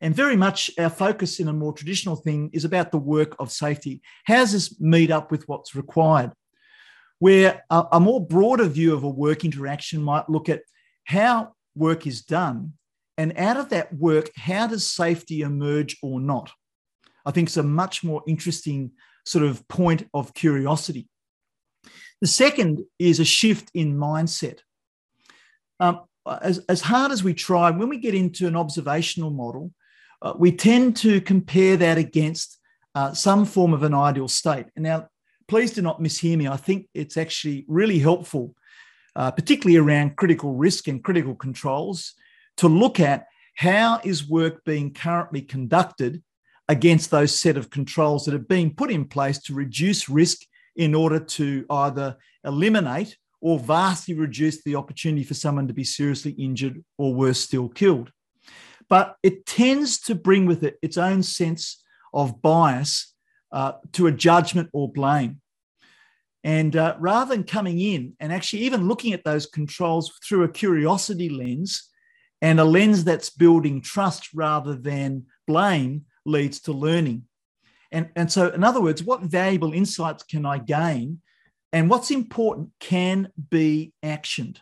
And 0.00 0.14
very 0.14 0.36
much 0.36 0.70
our 0.78 0.90
focus 0.90 1.40
in 1.40 1.48
a 1.48 1.52
more 1.52 1.72
traditional 1.72 2.16
thing 2.16 2.50
is 2.52 2.64
about 2.64 2.92
the 2.92 2.98
work 2.98 3.36
of 3.38 3.52
safety. 3.52 4.02
How 4.24 4.36
does 4.36 4.52
this 4.52 4.80
meet 4.80 5.10
up 5.10 5.30
with 5.30 5.46
what's 5.46 5.74
required? 5.74 6.32
where 7.18 7.62
a, 7.70 7.84
a 7.92 8.00
more 8.00 8.24
broader 8.24 8.66
view 8.66 8.94
of 8.94 9.02
a 9.02 9.08
work 9.08 9.44
interaction 9.44 10.02
might 10.02 10.28
look 10.28 10.48
at 10.50 10.62
how 11.04 11.52
work 11.74 12.06
is 12.06 12.22
done 12.22 12.74
and 13.16 13.38
out 13.38 13.56
of 13.56 13.70
that 13.70 13.94
work, 13.94 14.30
how 14.36 14.66
does 14.66 14.90
safety 14.90 15.40
emerge 15.40 15.96
or 16.02 16.20
not? 16.20 16.50
I 17.24 17.30
think 17.30 17.48
it's 17.48 17.56
a 17.56 17.62
much 17.62 18.04
more 18.04 18.22
interesting 18.26 18.90
sort 19.24 19.44
of 19.44 19.66
point 19.68 20.08
of 20.12 20.34
curiosity. 20.34 21.08
The 22.20 22.26
second 22.26 22.84
is 22.98 23.20
a 23.20 23.24
shift 23.24 23.70
in 23.74 23.96
mindset. 23.96 24.60
Um, 25.80 26.00
as, 26.40 26.58
as 26.68 26.80
hard 26.80 27.12
as 27.12 27.22
we 27.22 27.34
try, 27.34 27.70
when 27.70 27.88
we 27.88 27.98
get 27.98 28.14
into 28.14 28.46
an 28.46 28.56
observational 28.56 29.30
model, 29.30 29.72
uh, 30.22 30.32
we 30.38 30.52
tend 30.52 30.96
to 30.96 31.20
compare 31.20 31.76
that 31.76 31.98
against 31.98 32.58
uh, 32.94 33.12
some 33.12 33.44
form 33.44 33.74
of 33.74 33.82
an 33.82 33.94
ideal 33.94 34.28
state. 34.28 34.66
And 34.76 34.84
now, 34.84 35.08
please 35.48 35.72
do 35.72 35.82
not 35.82 36.00
mishear 36.00 36.38
me. 36.38 36.48
I 36.48 36.56
think 36.56 36.88
it's 36.94 37.16
actually 37.16 37.64
really 37.68 37.98
helpful, 37.98 38.54
uh, 39.16 39.30
particularly 39.32 39.76
around 39.76 40.16
critical 40.16 40.54
risk 40.54 40.88
and 40.88 41.04
critical 41.04 41.34
controls, 41.34 42.14
to 42.58 42.68
look 42.68 43.00
at 43.00 43.26
how 43.56 44.00
is 44.04 44.28
work 44.28 44.64
being 44.64 44.92
currently 44.94 45.42
conducted 45.42 46.22
against 46.68 47.10
those 47.10 47.38
set 47.38 47.56
of 47.56 47.70
controls 47.70 48.24
that 48.24 48.32
have 48.32 48.48
been 48.48 48.74
put 48.74 48.90
in 48.90 49.04
place 49.04 49.38
to 49.38 49.54
reduce 49.54 50.08
risk 50.08 50.38
in 50.76 50.94
order 50.94 51.20
to 51.20 51.64
either 51.70 52.16
eliminate 52.44 53.16
or 53.40 53.58
vastly 53.58 54.14
reduce 54.14 54.62
the 54.64 54.74
opportunity 54.74 55.22
for 55.22 55.34
someone 55.34 55.68
to 55.68 55.74
be 55.74 55.84
seriously 55.84 56.32
injured 56.32 56.82
or 56.96 57.14
worse 57.14 57.40
still 57.40 57.68
killed. 57.68 58.10
but 58.88 59.16
it 59.22 59.46
tends 59.46 59.98
to 59.98 60.14
bring 60.14 60.46
with 60.46 60.62
it 60.62 60.78
its 60.82 60.98
own 60.98 61.22
sense 61.22 61.82
of 62.12 62.42
bias 62.42 63.14
uh, 63.52 63.72
to 63.92 64.06
a 64.06 64.12
judgment 64.12 64.68
or 64.72 64.90
blame. 64.92 65.40
And 66.42 66.76
uh, 66.76 66.96
rather 66.98 67.34
than 67.34 67.44
coming 67.44 67.80
in 67.80 68.14
and 68.20 68.32
actually 68.32 68.62
even 68.62 68.86
looking 68.86 69.14
at 69.14 69.24
those 69.24 69.46
controls 69.46 70.12
through 70.26 70.42
a 70.44 70.48
curiosity 70.48 71.30
lens 71.30 71.88
and 72.42 72.60
a 72.60 72.64
lens 72.64 73.04
that's 73.04 73.30
building 73.30 73.80
trust 73.80 74.28
rather 74.34 74.74
than 74.74 75.24
blame 75.46 76.04
leads 76.24 76.60
to 76.60 76.72
learning. 76.72 77.24
And, 77.92 78.10
and 78.16 78.30
so, 78.30 78.48
in 78.48 78.64
other 78.64 78.80
words, 78.80 79.02
what 79.02 79.22
valuable 79.22 79.72
insights 79.72 80.24
can 80.24 80.44
I 80.44 80.58
gain? 80.58 81.20
And 81.72 81.90
what's 81.90 82.10
important 82.10 82.70
can 82.80 83.30
be 83.50 83.92
actioned. 84.02 84.58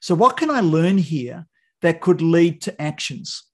So, 0.00 0.14
what 0.14 0.36
can 0.36 0.50
I 0.50 0.60
learn 0.60 0.98
here 0.98 1.46
that 1.80 2.00
could 2.00 2.20
lead 2.20 2.62
to 2.62 2.82
actions? 2.82 3.44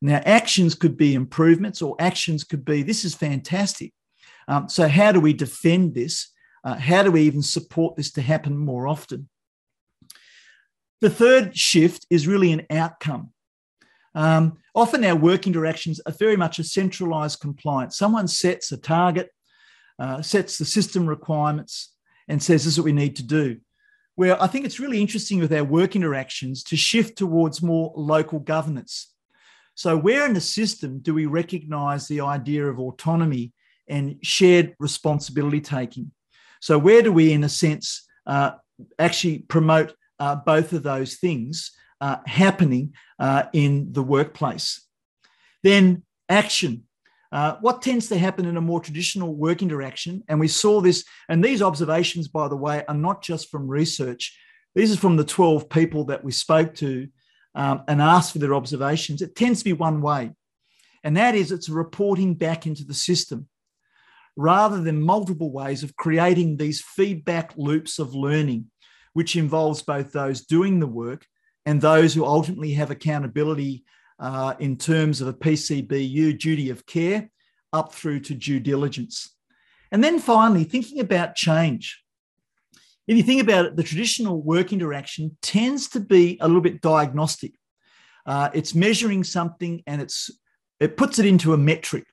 Now, 0.00 0.20
actions 0.24 0.74
could 0.74 0.96
be 0.96 1.14
improvements, 1.14 1.82
or 1.82 1.94
actions 2.00 2.42
could 2.42 2.64
be 2.64 2.82
this 2.82 3.04
is 3.04 3.14
fantastic. 3.14 3.92
Um, 4.48 4.68
so, 4.68 4.88
how 4.88 5.12
do 5.12 5.20
we 5.20 5.32
defend 5.32 5.94
this? 5.94 6.32
Uh, 6.64 6.74
how 6.74 7.02
do 7.02 7.12
we 7.12 7.22
even 7.22 7.42
support 7.42 7.96
this 7.96 8.10
to 8.12 8.22
happen 8.22 8.56
more 8.56 8.88
often? 8.88 9.28
The 11.00 11.10
third 11.10 11.56
shift 11.56 12.06
is 12.10 12.28
really 12.28 12.52
an 12.52 12.66
outcome. 12.70 13.32
Um, 14.14 14.58
often 14.74 15.04
our 15.04 15.16
working 15.16 15.52
interactions 15.52 16.00
are 16.06 16.12
very 16.12 16.36
much 16.36 16.58
a 16.58 16.64
centralized 16.64 17.40
compliance. 17.40 17.96
Someone 17.96 18.28
sets 18.28 18.72
a 18.72 18.76
target, 18.76 19.30
uh, 19.98 20.22
sets 20.22 20.58
the 20.58 20.64
system 20.64 21.06
requirements, 21.06 21.94
and 22.28 22.42
says 22.42 22.64
this 22.64 22.74
is 22.74 22.78
what 22.78 22.84
we 22.84 22.92
need 22.92 23.16
to 23.16 23.22
do. 23.22 23.58
Where 24.14 24.40
I 24.42 24.46
think 24.46 24.66
it's 24.66 24.80
really 24.80 25.00
interesting 25.00 25.38
with 25.38 25.52
our 25.52 25.64
work 25.64 25.96
interactions 25.96 26.62
to 26.64 26.76
shift 26.76 27.16
towards 27.16 27.62
more 27.62 27.92
local 27.96 28.38
governance. 28.38 29.12
So, 29.74 29.96
where 29.96 30.26
in 30.26 30.34
the 30.34 30.40
system 30.40 30.98
do 30.98 31.14
we 31.14 31.26
recognize 31.26 32.06
the 32.06 32.20
idea 32.20 32.66
of 32.66 32.78
autonomy 32.78 33.52
and 33.88 34.16
shared 34.22 34.74
responsibility 34.78 35.62
taking? 35.62 36.12
So, 36.60 36.78
where 36.78 37.00
do 37.00 37.10
we, 37.10 37.32
in 37.32 37.42
a 37.44 37.48
sense, 37.48 38.06
uh, 38.26 38.52
actually 38.98 39.40
promote 39.40 39.94
uh, 40.18 40.36
both 40.36 40.74
of 40.74 40.82
those 40.82 41.16
things 41.16 41.72
uh, 42.02 42.18
happening 42.26 42.92
uh, 43.18 43.44
in 43.54 43.92
the 43.92 44.02
workplace? 44.02 44.86
Then, 45.62 46.02
action. 46.28 46.84
Uh, 47.30 47.56
what 47.62 47.80
tends 47.80 48.08
to 48.08 48.18
happen 48.18 48.44
in 48.44 48.58
a 48.58 48.60
more 48.60 48.80
traditional 48.80 49.34
work 49.34 49.62
interaction, 49.62 50.22
and 50.28 50.38
we 50.38 50.48
saw 50.48 50.82
this, 50.82 51.02
and 51.30 51.42
these 51.42 51.62
observations, 51.62 52.28
by 52.28 52.46
the 52.46 52.56
way, 52.56 52.84
are 52.88 52.94
not 52.94 53.22
just 53.22 53.50
from 53.50 53.66
research. 53.66 54.36
These 54.74 54.92
are 54.92 54.98
from 54.98 55.16
the 55.16 55.24
12 55.24 55.70
people 55.70 56.04
that 56.06 56.22
we 56.22 56.32
spoke 56.32 56.74
to 56.76 57.08
um, 57.54 57.84
and 57.88 58.02
asked 58.02 58.32
for 58.32 58.38
their 58.38 58.54
observations. 58.54 59.22
It 59.22 59.34
tends 59.34 59.60
to 59.60 59.64
be 59.64 59.72
one 59.72 60.02
way, 60.02 60.32
and 61.04 61.16
that 61.16 61.34
is 61.34 61.52
it's 61.52 61.70
reporting 61.70 62.34
back 62.34 62.66
into 62.66 62.84
the 62.84 62.92
system 62.92 63.48
rather 64.36 64.80
than 64.80 65.00
multiple 65.00 65.52
ways 65.52 65.82
of 65.82 65.96
creating 65.96 66.56
these 66.56 66.80
feedback 66.80 67.52
loops 67.56 67.98
of 67.98 68.14
learning, 68.14 68.66
which 69.12 69.36
involves 69.36 69.82
both 69.82 70.12
those 70.12 70.44
doing 70.44 70.80
the 70.80 70.86
work 70.86 71.26
and 71.66 71.80
those 71.80 72.14
who 72.14 72.24
ultimately 72.24 72.72
have 72.74 72.90
accountability 72.90 73.84
uh, 74.18 74.54
in 74.58 74.76
terms 74.76 75.20
of 75.20 75.28
a 75.28 75.32
PCBU 75.32 76.38
duty 76.38 76.70
of 76.70 76.86
care 76.86 77.30
up 77.72 77.92
through 77.92 78.20
to 78.20 78.34
due 78.34 78.60
diligence. 78.60 79.34
And 79.90 80.02
then 80.02 80.18
finally, 80.18 80.64
thinking 80.64 81.00
about 81.00 81.34
change. 81.34 82.02
If 83.06 83.16
you 83.16 83.22
think 83.22 83.42
about 83.42 83.66
it, 83.66 83.76
the 83.76 83.82
traditional 83.82 84.40
work 84.40 84.72
interaction 84.72 85.36
tends 85.42 85.88
to 85.90 86.00
be 86.00 86.38
a 86.40 86.46
little 86.46 86.62
bit 86.62 86.80
diagnostic. 86.80 87.52
Uh, 88.24 88.50
it's 88.54 88.74
measuring 88.74 89.24
something 89.24 89.82
and 89.86 90.00
it's 90.00 90.30
it 90.78 90.96
puts 90.96 91.18
it 91.18 91.26
into 91.26 91.52
a 91.52 91.58
metric 91.58 92.06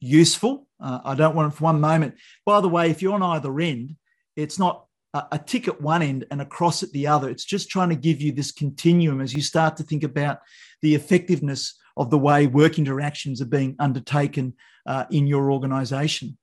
useful. 0.00 0.66
Uh, 0.80 1.00
I 1.04 1.14
don't 1.14 1.34
want 1.34 1.52
it 1.52 1.56
for 1.56 1.64
one 1.64 1.80
moment. 1.80 2.14
By 2.44 2.60
the 2.60 2.68
way, 2.68 2.90
if 2.90 3.00
you're 3.00 3.14
on 3.14 3.22
either 3.22 3.58
end, 3.60 3.96
it's 4.36 4.58
not 4.58 4.86
a, 5.14 5.38
tick 5.38 5.68
at 5.68 5.80
one 5.80 6.02
end 6.02 6.26
and 6.30 6.42
a 6.42 6.46
cross 6.46 6.82
at 6.82 6.90
the 6.92 7.06
other. 7.06 7.30
It's 7.30 7.44
just 7.44 7.70
trying 7.70 7.90
to 7.90 7.96
give 7.96 8.20
you 8.20 8.32
this 8.32 8.50
continuum 8.50 9.20
as 9.20 9.32
you 9.32 9.42
start 9.42 9.76
to 9.76 9.82
think 9.82 10.02
about 10.02 10.40
the 10.82 10.94
effectiveness 10.94 11.78
of 11.96 12.10
the 12.10 12.18
way 12.18 12.46
work 12.46 12.78
interactions 12.78 13.40
are 13.40 13.46
being 13.46 13.76
undertaken 13.78 14.54
uh, 14.86 15.04
in 15.10 15.26
your 15.26 15.52
organization. 15.52 16.36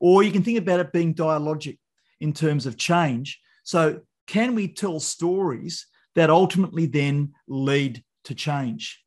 Or 0.00 0.22
you 0.22 0.32
can 0.32 0.42
think 0.42 0.58
about 0.58 0.80
it 0.80 0.92
being 0.92 1.14
dialogic 1.14 1.78
in 2.20 2.32
terms 2.32 2.66
of 2.66 2.76
change. 2.76 3.40
So, 3.62 4.00
can 4.26 4.54
we 4.54 4.68
tell 4.68 5.00
stories 5.00 5.86
that 6.14 6.30
ultimately 6.30 6.86
then 6.86 7.34
lead 7.48 8.02
to 8.24 8.34
change? 8.34 9.02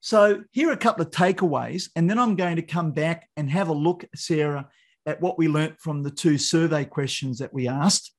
So 0.00 0.44
here 0.50 0.70
are 0.70 0.72
a 0.72 0.78
couple 0.78 1.02
of 1.02 1.10
takeaways, 1.10 1.90
and 1.94 2.08
then 2.08 2.18
I'm 2.18 2.34
going 2.34 2.56
to 2.56 2.62
come 2.62 2.92
back 2.92 3.28
and 3.36 3.50
have 3.50 3.68
a 3.68 3.74
look, 3.74 4.06
Sarah, 4.14 4.68
at 5.06 5.20
what 5.20 5.38
we 5.38 5.48
learnt 5.48 5.80
from 5.80 6.02
the 6.02 6.10
two 6.10 6.38
survey 6.38 6.84
questions 6.84 7.38
that 7.38 7.54
we 7.54 7.68
asked, 7.68 8.12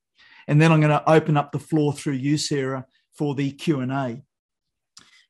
and 0.48 0.60
then 0.60 0.72
I'm 0.72 0.80
going 0.80 0.90
to 0.90 1.10
open 1.10 1.36
up 1.36 1.52
the 1.52 1.58
floor 1.58 1.92
through 1.92 2.14
you, 2.14 2.36
Sarah, 2.36 2.86
for 3.12 3.34
the 3.34 3.52
Q 3.52 3.80
and 3.80 3.92
A. 3.92 4.22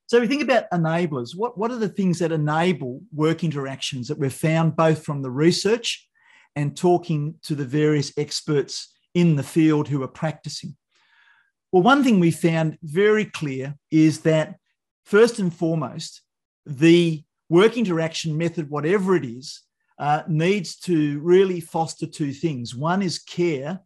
So 0.07 0.21
we 0.21 0.27
think 0.27 0.43
about 0.43 0.71
enablers. 0.71 1.35
What, 1.35 1.57
what 1.57 1.71
are 1.71 1.79
the 1.79 1.89
things 1.89 2.19
that 2.19 2.33
enable 2.33 3.01
work 3.15 3.45
interactions 3.45 4.09
that 4.09 4.19
we've 4.19 4.33
found 4.33 4.77
both 4.77 5.05
from 5.05 5.23
the 5.23 5.31
research 5.31 6.07
and 6.55 6.77
talking 6.77 7.37
to 7.45 7.55
the 7.55 7.65
various 7.65 8.13
experts 8.19 8.93
in 9.15 9.37
the 9.37 9.43
field 9.43 9.89
who 9.89 10.03
are 10.03 10.09
practicing? 10.09 10.77
Well, 11.71 11.83
one 11.83 12.05
thing 12.05 12.21
we 12.21 12.31
found 12.31 12.77
very 12.83 13.25
clear 13.25 13.77
is 13.91 14.21
that 14.21 14.57
first 15.05 15.39
and 15.39 15.53
foremost, 15.53 16.21
the 16.67 17.25
work 17.49 17.79
interaction 17.79 18.37
method, 18.37 18.69
whatever 18.69 19.17
it 19.17 19.25
is, 19.25 19.63
uh, 20.03 20.25
needs 20.27 20.75
to 20.75 21.21
really 21.21 21.61
foster 21.61 22.09
two 22.09 22.33
things. 22.33 22.75
One 22.75 23.03
is 23.03 23.21
care 23.21 23.79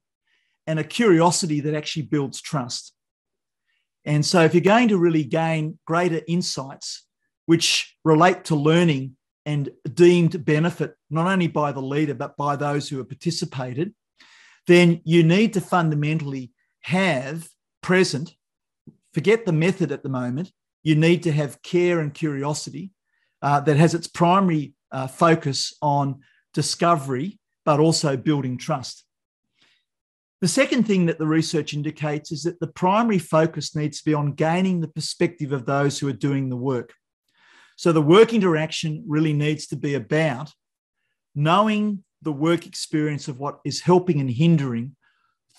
and 0.66 0.78
a 0.78 0.84
curiosity 0.84 1.60
that 1.60 1.74
actually 1.74 2.04
builds 2.04 2.40
trust. 2.40 2.94
And 4.06 4.24
so, 4.24 4.40
if 4.40 4.54
you're 4.54 4.62
going 4.62 4.88
to 4.88 4.96
really 4.96 5.24
gain 5.24 5.78
greater 5.86 6.22
insights, 6.26 7.04
which 7.44 7.94
relate 8.02 8.44
to 8.44 8.56
learning 8.56 9.16
and 9.44 9.68
deemed 9.92 10.42
benefit 10.42 10.94
not 11.10 11.26
only 11.26 11.48
by 11.48 11.70
the 11.70 11.82
leader, 11.82 12.14
but 12.14 12.34
by 12.38 12.56
those 12.56 12.88
who 12.88 12.96
have 12.96 13.10
participated, 13.10 13.94
then 14.66 15.02
you 15.04 15.22
need 15.22 15.52
to 15.52 15.60
fundamentally 15.60 16.50
have 16.80 17.46
present, 17.82 18.34
forget 19.12 19.44
the 19.44 19.52
method 19.52 19.92
at 19.92 20.02
the 20.02 20.08
moment, 20.08 20.50
you 20.82 20.94
need 20.94 21.24
to 21.24 21.32
have 21.32 21.60
care 21.60 22.00
and 22.00 22.14
curiosity 22.14 22.90
uh, 23.42 23.60
that 23.60 23.76
has 23.76 23.92
its 23.92 24.06
primary 24.06 24.75
uh, 24.96 25.06
focus 25.06 25.74
on 25.82 26.20
discovery, 26.54 27.38
but 27.66 27.80
also 27.80 28.16
building 28.16 28.56
trust. 28.56 29.04
The 30.40 30.48
second 30.48 30.84
thing 30.84 31.04
that 31.06 31.18
the 31.18 31.26
research 31.26 31.74
indicates 31.74 32.32
is 32.32 32.44
that 32.44 32.60
the 32.60 32.66
primary 32.66 33.18
focus 33.18 33.76
needs 33.76 33.98
to 33.98 34.04
be 34.06 34.14
on 34.14 34.32
gaining 34.32 34.80
the 34.80 34.88
perspective 34.88 35.52
of 35.52 35.66
those 35.66 35.98
who 35.98 36.08
are 36.08 36.14
doing 36.28 36.48
the 36.48 36.56
work. 36.56 36.94
So 37.76 37.92
the 37.92 38.00
work 38.00 38.32
interaction 38.32 39.04
really 39.06 39.34
needs 39.34 39.66
to 39.66 39.76
be 39.76 39.94
about 39.94 40.50
knowing 41.34 42.02
the 42.22 42.32
work 42.32 42.66
experience 42.66 43.28
of 43.28 43.38
what 43.38 43.60
is 43.66 43.82
helping 43.82 44.18
and 44.18 44.30
hindering 44.30 44.96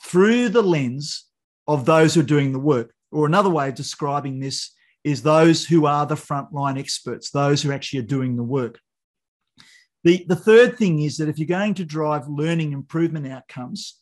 through 0.04 0.50
the 0.50 0.64
lens 0.64 1.26
of 1.68 1.86
those 1.86 2.16
who 2.16 2.22
are 2.22 2.34
doing 2.36 2.54
the 2.54 2.60
work. 2.74 2.92
Or 3.12 3.28
another 3.28 3.52
way 3.52 3.70
of 3.70 3.76
describing 3.76 4.40
this 4.40 4.72
is 5.04 5.22
those 5.22 5.64
who 5.64 5.86
are 5.86 6.08
the 6.08 6.16
frontline 6.16 6.80
experts, 6.80 7.30
those 7.30 7.62
who 7.62 7.72
actually 7.72 8.00
are 8.00 8.14
doing 8.16 8.36
the 8.36 8.44
work. 8.44 8.80
The, 10.04 10.26
the 10.28 10.36
third 10.36 10.78
thing 10.78 11.02
is 11.02 11.18
that 11.18 11.30
if 11.30 11.38
you're 11.38 11.48
going 11.48 11.74
to 11.76 11.86
drive 11.86 12.28
learning 12.28 12.72
improvement 12.72 13.28
outcomes, 13.28 14.00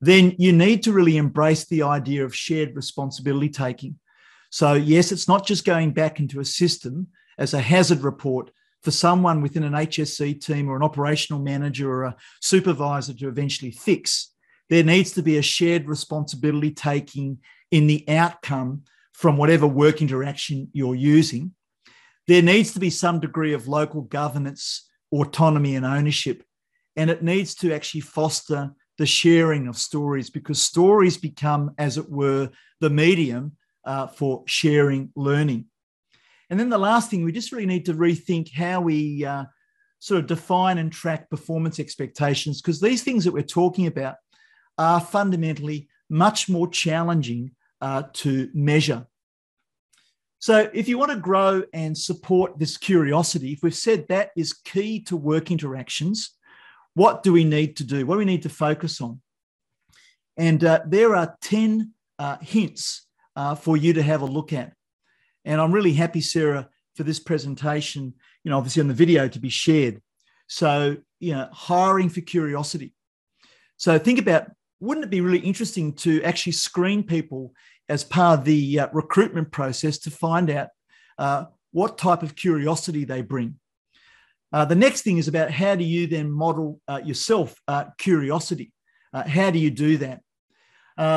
then 0.00 0.34
you 0.38 0.52
need 0.52 0.82
to 0.82 0.92
really 0.92 1.16
embrace 1.16 1.64
the 1.64 1.82
idea 1.82 2.24
of 2.24 2.34
shared 2.34 2.76
responsibility 2.76 3.48
taking. 3.48 3.98
So, 4.50 4.74
yes, 4.74 5.10
it's 5.10 5.28
not 5.28 5.46
just 5.46 5.64
going 5.64 5.92
back 5.92 6.20
into 6.20 6.40
a 6.40 6.44
system 6.44 7.08
as 7.38 7.54
a 7.54 7.60
hazard 7.60 8.00
report 8.04 8.50
for 8.82 8.90
someone 8.90 9.42
within 9.42 9.64
an 9.64 9.72
HSC 9.72 10.40
team 10.44 10.68
or 10.68 10.76
an 10.76 10.82
operational 10.82 11.40
manager 11.42 11.90
or 11.90 12.04
a 12.04 12.16
supervisor 12.40 13.14
to 13.14 13.28
eventually 13.28 13.70
fix. 13.70 14.32
There 14.68 14.84
needs 14.84 15.12
to 15.12 15.22
be 15.22 15.38
a 15.38 15.42
shared 15.42 15.88
responsibility 15.88 16.70
taking 16.70 17.38
in 17.70 17.86
the 17.86 18.04
outcome 18.08 18.82
from 19.12 19.38
whatever 19.38 19.66
work 19.66 20.02
interaction 20.02 20.68
you're 20.72 20.94
using, 20.94 21.54
there 22.28 22.42
needs 22.42 22.72
to 22.72 22.80
be 22.80 22.90
some 22.90 23.20
degree 23.20 23.54
of 23.54 23.68
local 23.68 24.02
governance, 24.02 24.86
autonomy, 25.12 25.76
and 25.76 25.86
ownership. 25.86 26.42
And 26.96 27.10
it 27.10 27.22
needs 27.22 27.54
to 27.56 27.74
actually 27.74 28.00
foster 28.02 28.72
the 28.98 29.06
sharing 29.06 29.68
of 29.68 29.76
stories 29.76 30.30
because 30.30 30.60
stories 30.60 31.18
become, 31.18 31.72
as 31.78 31.98
it 31.98 32.10
were, 32.10 32.50
the 32.80 32.90
medium 32.90 33.52
uh, 33.84 34.06
for 34.06 34.42
sharing 34.46 35.10
learning. 35.14 35.66
And 36.48 36.58
then 36.58 36.70
the 36.70 36.78
last 36.78 37.10
thing, 37.10 37.24
we 37.24 37.32
just 37.32 37.52
really 37.52 37.66
need 37.66 37.86
to 37.86 37.94
rethink 37.94 38.52
how 38.52 38.80
we 38.80 39.24
uh, 39.24 39.44
sort 39.98 40.20
of 40.20 40.26
define 40.26 40.78
and 40.78 40.92
track 40.92 41.28
performance 41.28 41.80
expectations 41.80 42.60
because 42.60 42.80
these 42.80 43.02
things 43.02 43.24
that 43.24 43.32
we're 43.32 43.42
talking 43.42 43.86
about 43.86 44.16
are 44.78 45.00
fundamentally 45.00 45.88
much 46.08 46.48
more 46.48 46.68
challenging 46.68 47.50
uh, 47.80 48.04
to 48.12 48.48
measure. 48.54 49.06
So, 50.38 50.70
if 50.74 50.86
you 50.86 50.98
want 50.98 51.12
to 51.12 51.18
grow 51.18 51.62
and 51.72 51.96
support 51.96 52.58
this 52.58 52.76
curiosity, 52.76 53.52
if 53.52 53.62
we've 53.62 53.74
said 53.74 54.06
that 54.08 54.30
is 54.36 54.52
key 54.52 55.00
to 55.04 55.16
work 55.16 55.50
interactions, 55.50 56.32
what 56.94 57.22
do 57.22 57.32
we 57.32 57.44
need 57.44 57.76
to 57.76 57.84
do? 57.84 58.06
What 58.06 58.14
do 58.14 58.18
we 58.18 58.24
need 58.24 58.42
to 58.42 58.48
focus 58.48 59.00
on? 59.00 59.20
And 60.36 60.62
uh, 60.62 60.80
there 60.86 61.16
are 61.16 61.36
10 61.40 61.92
uh, 62.18 62.36
hints 62.40 63.06
uh, 63.34 63.54
for 63.54 63.76
you 63.76 63.92
to 63.94 64.02
have 64.02 64.22
a 64.22 64.26
look 64.26 64.52
at. 64.52 64.72
And 65.44 65.60
I'm 65.60 65.72
really 65.72 65.92
happy, 65.92 66.20
Sarah, 66.20 66.68
for 66.94 67.02
this 67.02 67.20
presentation, 67.20 68.14
you 68.44 68.50
know, 68.50 68.58
obviously 68.58 68.80
on 68.80 68.88
the 68.88 68.94
video 68.94 69.28
to 69.28 69.38
be 69.38 69.48
shared. 69.48 70.02
So, 70.48 70.96
you 71.20 71.32
know, 71.32 71.48
hiring 71.52 72.08
for 72.08 72.20
curiosity. 72.20 72.92
So 73.76 73.98
think 73.98 74.18
about 74.18 74.50
wouldn't 74.80 75.04
it 75.04 75.10
be 75.10 75.20
really 75.20 75.38
interesting 75.38 75.92
to 75.94 76.22
actually 76.22 76.52
screen 76.52 77.02
people 77.02 77.52
as 77.88 78.04
part 78.04 78.40
of 78.40 78.44
the 78.44 78.80
uh, 78.80 78.88
recruitment 78.92 79.50
process 79.50 79.98
to 79.98 80.10
find 80.10 80.50
out 80.50 80.68
uh, 81.18 81.44
what 81.72 81.98
type 81.98 82.22
of 82.22 82.34
curiosity 82.34 83.04
they 83.04 83.22
bring? 83.22 83.58
Uh, 84.52 84.64
the 84.64 84.74
next 84.74 85.02
thing 85.02 85.18
is 85.18 85.28
about 85.28 85.50
how 85.50 85.74
do 85.74 85.84
you 85.84 86.06
then 86.06 86.30
model 86.30 86.80
uh, 86.88 87.00
yourself 87.04 87.60
uh, 87.68 87.84
curiosity? 87.98 88.72
Uh, 89.12 89.26
how 89.26 89.50
do 89.50 89.58
you 89.58 89.70
do 89.70 89.98
that? 89.98 90.20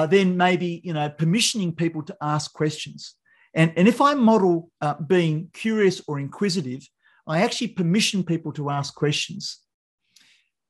then 0.10 0.36
maybe 0.36 0.82
you 0.84 0.94
know 0.94 1.10
permissioning 1.10 1.76
people 1.76 2.04
to 2.04 2.16
ask 2.22 2.52
questions. 2.54 3.16
And, 3.54 3.74
and 3.78 3.88
if 3.88 4.02
I 4.02 4.14
model 4.14 4.70
being 5.08 5.50
curious 5.54 6.02
or 6.08 6.20
inquisitive, 6.20 6.88
I 7.26 7.42
actually 7.42 7.70
permission 7.70 8.24
people 8.24 8.52
to 8.54 8.70
ask 8.70 8.94
questions 8.94 9.60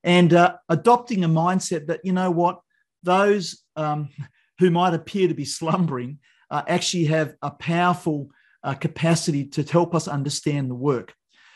and 0.02 0.32
adopting 0.68 1.24
a 1.24 1.28
mindset 1.28 1.88
that, 1.88 2.00
you 2.04 2.12
know 2.12 2.30
what, 2.30 2.60
those 3.02 3.62
um, 3.76 4.08
who 4.60 4.70
might 4.70 4.94
appear 4.94 5.26
to 5.26 5.34
be 5.34 5.44
slumbering 5.44 6.18
uh, 6.50 6.62
actually 6.68 7.06
have 7.06 7.34
a 7.42 7.50
powerful 7.50 8.30
uh, 8.62 8.74
capacity 8.74 9.46
to 9.46 9.62
help 9.64 9.94
us 9.94 10.06
understand 10.06 10.70
the 10.70 10.74
work. 10.74 11.14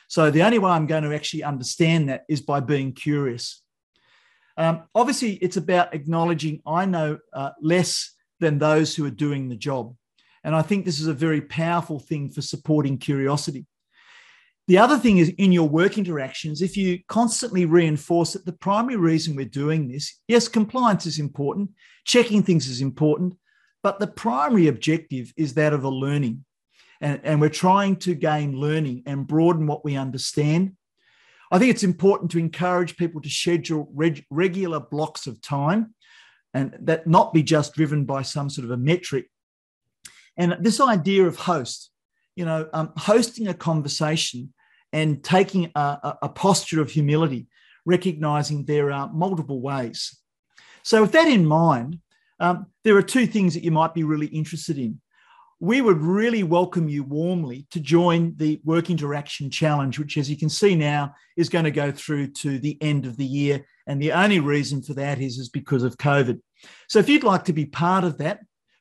So 0.08 0.30
the 0.30 0.42
only 0.42 0.58
way 0.58 0.70
I'm 0.70 0.86
going 0.86 1.04
to 1.04 1.14
actually 1.14 1.42
understand 1.42 2.08
that 2.08 2.24
is 2.28 2.40
by 2.40 2.60
being 2.60 2.92
curious. 2.92 3.62
Um, 4.56 4.84
obviously, 4.94 5.34
it's 5.34 5.56
about 5.56 5.94
acknowledging 5.94 6.60
I 6.66 6.86
know 6.86 7.18
uh, 7.32 7.50
less 7.60 8.14
than 8.40 8.58
those 8.58 8.94
who 8.94 9.04
are 9.04 9.10
doing 9.10 9.48
the 9.48 9.56
job. 9.56 9.94
And 10.42 10.54
I 10.54 10.62
think 10.62 10.84
this 10.84 11.00
is 11.00 11.06
a 11.06 11.14
very 11.14 11.40
powerful 11.40 11.98
thing 11.98 12.30
for 12.30 12.42
supporting 12.42 12.98
curiosity. 12.98 13.66
The 14.66 14.78
other 14.78 14.98
thing 14.98 15.18
is 15.18 15.28
in 15.36 15.52
your 15.52 15.68
work 15.68 15.98
interactions, 15.98 16.62
if 16.62 16.76
you 16.76 17.00
constantly 17.06 17.66
reinforce 17.66 18.32
that 18.32 18.46
the 18.46 18.52
primary 18.52 18.96
reason 18.96 19.36
we're 19.36 19.44
doing 19.44 19.88
this, 19.88 20.20
yes, 20.26 20.48
compliance 20.48 21.04
is 21.04 21.18
important, 21.18 21.70
checking 22.04 22.42
things 22.42 22.66
is 22.66 22.80
important, 22.80 23.34
but 23.82 24.00
the 24.00 24.06
primary 24.06 24.68
objective 24.68 25.32
is 25.36 25.54
that 25.54 25.74
of 25.74 25.84
a 25.84 25.90
learning. 25.90 26.44
And, 27.02 27.20
and 27.24 27.40
we're 27.40 27.50
trying 27.50 27.96
to 27.96 28.14
gain 28.14 28.56
learning 28.56 29.02
and 29.04 29.26
broaden 29.26 29.66
what 29.66 29.84
we 29.84 29.96
understand. 29.96 30.76
I 31.52 31.58
think 31.58 31.70
it's 31.70 31.82
important 31.82 32.30
to 32.30 32.38
encourage 32.38 32.96
people 32.96 33.20
to 33.20 33.28
schedule 33.28 33.90
reg- 33.92 34.24
regular 34.30 34.80
blocks 34.80 35.26
of 35.26 35.42
time 35.42 35.94
and 36.54 36.74
that 36.80 37.06
not 37.06 37.34
be 37.34 37.42
just 37.42 37.74
driven 37.74 38.06
by 38.06 38.22
some 38.22 38.48
sort 38.48 38.64
of 38.64 38.70
a 38.70 38.78
metric. 38.78 39.26
And 40.38 40.56
this 40.60 40.80
idea 40.80 41.26
of 41.26 41.36
host, 41.36 41.90
you 42.36 42.44
know, 42.44 42.68
um, 42.72 42.92
hosting 42.96 43.48
a 43.48 43.54
conversation 43.54 44.52
and 44.92 45.22
taking 45.24 45.70
a, 45.74 46.16
a, 46.22 46.28
posture 46.28 46.80
of 46.80 46.90
humility, 46.90 47.48
recognizing 47.84 48.64
there 48.64 48.92
are 48.92 49.12
multiple 49.12 49.60
ways. 49.60 50.16
So, 50.82 51.02
with 51.02 51.12
that 51.12 51.28
in 51.28 51.46
mind, 51.46 51.98
um, 52.40 52.66
there 52.84 52.96
are 52.96 53.02
two 53.02 53.26
things 53.26 53.54
that 53.54 53.64
you 53.64 53.70
might 53.70 53.94
be 53.94 54.04
really 54.04 54.26
interested 54.26 54.78
in. 54.78 55.00
We 55.60 55.80
would 55.80 55.98
really 55.98 56.42
welcome 56.42 56.88
you 56.88 57.04
warmly 57.04 57.66
to 57.70 57.80
join 57.80 58.34
the 58.36 58.60
Work 58.64 58.90
Interaction 58.90 59.50
Challenge, 59.50 59.98
which, 59.98 60.16
as 60.16 60.28
you 60.28 60.36
can 60.36 60.48
see 60.48 60.74
now, 60.74 61.14
is 61.36 61.48
going 61.48 61.64
to 61.64 61.70
go 61.70 61.90
through 61.90 62.28
to 62.32 62.58
the 62.58 62.76
end 62.80 63.06
of 63.06 63.16
the 63.16 63.24
year. 63.24 63.64
And 63.86 64.00
the 64.00 64.12
only 64.12 64.40
reason 64.40 64.82
for 64.82 64.94
that 64.94 65.20
is, 65.20 65.38
is 65.38 65.48
because 65.48 65.82
of 65.82 65.96
COVID. 65.96 66.40
So, 66.88 66.98
if 66.98 67.08
you'd 67.08 67.24
like 67.24 67.44
to 67.44 67.52
be 67.52 67.66
part 67.66 68.04
of 68.04 68.18
that, 68.18 68.40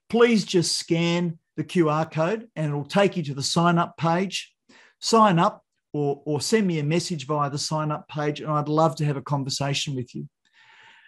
please 0.10 0.46
just 0.46 0.78
scan 0.78 1.40
the 1.56 1.64
QR 1.64 2.10
code 2.10 2.48
and 2.56 2.68
it'll 2.68 2.86
take 2.86 3.18
you 3.18 3.24
to 3.24 3.34
the 3.34 3.44
sign 3.44 3.78
up 3.78 3.98
page. 3.98 4.54
Sign 5.00 5.40
up 5.40 5.64
or, 5.94 6.22
or 6.26 6.42
send 6.42 6.66
me 6.66 6.80
a 6.80 6.84
message 6.84 7.28
via 7.28 7.50
the 7.50 7.58
sign 7.58 7.92
up 7.92 8.08
page, 8.08 8.42
and 8.42 8.52
I'd 8.52 8.68
love 8.68 8.96
to 8.98 9.06
have 9.06 9.18
a 9.18 9.22
conversation 9.22 9.96
with 9.96 10.14
you. 10.16 10.28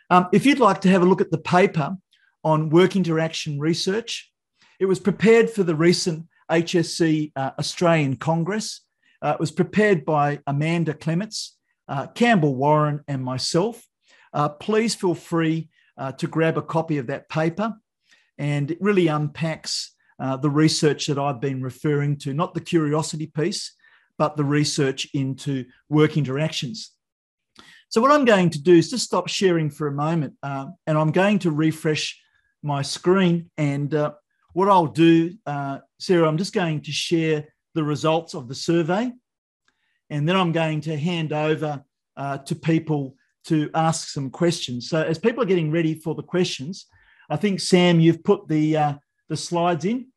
Um, 0.10 0.28
if 0.32 0.46
you'd 0.46 0.60
like 0.60 0.82
to 0.82 0.90
have 0.90 1.02
a 1.02 1.06
look 1.06 1.22
at 1.22 1.32
the 1.32 1.40
paper 1.40 1.98
on 2.44 2.70
work 2.70 2.96
interaction 2.96 3.60
research, 3.60 4.32
it 4.80 4.86
was 4.86 5.00
prepared 5.00 5.50
for 5.50 5.64
the 5.64 5.76
recent 5.76 6.28
HSC 6.52 7.32
uh, 7.36 7.52
Australian 7.58 8.18
Congress. 8.18 8.82
Uh, 9.22 9.32
it 9.32 9.40
was 9.40 9.52
prepared 9.52 10.06
by 10.06 10.40
Amanda 10.46 10.94
Clements, 10.94 11.58
uh, 11.88 12.08
Campbell 12.08 12.56
Warren, 12.56 13.02
and 13.08 13.24
myself. 13.24 13.84
Uh, 14.32 14.50
please 14.50 14.94
feel 14.94 15.16
free 15.16 15.70
uh, 15.98 16.12
to 16.12 16.28
grab 16.28 16.58
a 16.58 16.62
copy 16.62 16.98
of 16.98 17.08
that 17.08 17.28
paper. 17.30 17.74
And 18.38 18.70
it 18.70 18.78
really 18.82 19.08
unpacks 19.08 19.95
uh, 20.20 20.38
the 20.38 20.50
research 20.50 21.08
that 21.08 21.18
I've 21.18 21.42
been 21.42 21.62
referring 21.62 22.18
to, 22.20 22.34
not 22.34 22.54
the 22.54 22.62
curiosity 22.62 23.28
piece, 23.28 23.74
but 24.18 24.38
the 24.38 24.46
research 24.46 25.08
into 25.14 25.66
work 25.90 26.18
interactions. 26.18 26.92
So, 27.90 28.02
what 28.02 28.12
I'm 28.12 28.26
going 28.26 28.50
to 28.52 28.62
do 28.62 28.74
is 28.74 28.90
just 28.90 29.06
stop 29.06 29.28
sharing 29.28 29.70
for 29.70 29.88
a 29.88 29.92
moment 29.92 30.34
uh, 30.44 30.68
and 30.88 30.98
I'm 30.98 31.12
going 31.12 31.40
to 31.40 31.52
refresh 31.52 32.20
my 32.64 32.82
screen. 32.82 33.50
And 33.58 33.94
uh, 33.94 34.14
what 34.54 34.70
I'll 34.70 34.88
do, 34.88 35.36
uh, 35.46 35.80
Sarah, 36.00 36.28
I'm 36.28 36.38
just 36.38 36.54
going 36.54 36.82
to 36.82 36.92
share 36.92 37.46
the 37.74 37.84
results 37.84 38.34
of 38.34 38.48
the 38.48 38.56
survey. 38.56 39.12
And 40.10 40.28
then 40.28 40.36
I'm 40.36 40.52
going 40.52 40.82
to 40.82 40.98
hand 40.98 41.34
over 41.34 41.84
uh, 42.18 42.38
to 42.40 42.56
people 42.56 43.16
to 43.46 43.70
ask 43.76 44.10
some 44.10 44.30
questions. 44.30 44.90
So, 44.90 45.02
as 45.04 45.20
people 45.20 45.44
are 45.44 45.48
getting 45.48 45.72
ready 45.72 45.96
for 45.96 46.16
the 46.16 46.24
questions, 46.24 46.88
I 47.30 47.36
think, 47.36 47.60
Sam, 47.60 48.00
you've 48.00 48.24
put 48.24 48.48
the 48.48 48.98
the 49.30 49.38
slides 49.38 49.86
in. 49.86 50.08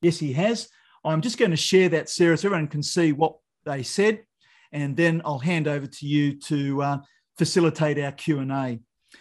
Yes, 0.00 0.18
he 0.18 0.32
has. 0.32 0.68
I'm 1.04 1.20
just 1.20 1.38
going 1.38 1.50
to 1.50 1.56
share 1.56 1.88
that, 1.90 2.08
Sarah, 2.08 2.36
so 2.36 2.48
everyone 2.48 2.68
can 2.68 2.82
see 2.82 3.12
what 3.12 3.36
they 3.64 3.82
said, 3.82 4.24
and 4.72 4.96
then 4.96 5.22
I'll 5.24 5.38
hand 5.38 5.68
over 5.68 5.86
to 5.86 6.06
you 6.06 6.38
to 6.40 6.82
uh, 6.82 6.98
facilitate 7.38 7.98
our 7.98 8.12
Q&A. 8.12 8.80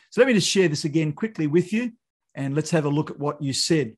So 0.09 0.22
let 0.22 0.28
me 0.28 0.34
just 0.34 0.49
share 0.49 0.68
this 0.68 0.86
again 0.86 1.14
quickly 1.14 1.47
with 1.47 1.74
you, 1.74 1.91
and 2.36 2.55
let's 2.55 2.72
have 2.72 2.86
a 2.86 2.89
look 2.89 3.12
at 3.12 3.20
what 3.20 3.41
you 3.41 3.53
said. 3.53 3.95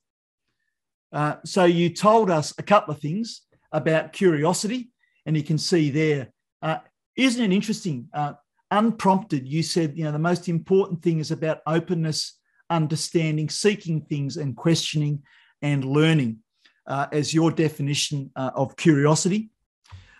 Uh, 1.11 1.35
so 1.45 1.65
you 1.65 1.89
told 1.89 2.29
us 2.29 2.53
a 2.57 2.63
couple 2.63 2.93
of 2.93 2.99
things 2.99 3.41
about 3.71 4.13
curiosity, 4.13 4.91
and 5.25 5.35
you 5.35 5.43
can 5.43 5.57
see 5.57 5.89
there. 5.89 6.31
Uh, 6.61 6.77
isn't 7.15 7.43
it 7.43 7.53
interesting? 7.53 8.07
Uh, 8.13 8.33
unprompted, 8.71 9.47
you 9.47 9.61
said, 9.61 9.97
you 9.97 10.03
know, 10.03 10.11
the 10.11 10.19
most 10.19 10.49
important 10.49 11.01
thing 11.01 11.19
is 11.19 11.31
about 11.31 11.61
openness 11.67 12.39
understanding, 12.73 13.49
seeking 13.49 14.01
things, 14.01 14.37
and 14.37 14.55
questioning 14.55 15.23
and 15.61 15.85
learning 15.85 16.39
uh, 16.87 17.07
as 17.11 17.33
your 17.33 17.51
definition 17.51 18.31
uh, 18.35 18.51
of 18.55 18.75
curiosity. 18.75 19.49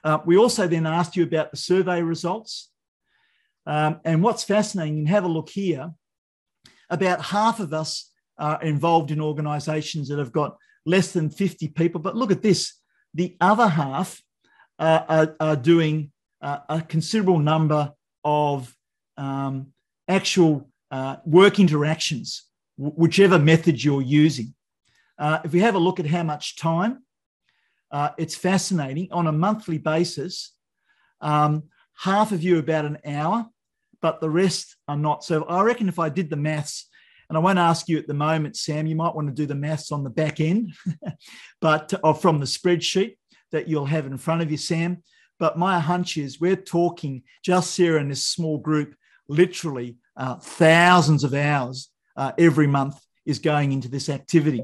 Uh, 0.04 0.20
we 0.26 0.38
also 0.38 0.68
then 0.68 0.86
asked 0.86 1.16
you 1.16 1.24
about 1.24 1.52
the 1.52 1.58
survey 1.58 2.02
results. 2.02 2.70
Um, 3.66 4.02
and 4.04 4.22
what's 4.22 4.44
fascinating, 4.44 5.00
and 5.00 5.10
have 5.10 5.24
a 5.24 5.30
look 5.30 5.50
here, 5.50 5.92
about 6.90 7.22
half 7.22 7.60
of 7.60 7.74
us 7.74 8.12
are 8.38 8.62
involved 8.62 9.12
in 9.12 9.22
organizations 9.22 10.10
that 10.10 10.20
have 10.20 10.34
got 10.34 10.58
less 10.86 11.14
than 11.14 11.30
50 11.30 11.70
people. 11.70 12.02
But 12.02 12.16
look 12.16 12.32
at 12.32 12.42
this 12.42 12.80
the 13.14 13.38
other 13.40 13.68
half 13.68 14.22
uh, 14.80 15.04
are, 15.08 15.36
are, 15.40 15.56
doing 15.56 16.12
uh, 16.42 16.60
a 16.68 16.82
considerable 16.82 17.40
number 17.40 17.92
of 18.24 18.76
um, 19.18 19.68
actual 20.08 20.70
uh, 20.94 21.18
work 21.26 21.60
interactions, 21.60 22.44
whichever 22.78 23.40
method 23.40 23.84
you're 23.84 24.04
using. 24.04 24.54
Uh, 25.18 25.40
if 25.44 25.52
we 25.52 25.60
have 25.60 25.74
a 25.74 25.80
look 25.80 26.00
at 26.00 26.06
how 26.06 26.22
much 26.22 26.56
time, 26.56 27.02
uh, 27.90 28.10
it's 28.20 28.36
fascinating. 28.36 29.08
On 29.12 29.26
a 29.26 29.32
monthly 29.32 29.80
basis, 29.80 30.54
um, 31.20 31.64
half 31.98 32.32
of 32.32 32.44
you 32.44 32.60
about 32.60 32.86
an 32.86 33.00
hour, 33.08 33.48
but 34.04 34.22
the 34.22 34.30
rest 34.30 34.76
are 34.88 34.96
not. 34.96 35.24
So 35.24 35.46
I 35.46 35.64
reckon 35.64 35.90
if 35.90 35.98
I 35.98 36.10
did 36.10 36.30
the 36.30 36.36
maths, 36.36 36.88
and 37.28 37.38
I 37.40 37.42
won't 37.42 37.58
ask 37.58 37.90
you 37.90 37.98
at 37.98 38.06
the 38.06 38.14
moment, 38.14 38.56
Sam, 38.56 38.86
you 38.86 38.96
might 38.96 39.16
want 39.16 39.28
to 39.28 39.34
do 39.34 39.48
the 39.48 39.56
maths 39.56 39.92
on 39.92 40.04
the 40.04 40.12
back 40.12 40.40
end, 40.40 40.74
but 41.62 41.92
uh, 42.04 42.14
from 42.14 42.40
the 42.40 42.46
spreadsheet 42.46 43.18
that 43.52 43.68
you'll 43.68 43.86
have 43.86 44.06
in 44.06 44.20
front 44.20 44.44
of 44.44 44.52
you, 44.52 44.58
Sam. 44.58 45.02
But 45.40 45.58
my 45.58 45.80
hunch 45.80 46.18
is 46.18 46.40
we're 46.40 46.56
talking 46.56 47.24
just 47.44 47.74
Sarah 47.74 48.00
and 48.00 48.12
this 48.12 48.28
small 48.28 48.60
group, 48.60 48.94
literally 49.28 49.98
uh, 50.16 50.36
thousands 50.36 51.24
of 51.24 51.34
hours 51.34 51.90
uh, 52.16 52.32
every 52.38 52.68
month 52.68 53.00
is 53.26 53.40
going 53.40 53.72
into 53.72 53.88
this 53.88 54.10
activity. 54.10 54.64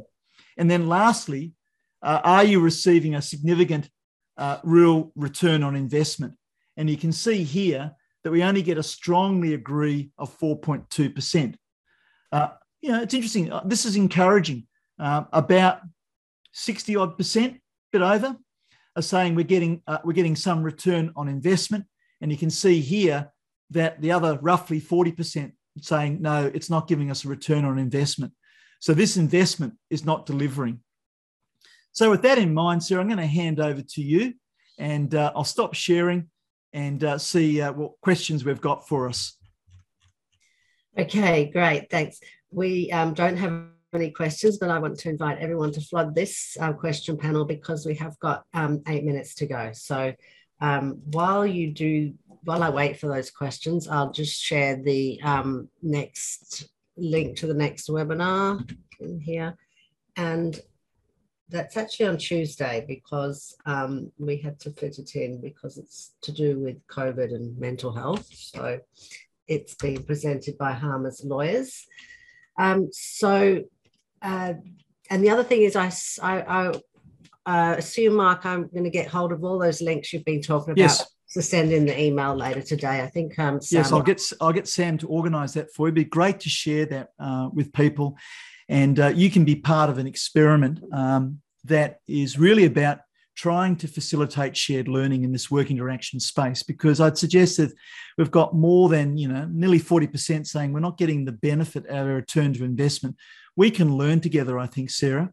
And 0.58 0.70
then 0.70 0.88
lastly, 0.88 1.54
uh, 2.02 2.22
are 2.24 2.44
you 2.44 2.60
receiving 2.60 3.16
a 3.16 3.22
significant 3.22 3.90
uh, 4.38 4.60
real 4.64 5.12
return 5.16 5.64
on 5.64 5.76
investment? 5.76 6.34
And 6.78 6.90
you 6.90 6.98
can 6.98 7.12
see 7.12 7.44
here 7.44 7.92
that 8.24 8.32
we 8.32 8.44
only 8.44 8.62
get 8.62 8.78
a 8.78 8.84
strongly 8.84 9.54
agree 9.54 10.12
of 10.18 10.38
4.2%. 10.38 11.56
Uh, 12.32 12.50
you 12.82 12.92
know, 12.92 13.02
it's 13.02 13.14
interesting. 13.14 13.52
Uh, 13.52 13.62
this 13.66 13.86
is 13.86 13.96
encouraging. 13.96 14.66
Uh, 15.00 15.24
about 15.32 15.80
60 16.54 16.96
odd 16.98 17.18
percent 17.18 17.60
bit 17.92 18.02
over, 18.02 18.36
are 18.96 19.02
saying 19.02 19.36
we're 19.36 19.44
getting 19.44 19.82
we're 20.04 20.14
getting 20.14 20.36
some 20.36 20.62
return 20.62 21.12
on 21.16 21.30
investment, 21.30 21.86
and 22.22 22.32
you 22.32 22.38
can 22.38 22.50
see 22.50 22.82
here 22.82 23.32
that 23.72 24.02
the 24.02 24.12
other 24.12 24.38
roughly 24.42 24.82
40% 24.82 25.52
saying 25.82 26.22
no, 26.22 26.52
it's 26.54 26.70
not 26.70 26.88
giving 26.88 27.12
us 27.12 27.26
a 27.26 27.28
return 27.28 27.66
on 27.66 27.78
investment. 27.78 28.34
So 28.80 28.94
this 28.94 29.18
investment 29.18 29.74
is 29.90 30.06
not 30.06 30.26
delivering. 30.26 30.80
So 31.92 32.10
with 32.10 32.22
that 32.22 32.38
in 32.38 32.54
mind, 32.54 32.84
Sarah, 32.84 33.02
I'm 33.02 33.08
going 33.08 33.20
to 33.20 33.26
hand 33.26 33.60
over 33.60 33.82
to 33.82 34.02
you, 34.02 34.34
and 34.78 35.14
uh, 35.14 35.32
I'll 35.36 35.44
stop 35.44 35.74
sharing 35.74 36.30
and 36.72 37.04
uh, 37.04 37.18
see 37.18 37.62
uh, 37.62 37.74
what 37.74 38.00
questions 38.02 38.46
we've 38.46 38.62
got 38.62 38.88
for 38.88 39.10
us. 39.10 39.36
Okay, 40.98 41.46
great. 41.46 41.90
Thanks. 41.90 42.20
We 42.52 42.92
um, 42.92 43.14
don't 43.14 43.38
have 43.38 43.68
any 43.94 44.12
questions, 44.12 44.58
but 44.58 44.70
I 44.70 44.80
want 44.80 45.00
to 45.00 45.10
invite 45.10 45.40
everyone 45.40 45.72
to 45.74 45.82
flood 45.82 46.14
this 46.14 46.56
uh, 46.60 46.74
question 46.74 47.18
panel 47.18 47.46
because 47.46 47.86
we 47.86 47.96
have 47.96 48.18
got 48.20 48.44
um, 48.54 48.82
eight 48.88 49.04
minutes 49.04 49.36
to 49.36 49.48
go. 49.48 49.72
So 49.74 50.14
um, 50.62 51.02
while 51.06 51.46
you 51.46 51.72
do, 51.72 52.14
while 52.44 52.64
I 52.64 52.70
wait 52.70 52.98
for 52.98 53.08
those 53.08 53.32
questions, 53.32 53.88
I'll 53.88 54.12
just 54.12 54.42
share 54.42 54.76
the 54.76 55.22
um, 55.22 55.70
next 55.82 56.70
link 56.98 57.38
to 57.38 57.48
the 57.48 57.54
next 57.54 57.90
webinar 57.90 58.70
in 59.00 59.20
here. 59.20 59.56
And 60.16 60.60
that's 61.50 61.78
actually 61.78 62.08
on 62.08 62.18
Tuesday 62.18 62.86
because 62.88 63.56
um, 63.66 64.12
we 64.18 64.38
had 64.38 64.60
to 64.62 64.72
fit 64.72 65.00
it 65.00 65.16
in 65.16 65.42
because 65.42 65.78
it's 65.78 66.14
to 66.22 66.32
do 66.32 66.60
with 66.60 66.86
COVID 66.88 67.34
and 67.34 67.58
mental 67.58 67.94
health. 67.94 68.28
So 68.32 68.80
it's 69.48 69.74
being 69.76 70.04
presented 70.04 70.58
by 70.58 70.74
Harmer's 70.74 71.24
lawyers. 71.24 71.88
Um, 72.58 72.90
so, 72.92 73.64
uh, 74.22 74.54
and 75.10 75.24
the 75.24 75.30
other 75.32 75.44
thing 75.44 75.64
is, 75.64 75.76
I, 75.76 75.92
I, 76.22 76.72
I 77.46 77.72
uh, 77.72 77.76
assume, 77.78 78.16
Marc, 78.16 78.46
I'm 78.46 78.68
going 78.68 78.84
to 78.84 78.90
get 78.92 79.08
hold 79.08 79.32
of 79.32 79.44
all 79.44 79.58
those 79.58 79.82
links 79.82 80.14
you've 80.14 80.26
been 80.26 80.42
talking 80.42 80.74
about. 80.74 80.82
Yes. 80.82 81.06
To 81.34 81.42
send 81.44 81.72
in 81.72 81.86
the 81.86 82.00
email 82.00 82.36
later 82.36 82.62
today, 82.62 83.02
I 83.02 83.08
think. 83.08 83.38
Um, 83.38 83.62
Sam 83.62 83.78
yes, 83.78 83.92
I'll 83.92 84.02
get 84.02 84.22
I'll 84.42 84.54
get 84.54 84.68
Sam 84.68 84.98
to 84.98 85.08
organise 85.08 85.54
that 85.54 85.72
for 85.74 85.84
you. 85.86 85.94
It'd 85.94 85.96
be 85.96 86.04
great 86.06 86.40
to 86.42 86.50
share 86.50 86.86
that 86.88 87.10
uh, 87.20 87.50
with 87.54 87.72
people, 87.72 88.18
and 88.68 89.00
uh, 89.00 89.08
you 89.10 89.30
can 89.30 89.46
be 89.46 89.56
part 89.56 89.92
of 89.92 90.00
an 90.00 90.08
experiment 90.08 90.82
um, 90.92 91.42
that 91.66 92.00
is 92.08 92.40
really 92.40 92.66
about 92.66 93.00
trying 93.40 93.74
to 93.74 93.88
facilitate 93.88 94.58
shared 94.58 94.90
learning 94.90 95.24
in 95.24 95.32
this 95.32 95.50
work 95.50 95.72
interaction 95.72 96.20
space 96.20 96.62
because 96.62 97.00
I'd 97.00 97.18
suggest 97.18 97.56
that 97.56 97.72
we've 98.18 98.30
got 98.30 98.54
more 98.54 98.90
than, 98.90 99.16
you 99.16 99.30
know, 99.30 99.48
nearly 99.50 99.80
40% 99.80 100.46
saying 100.46 100.74
we're 100.74 100.82
not 100.82 100.98
getting 100.98 101.24
the 101.24 101.32
benefit 101.32 101.90
out 101.90 102.04
of 102.04 102.08
a 102.08 102.16
return 102.16 102.52
to 102.56 102.66
investment. 102.66 103.16
We 103.56 103.72
can 103.72 103.96
learn 103.96 104.20
together, 104.20 104.60
I 104.60 104.68
think, 104.68 104.90
Sarah. 104.90 105.32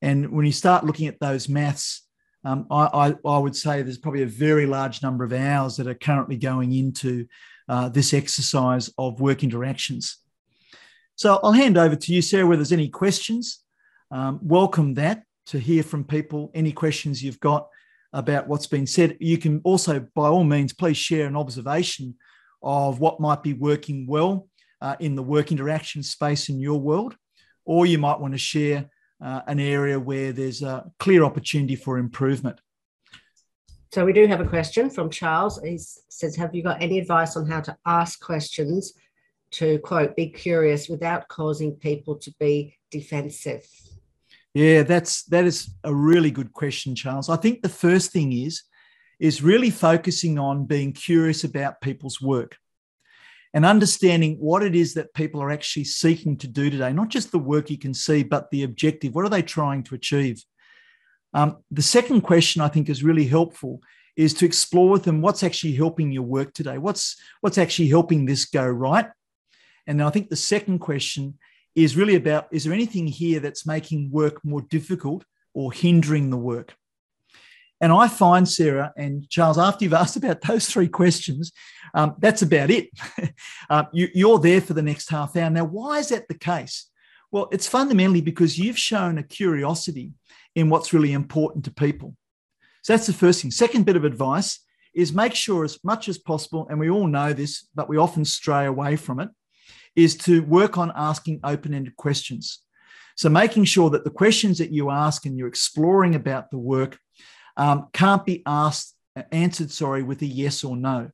And 0.00 0.32
when 0.32 0.46
you 0.46 0.52
start 0.52 0.86
looking 0.86 1.08
at 1.08 1.20
those 1.20 1.46
maths, 1.46 2.08
um, 2.44 2.66
I, 2.70 2.86
I, 3.08 3.14
I, 3.24 3.38
would 3.38 3.54
say 3.54 3.82
there's 3.82 3.98
probably 3.98 4.22
a 4.22 4.26
very 4.26 4.66
large 4.66 5.02
number 5.02 5.24
of 5.24 5.32
hours 5.32 5.76
that 5.76 5.86
are 5.86 5.94
currently 5.94 6.36
going 6.36 6.72
into 6.72 7.26
uh, 7.68 7.88
this 7.88 8.12
exercise 8.12 8.90
of 8.98 9.20
work 9.20 9.44
interactions. 9.44 10.18
So 11.14 11.38
I'll 11.42 11.52
hand 11.52 11.78
over 11.78 11.94
to 11.94 12.12
you, 12.12 12.20
Sarah, 12.20 12.46
where 12.46 12.56
there's 12.56 12.72
any 12.72 12.88
questions. 12.88 13.60
Um, 14.10 14.40
welcome 14.42 14.94
that 14.94 15.22
to 15.46 15.58
hear 15.58 15.82
from 15.82 16.04
people. 16.04 16.50
Any 16.54 16.72
questions 16.72 17.22
you've 17.22 17.40
got 17.40 17.68
about 18.12 18.48
what's 18.48 18.66
been 18.66 18.86
said, 18.86 19.16
you 19.20 19.38
can 19.38 19.60
also, 19.64 20.00
by 20.14 20.28
all 20.28 20.44
means, 20.44 20.72
please 20.72 20.96
share 20.96 21.26
an 21.26 21.36
observation 21.36 22.16
of 22.62 23.00
what 23.00 23.20
might 23.20 23.42
be 23.42 23.52
working 23.52 24.06
well 24.06 24.48
uh, 24.80 24.96
in 25.00 25.14
the 25.14 25.22
work 25.22 25.52
interaction 25.52 26.02
space 26.02 26.48
in 26.48 26.58
your 26.58 26.80
world, 26.80 27.16
or 27.64 27.86
you 27.86 27.98
might 27.98 28.20
want 28.20 28.34
to 28.34 28.38
share 28.38 28.90
uh, 29.22 29.42
an 29.46 29.60
area 29.60 29.98
where 29.98 30.32
there's 30.32 30.62
a 30.62 30.90
clear 30.98 31.24
opportunity 31.24 31.76
for 31.76 31.98
improvement. 31.98 32.60
So 33.92 34.04
we 34.04 34.12
do 34.12 34.26
have 34.26 34.40
a 34.40 34.46
question 34.46 34.88
from 34.88 35.10
Charles. 35.10 35.60
He 35.62 35.78
says, 36.08 36.34
"Have 36.36 36.54
you 36.54 36.62
got 36.62 36.82
any 36.82 36.98
advice 36.98 37.36
on 37.36 37.46
how 37.46 37.60
to 37.60 37.76
ask 37.86 38.20
questions 38.20 38.94
to 39.52 39.78
quote 39.80 40.16
be 40.16 40.28
curious 40.28 40.88
without 40.88 41.28
causing 41.28 41.72
people 41.72 42.16
to 42.16 42.32
be 42.40 42.76
defensive?" 42.90 43.66
Yeah, 44.54 44.82
that's 44.82 45.24
that 45.24 45.44
is 45.44 45.70
a 45.84 45.94
really 45.94 46.30
good 46.30 46.52
question, 46.52 46.94
Charles. 46.94 47.28
I 47.28 47.36
think 47.36 47.62
the 47.62 47.68
first 47.68 48.12
thing 48.12 48.32
is 48.32 48.62
is 49.20 49.42
really 49.42 49.70
focusing 49.70 50.38
on 50.38 50.66
being 50.66 50.92
curious 50.92 51.44
about 51.44 51.80
people's 51.80 52.20
work 52.20 52.56
and 53.54 53.66
understanding 53.66 54.36
what 54.36 54.62
it 54.62 54.74
is 54.74 54.94
that 54.94 55.12
people 55.14 55.42
are 55.42 55.50
actually 55.50 55.84
seeking 55.84 56.36
to 56.38 56.48
do 56.48 56.70
today, 56.70 56.92
not 56.92 57.08
just 57.08 57.30
the 57.30 57.38
work 57.38 57.70
you 57.70 57.78
can 57.78 57.92
see, 57.92 58.22
but 58.22 58.50
the 58.50 58.62
objective. 58.62 59.14
What 59.14 59.26
are 59.26 59.30
they 59.30 59.42
trying 59.42 59.82
to 59.84 59.94
achieve? 59.94 60.42
Um, 61.34 61.58
the 61.70 61.82
second 61.82 62.22
question 62.22 62.62
I 62.62 62.68
think 62.68 62.88
is 62.88 63.04
really 63.04 63.26
helpful 63.26 63.80
is 64.16 64.34
to 64.34 64.44
explore 64.44 64.90
with 64.90 65.04
them 65.04 65.22
what's 65.22 65.42
actually 65.42 65.74
helping 65.74 66.12
your 66.12 66.22
work 66.22 66.52
today. 66.52 66.78
What's 66.78 67.16
what's 67.40 67.58
actually 67.58 67.88
helping 67.88 68.24
this 68.24 68.44
go 68.44 68.66
right? 68.66 69.06
And 69.86 70.02
I 70.02 70.10
think 70.10 70.28
the 70.28 70.36
second 70.36 70.78
question 70.80 71.38
is 71.74 71.96
really 71.96 72.16
about 72.16 72.48
is 72.52 72.64
there 72.64 72.72
anything 72.72 73.06
here 73.06 73.40
that's 73.40 73.66
making 73.66 74.10
work 74.10 74.44
more 74.44 74.62
difficult 74.62 75.24
or 75.54 75.72
hindering 75.72 76.30
the 76.30 76.36
work? 76.36 76.74
And 77.82 77.92
I 77.92 78.06
find, 78.06 78.48
Sarah 78.48 78.92
and 78.96 79.28
Charles, 79.28 79.58
after 79.58 79.84
you've 79.84 79.92
asked 79.92 80.16
about 80.16 80.40
those 80.42 80.66
three 80.66 80.86
questions, 80.86 81.50
um, 81.94 82.14
that's 82.20 82.40
about 82.40 82.70
it. 82.70 82.90
uh, 83.70 83.84
you, 83.92 84.32
are 84.32 84.38
there 84.38 84.60
for 84.60 84.72
the 84.72 84.82
next 84.82 85.10
half 85.10 85.36
hour. 85.36 85.50
Now, 85.50 85.64
why 85.64 85.98
is 85.98 86.10
that 86.10 86.28
the 86.28 86.38
case? 86.38 86.88
Well, 87.32 87.48
it's 87.50 87.66
fundamentally 87.66 88.20
because 88.20 88.56
you've 88.56 88.78
shown 88.78 89.18
a 89.18 89.24
curiosity 89.24 90.12
in 90.54 90.70
what's 90.70 90.92
really 90.92 91.12
important 91.12 91.64
to 91.64 91.72
people. 91.72 92.14
So 92.82 92.92
that's 92.92 93.08
the 93.08 93.12
first 93.12 93.42
thing. 93.42 93.50
Second 93.50 93.84
bit 93.84 93.96
of 93.96 94.04
advice 94.04 94.60
is 94.94 95.12
make 95.12 95.34
sure 95.34 95.64
as 95.64 95.78
much 95.82 96.08
as 96.08 96.18
possible, 96.18 96.68
and 96.70 96.78
we 96.78 96.88
all 96.88 97.08
know 97.08 97.32
this, 97.32 97.66
but 97.74 97.88
we 97.88 97.96
often 97.96 98.24
stray 98.24 98.66
away 98.66 98.94
from 98.94 99.18
it, 99.18 99.28
is 99.96 100.16
to 100.18 100.42
work 100.42 100.78
on 100.78 100.92
asking 100.94 101.40
open 101.42 101.74
ended 101.74 101.96
questions. 101.96 102.60
So, 103.16 103.28
making 103.28 103.64
sure 103.64 103.90
that 103.90 104.04
the 104.04 104.10
questions 104.10 104.58
that 104.58 104.70
you 104.70 104.90
ask 104.90 105.26
and 105.26 105.36
you're 105.36 105.48
exploring 105.48 106.14
about 106.14 106.50
the 106.50 106.58
work 106.58 106.98
um, 107.56 107.88
can't 107.92 108.24
be 108.24 108.42
asked, 108.46 108.94
answered, 109.30 109.70
sorry, 109.70 110.02
with 110.02 110.22
a 110.22 110.26
yes 110.26 110.64
or 110.64 110.76
no. 110.76 111.10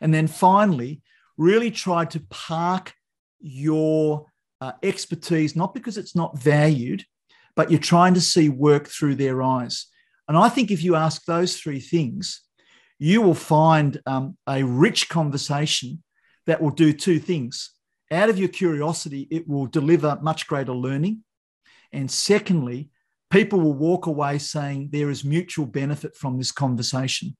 And 0.00 0.12
then 0.12 0.26
finally, 0.26 1.02
really 1.36 1.70
try 1.70 2.04
to 2.06 2.20
park 2.30 2.94
your 3.40 4.26
uh, 4.60 4.72
expertise, 4.82 5.56
not 5.56 5.74
because 5.74 5.96
it's 5.96 6.16
not 6.16 6.38
valued, 6.38 7.04
but 7.56 7.70
you're 7.70 7.80
trying 7.80 8.14
to 8.14 8.20
see 8.20 8.48
work 8.48 8.88
through 8.88 9.14
their 9.16 9.42
eyes. 9.42 9.86
And 10.28 10.36
I 10.36 10.48
think 10.48 10.70
if 10.70 10.82
you 10.82 10.94
ask 10.96 11.24
those 11.24 11.56
three 11.56 11.80
things, 11.80 12.42
you 12.98 13.22
will 13.22 13.34
find 13.34 14.00
um, 14.06 14.36
a 14.48 14.62
rich 14.62 15.08
conversation 15.08 16.02
that 16.46 16.60
will 16.60 16.70
do 16.70 16.92
two 16.92 17.18
things 17.18 17.70
out 18.10 18.28
of 18.28 18.38
your 18.38 18.48
curiosity, 18.48 19.28
it 19.30 19.48
will 19.48 19.66
deliver 19.66 20.18
much 20.20 20.46
greater 20.46 20.72
learning. 20.72 21.22
And 21.92 22.10
secondly, 22.10 22.90
people 23.30 23.60
will 23.60 23.74
walk 23.74 24.06
away 24.06 24.38
saying 24.38 24.90
there 24.92 25.08
is 25.08 25.24
mutual 25.24 25.66
benefit 25.66 26.16
from 26.16 26.36
this 26.36 26.52
conversation. 26.52 27.36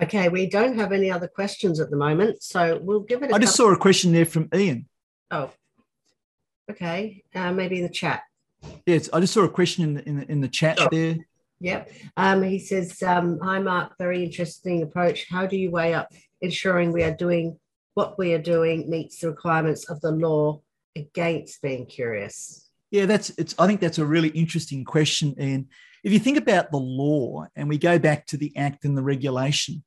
Okay, 0.00 0.28
we 0.28 0.48
don't 0.48 0.78
have 0.78 0.92
any 0.92 1.10
other 1.10 1.26
questions 1.26 1.80
at 1.80 1.90
the 1.90 1.96
moment, 1.96 2.42
so 2.42 2.78
we'll 2.82 3.00
give 3.00 3.22
it. 3.22 3.32
I 3.32 3.38
just 3.38 3.56
saw 3.56 3.72
a 3.72 3.76
question 3.76 4.12
there 4.12 4.26
from 4.26 4.48
Ian. 4.54 4.86
Oh, 5.30 5.50
okay, 6.70 7.24
uh, 7.34 7.52
maybe 7.52 7.78
in 7.78 7.82
the 7.82 7.88
chat. 7.88 8.22
Yes, 8.86 9.08
I 9.12 9.20
just 9.20 9.34
saw 9.34 9.42
a 9.42 9.48
question 9.48 9.84
in 9.84 9.94
the, 9.94 10.08
in 10.08 10.16
the, 10.16 10.32
in 10.32 10.40
the 10.40 10.48
chat 10.48 10.78
there. 10.92 11.16
Yep. 11.60 11.90
Um, 12.16 12.42
he 12.42 12.60
says, 12.60 13.02
um, 13.02 13.40
"Hi, 13.42 13.58
Marc. 13.58 13.98
Very 13.98 14.22
interesting 14.22 14.82
approach. 14.82 15.26
How 15.28 15.46
do 15.46 15.56
you 15.56 15.72
weigh 15.72 15.94
up 15.94 16.12
ensuring 16.40 16.92
we 16.92 17.02
are 17.02 17.14
doing 17.14 17.58
what 17.94 18.16
we 18.16 18.32
are 18.34 18.42
doing 18.42 18.88
meets 18.88 19.18
the 19.18 19.30
requirements 19.30 19.90
of 19.90 20.00
the 20.00 20.12
law 20.12 20.60
against 20.94 21.60
being 21.60 21.86
curious? 21.86 22.67
Yeah, 22.90 23.06
that's 23.06 23.30
it's 23.30 23.54
I 23.58 23.66
think 23.66 23.80
that's 23.80 23.98
a 23.98 24.06
really 24.06 24.28
interesting 24.30 24.84
question. 24.84 25.34
And 25.38 25.66
if 26.04 26.12
you 26.12 26.18
think 26.18 26.38
about 26.38 26.70
the 26.70 26.78
law 26.78 27.46
and 27.54 27.68
we 27.68 27.78
go 27.78 27.98
back 27.98 28.26
to 28.26 28.36
the 28.36 28.56
act 28.56 28.84
and 28.84 28.96
the 28.96 29.02
regulation, 29.02 29.84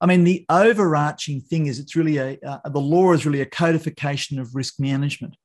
I 0.00 0.06
mean, 0.06 0.24
the 0.24 0.44
overarching 0.48 1.40
thing 1.40 1.66
is 1.66 1.78
it's 1.78 1.96
really 1.96 2.16
a 2.16 2.38
uh, 2.44 2.68
the 2.68 2.80
law 2.80 3.12
is 3.12 3.24
really 3.24 3.40
a 3.40 3.46
codification 3.46 4.38
of 4.38 4.54
risk 4.54 4.80
management. 4.80 5.36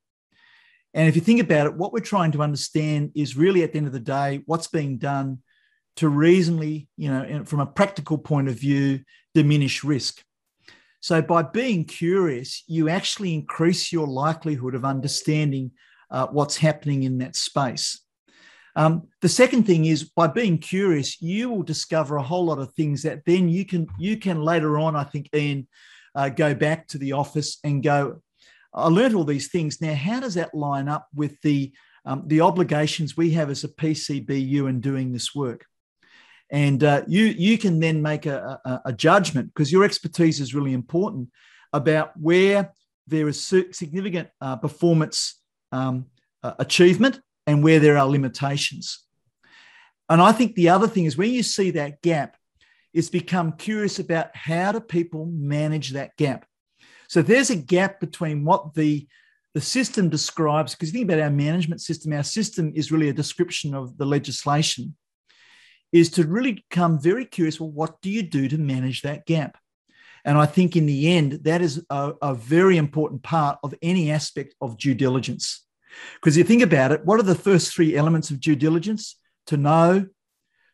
And 0.94 1.08
if 1.08 1.16
you 1.16 1.22
think 1.22 1.40
about 1.40 1.68
it, 1.68 1.76
what 1.76 1.94
we're 1.94 2.00
trying 2.00 2.32
to 2.32 2.42
understand 2.42 3.12
is 3.16 3.38
really 3.38 3.62
at 3.62 3.74
the 3.74 3.78
end 3.78 3.88
of 3.88 3.94
the 3.94 4.00
day, 4.00 4.42
what's 4.48 4.68
being 4.68 4.98
done 4.98 5.40
to 5.98 6.10
reasonably, 6.10 6.88
you 6.98 7.10
know, 7.10 7.44
from 7.46 7.60
a 7.60 7.66
practical 7.66 8.18
point 8.18 8.48
of 8.48 8.56
view, 8.56 9.02
diminish 9.36 9.84
risk. 9.84 10.24
So, 11.02 11.22
by 11.22 11.44
being 11.44 11.86
curious, 11.86 12.64
you 12.68 12.90
actually 12.90 13.34
increase 13.34 13.92
your 13.92 14.08
likelihood 14.08 14.76
of 14.76 14.84
understanding 14.84 15.72
uh, 16.12 16.28
what's 16.28 16.58
happening 16.58 17.04
in 17.04 17.18
that 17.20 17.36
space. 17.36 18.02
Um, 18.76 19.08
the 19.22 19.30
second 19.30 19.64
thing 19.64 19.86
is 19.86 20.04
by 20.04 20.28
being 20.28 20.58
curious, 20.58 21.22
you 21.22 21.50
will 21.50 21.64
discover 21.64 22.18
a 22.18 22.24
whole 22.24 22.46
lot 22.46 22.60
of 22.60 22.74
things 22.74 23.02
that 23.04 23.26
then 23.26 23.50
you 23.50 23.66
can 23.66 23.88
you 23.98 24.18
can 24.18 24.42
later 24.42 24.78
on, 24.78 24.96
I 24.96 25.04
think, 25.04 25.30
Ian, 25.36 25.68
uh, 26.16 26.30
go 26.30 26.54
back 26.54 26.88
to 26.90 26.98
the 26.98 27.14
office 27.14 27.58
and 27.64 27.84
go, 27.84 28.22
I 28.74 28.88
learned 28.88 29.16
all 29.16 29.24
these 29.24 29.50
things. 29.50 29.82
Now, 29.82 29.96
how 29.96 30.20
does 30.20 30.36
that 30.36 30.54
line 30.54 30.88
up 30.88 31.08
with 31.14 31.42
the 31.42 31.74
um, 32.06 32.24
the 32.26 32.42
obligations 32.42 33.18
we 33.18 33.32
have 33.32 33.50
as 33.50 33.64
a 33.64 33.70
PCBU 33.70 34.70
in 34.70 34.82
doing 34.82 35.12
this 35.12 35.36
work. 35.36 35.66
And 36.50 36.84
uh, 36.84 37.04
you, 37.08 37.26
you 37.26 37.58
can 37.58 37.80
then 37.80 38.02
make 38.02 38.26
a, 38.26 38.60
a, 38.66 38.82
a 38.86 38.94
judgment 38.94 39.54
because 39.54 39.72
your 39.72 39.84
expertise 39.84 40.40
is 40.40 40.56
really 40.56 40.74
important 40.74 41.30
about 41.72 42.12
where 42.20 42.74
there 43.06 43.28
is 43.28 43.42
significant 43.44 44.30
uh, 44.42 44.56
performance 44.56 45.39
um, 45.72 46.06
achievement 46.44 47.20
and 47.48 47.64
where 47.64 47.80
there 47.80 47.98
are 47.98 48.08
limitations. 48.08 49.06
And 50.10 50.22
I 50.22 50.32
think 50.32 50.56
the 50.56 50.70
other 50.70 50.88
thing 50.88 51.06
is 51.06 51.18
when 51.18 51.32
you 51.32 51.44
see 51.44 51.72
that 51.72 52.02
gap, 52.02 52.36
is 52.94 53.10
become 53.10 53.54
curious 53.54 54.00
about 54.00 54.36
how 54.36 54.72
do 54.72 54.80
people 54.80 55.28
manage 55.28 55.92
that 55.92 56.16
gap. 56.18 56.46
So 57.08 57.22
there's 57.22 57.50
a 57.50 57.56
gap 57.56 58.00
between 58.00 58.46
what 58.46 58.74
the 58.74 59.08
the 59.56 59.62
system 59.62 60.10
describes, 60.10 60.76
because 60.76 60.90
you 60.90 61.00
think 61.00 61.10
about 61.10 61.24
our 61.24 61.32
management 61.32 61.82
system, 61.82 62.14
our 62.14 62.24
system 62.24 62.72
is 62.76 62.92
really 62.92 63.10
a 63.10 63.14
description 63.14 63.74
of 63.74 63.98
the 63.98 64.06
legislation, 64.06 64.96
is 65.92 66.12
to 66.12 66.28
really 66.28 66.52
become 66.52 67.02
very 67.02 67.26
curious 67.26 67.60
well, 67.60 67.72
what 67.72 68.00
do 68.02 68.12
you 68.12 68.22
do 68.22 68.48
to 68.48 68.60
manage 68.60 69.02
that 69.02 69.26
gap? 69.26 69.58
And 70.26 70.38
I 70.38 70.46
think 70.46 70.76
in 70.76 70.86
the 70.86 71.16
end, 71.16 71.44
that 71.44 71.62
is 71.62 71.84
a, 71.90 72.14
a 72.22 72.34
very 72.36 72.78
important 72.78 73.24
part 73.24 73.60
of 73.64 73.74
any 73.82 74.12
aspect 74.12 74.56
of 74.62 74.78
due 74.78 74.94
diligence. 74.94 75.66
Because 76.16 76.38
you 76.38 76.44
think 76.44 76.62
about 76.62 76.92
it, 76.92 77.06
what 77.06 77.20
are 77.20 77.24
the 77.24 77.36
first 77.36 77.74
three 77.74 77.96
elements 77.96 78.30
of 78.30 78.40
due 78.40 78.56
diligence? 78.56 79.18
To 79.48 79.58
know, 79.58 80.08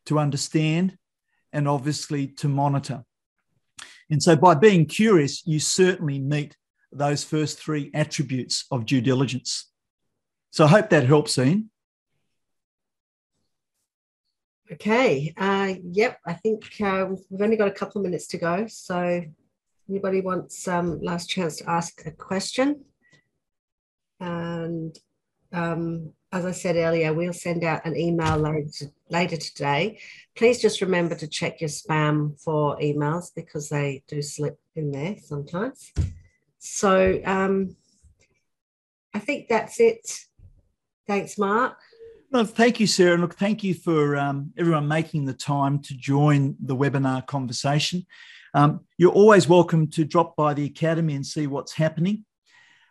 to 0.07 0.19
understand, 0.19 0.97
and 1.53 1.67
obviously 1.67 2.27
to 2.27 2.49
monitor. 2.49 3.05
And 4.09 4.21
so 4.21 4.35
by 4.35 4.55
being 4.55 4.85
curious, 4.85 5.45
you 5.47 5.59
certainly 5.59 6.19
meet 6.19 6.57
those 6.91 7.23
first 7.23 7.59
three 7.59 7.91
attributes 7.93 8.65
of 8.71 8.85
due 8.85 9.01
diligence. 9.01 9.69
So 10.51 10.65
I 10.65 10.69
hope 10.69 10.89
that 10.89 11.05
helps, 11.05 11.37
Ian. 11.37 11.69
Okay. 14.71 15.33
Uh, 15.37 15.75
yep. 15.91 16.19
I 16.25 16.33
think 16.33 16.65
uh, 16.81 17.07
we've 17.29 17.41
only 17.41 17.55
got 17.55 17.67
a 17.67 17.71
couple 17.71 18.01
of 18.01 18.05
minutes 18.05 18.27
to 18.27 18.37
go. 18.37 18.65
So, 18.67 19.23
anybody 19.87 20.21
wants 20.21 20.67
um, 20.67 20.99
last 21.01 21.29
chance 21.29 21.57
to 21.57 21.69
ask 21.69 22.05
a 22.05 22.11
question? 22.11 22.83
And 24.19 24.97
um, 25.51 26.13
as 26.31 26.45
I 26.45 26.51
said 26.51 26.77
earlier, 26.77 27.13
we'll 27.13 27.33
send 27.33 27.63
out 27.63 27.85
an 27.85 27.95
email 27.95 28.37
later, 28.37 28.91
later 29.09 29.37
today. 29.37 29.99
Please 30.35 30.59
just 30.61 30.81
remember 30.81 31.15
to 31.15 31.27
check 31.27 31.61
your 31.61 31.69
spam 31.69 32.41
for 32.41 32.77
emails 32.79 33.31
because 33.35 33.69
they 33.69 34.03
do 34.07 34.21
slip 34.21 34.59
in 34.75 34.91
there 34.91 35.15
sometimes. 35.23 35.91
So 36.57 37.21
um, 37.23 37.75
I 39.13 39.19
think 39.19 39.47
that's 39.47 39.79
it. 39.79 40.25
Thanks, 41.07 41.37
Marc. 41.37 41.77
Thank 42.43 42.81
you, 42.81 42.87
Sarah. 42.87 43.13
And 43.13 43.21
look, 43.21 43.35
thank 43.35 43.63
you 43.63 43.73
for 43.73 44.17
um, 44.17 44.51
everyone 44.57 44.89
making 44.89 45.23
the 45.23 45.33
time 45.33 45.79
to 45.83 45.95
join 45.95 46.57
the 46.59 46.75
webinar 46.75 47.25
conversation. 47.25 48.05
Um, 48.53 48.81
you're 48.97 49.13
always 49.13 49.47
welcome 49.47 49.89
to 49.91 50.03
drop 50.03 50.35
by 50.35 50.53
the 50.53 50.65
Academy 50.65 51.15
and 51.15 51.25
see 51.25 51.47
what's 51.47 51.71
happening. 51.71 52.25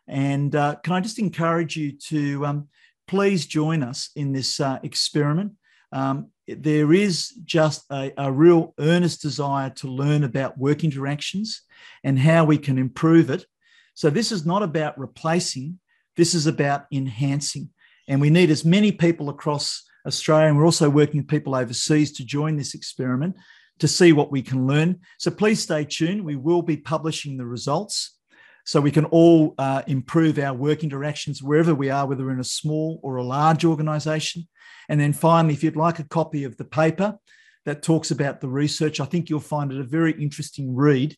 And 0.08 0.54
uh, 0.56 0.76
can 0.82 0.94
I 0.94 1.00
just 1.00 1.18
encourage 1.18 1.76
you 1.76 1.92
to 2.08 2.46
um, 2.46 2.68
please 3.06 3.44
join 3.44 3.82
us 3.82 4.08
in 4.16 4.32
this 4.32 4.60
uh, 4.60 4.78
experiment. 4.82 5.52
Um, 5.92 6.30
there 6.48 6.94
is 6.94 7.28
just 7.44 7.84
a, 7.90 8.12
a, 8.16 8.32
real 8.32 8.72
earnest 8.78 9.20
desire 9.20 9.68
to 9.70 9.88
learn 9.88 10.24
about 10.24 10.56
work 10.56 10.84
interactions 10.84 11.62
and 12.02 12.18
how 12.18 12.46
we 12.46 12.56
can 12.56 12.78
improve 12.78 13.28
it. 13.28 13.44
So, 13.92 14.08
this 14.08 14.32
is 14.32 14.46
not 14.46 14.62
about 14.62 14.98
replacing, 14.98 15.80
this 16.16 16.34
is 16.34 16.46
about 16.46 16.86
enhancing. 16.90 17.70
And 18.08 18.20
we 18.20 18.30
need 18.30 18.50
as 18.50 18.64
many 18.64 18.92
people 18.92 19.28
across 19.28 19.82
Australia, 20.06 20.48
and 20.48 20.56
we're 20.56 20.66
also 20.66 20.90
working 20.90 21.20
with 21.20 21.28
people 21.28 21.54
overseas 21.54 22.12
to 22.12 22.24
join 22.24 22.56
this 22.56 22.74
experiment 22.74 23.36
to 23.78 23.88
see 23.88 24.12
what 24.12 24.30
we 24.30 24.42
can 24.42 24.66
learn. 24.66 25.00
So, 25.18 25.30
please 25.30 25.62
stay 25.62 25.84
tuned. 25.84 26.24
We 26.24 26.36
will 26.36 26.62
be 26.62 26.76
publishing 26.76 27.36
the 27.36 27.46
results 27.46 28.16
so 28.64 28.80
we 28.80 28.90
can 28.90 29.04
all 29.06 29.54
uh, 29.58 29.82
improve 29.86 30.38
our 30.38 30.54
work 30.54 30.82
interactions 30.84 31.42
wherever 31.42 31.74
we 31.74 31.90
are, 31.90 32.06
whether 32.06 32.30
in 32.30 32.40
a 32.40 32.44
small 32.44 32.98
or 33.02 33.16
a 33.16 33.24
large 33.24 33.64
organization. 33.64 34.48
And 34.88 35.00
then 35.00 35.12
finally, 35.12 35.54
if 35.54 35.62
you'd 35.62 35.76
like 35.76 35.98
a 35.98 36.04
copy 36.04 36.44
of 36.44 36.56
the 36.56 36.64
paper 36.64 37.18
that 37.66 37.82
talks 37.82 38.10
about 38.10 38.40
the 38.40 38.48
research, 38.48 39.00
I 39.00 39.04
think 39.04 39.28
you'll 39.28 39.40
find 39.40 39.72
it 39.72 39.80
a 39.80 39.84
very 39.84 40.12
interesting 40.12 40.74
read 40.74 41.16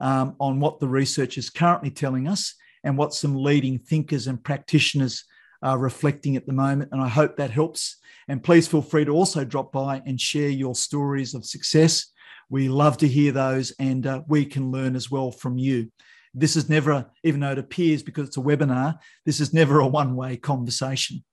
um, 0.00 0.36
on 0.40 0.60
what 0.60 0.80
the 0.80 0.88
research 0.88 1.38
is 1.38 1.50
currently 1.50 1.90
telling 1.90 2.28
us 2.28 2.54
and 2.82 2.96
what 2.96 3.14
some 3.14 3.36
leading 3.36 3.78
thinkers 3.78 4.26
and 4.26 4.42
practitioners 4.42 5.24
are 5.64 5.78
reflecting 5.78 6.36
at 6.36 6.46
the 6.46 6.52
moment. 6.52 6.92
And 6.92 7.00
I 7.00 7.08
hope 7.08 7.36
that 7.36 7.50
helps. 7.50 7.96
And 8.28 8.44
please 8.44 8.68
feel 8.68 8.82
free 8.82 9.04
to 9.04 9.10
also 9.10 9.44
drop 9.44 9.72
by 9.72 10.02
and 10.06 10.20
share 10.20 10.48
your 10.48 10.74
stories 10.74 11.34
of 11.34 11.44
success. 11.44 12.12
We 12.48 12.68
love 12.68 12.98
to 12.98 13.08
hear 13.08 13.32
those, 13.32 13.72
and 13.80 14.06
uh, 14.06 14.22
we 14.28 14.44
can 14.44 14.70
learn 14.70 14.94
as 14.94 15.10
well 15.10 15.32
from 15.32 15.58
you. 15.58 15.90
This 16.34 16.56
is 16.56 16.68
never, 16.68 17.10
even 17.22 17.40
though 17.40 17.52
it 17.52 17.58
appears 17.58 18.02
because 18.02 18.28
it's 18.28 18.36
a 18.36 18.40
webinar, 18.40 18.98
this 19.24 19.40
is 19.40 19.54
never 19.54 19.80
a 19.80 19.86
one 19.86 20.14
way 20.14 20.36
conversation. 20.36 21.24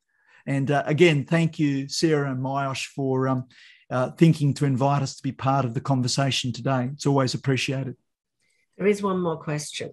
And 0.46 0.72
uh, 0.72 0.84
again, 0.86 1.26
thank 1.26 1.60
you, 1.60 1.90
Sarah 1.90 2.32
and 2.32 2.42
Myosh, 2.42 2.86
for 2.86 3.28
um, 3.28 3.46
uh, 3.90 4.12
thinking 4.12 4.54
to 4.56 4.66
invite 4.66 5.02
us 5.02 5.16
to 5.18 5.24
be 5.24 5.32
part 5.32 5.66
of 5.66 5.74
the 5.74 5.82
conversation 5.82 6.54
today. 6.54 6.90
It's 6.94 7.06
always 7.06 7.34
appreciated. 7.34 7.96
There 8.78 8.88
is 8.88 9.04
one 9.04 9.20
more 9.20 9.38
question. 9.38 9.92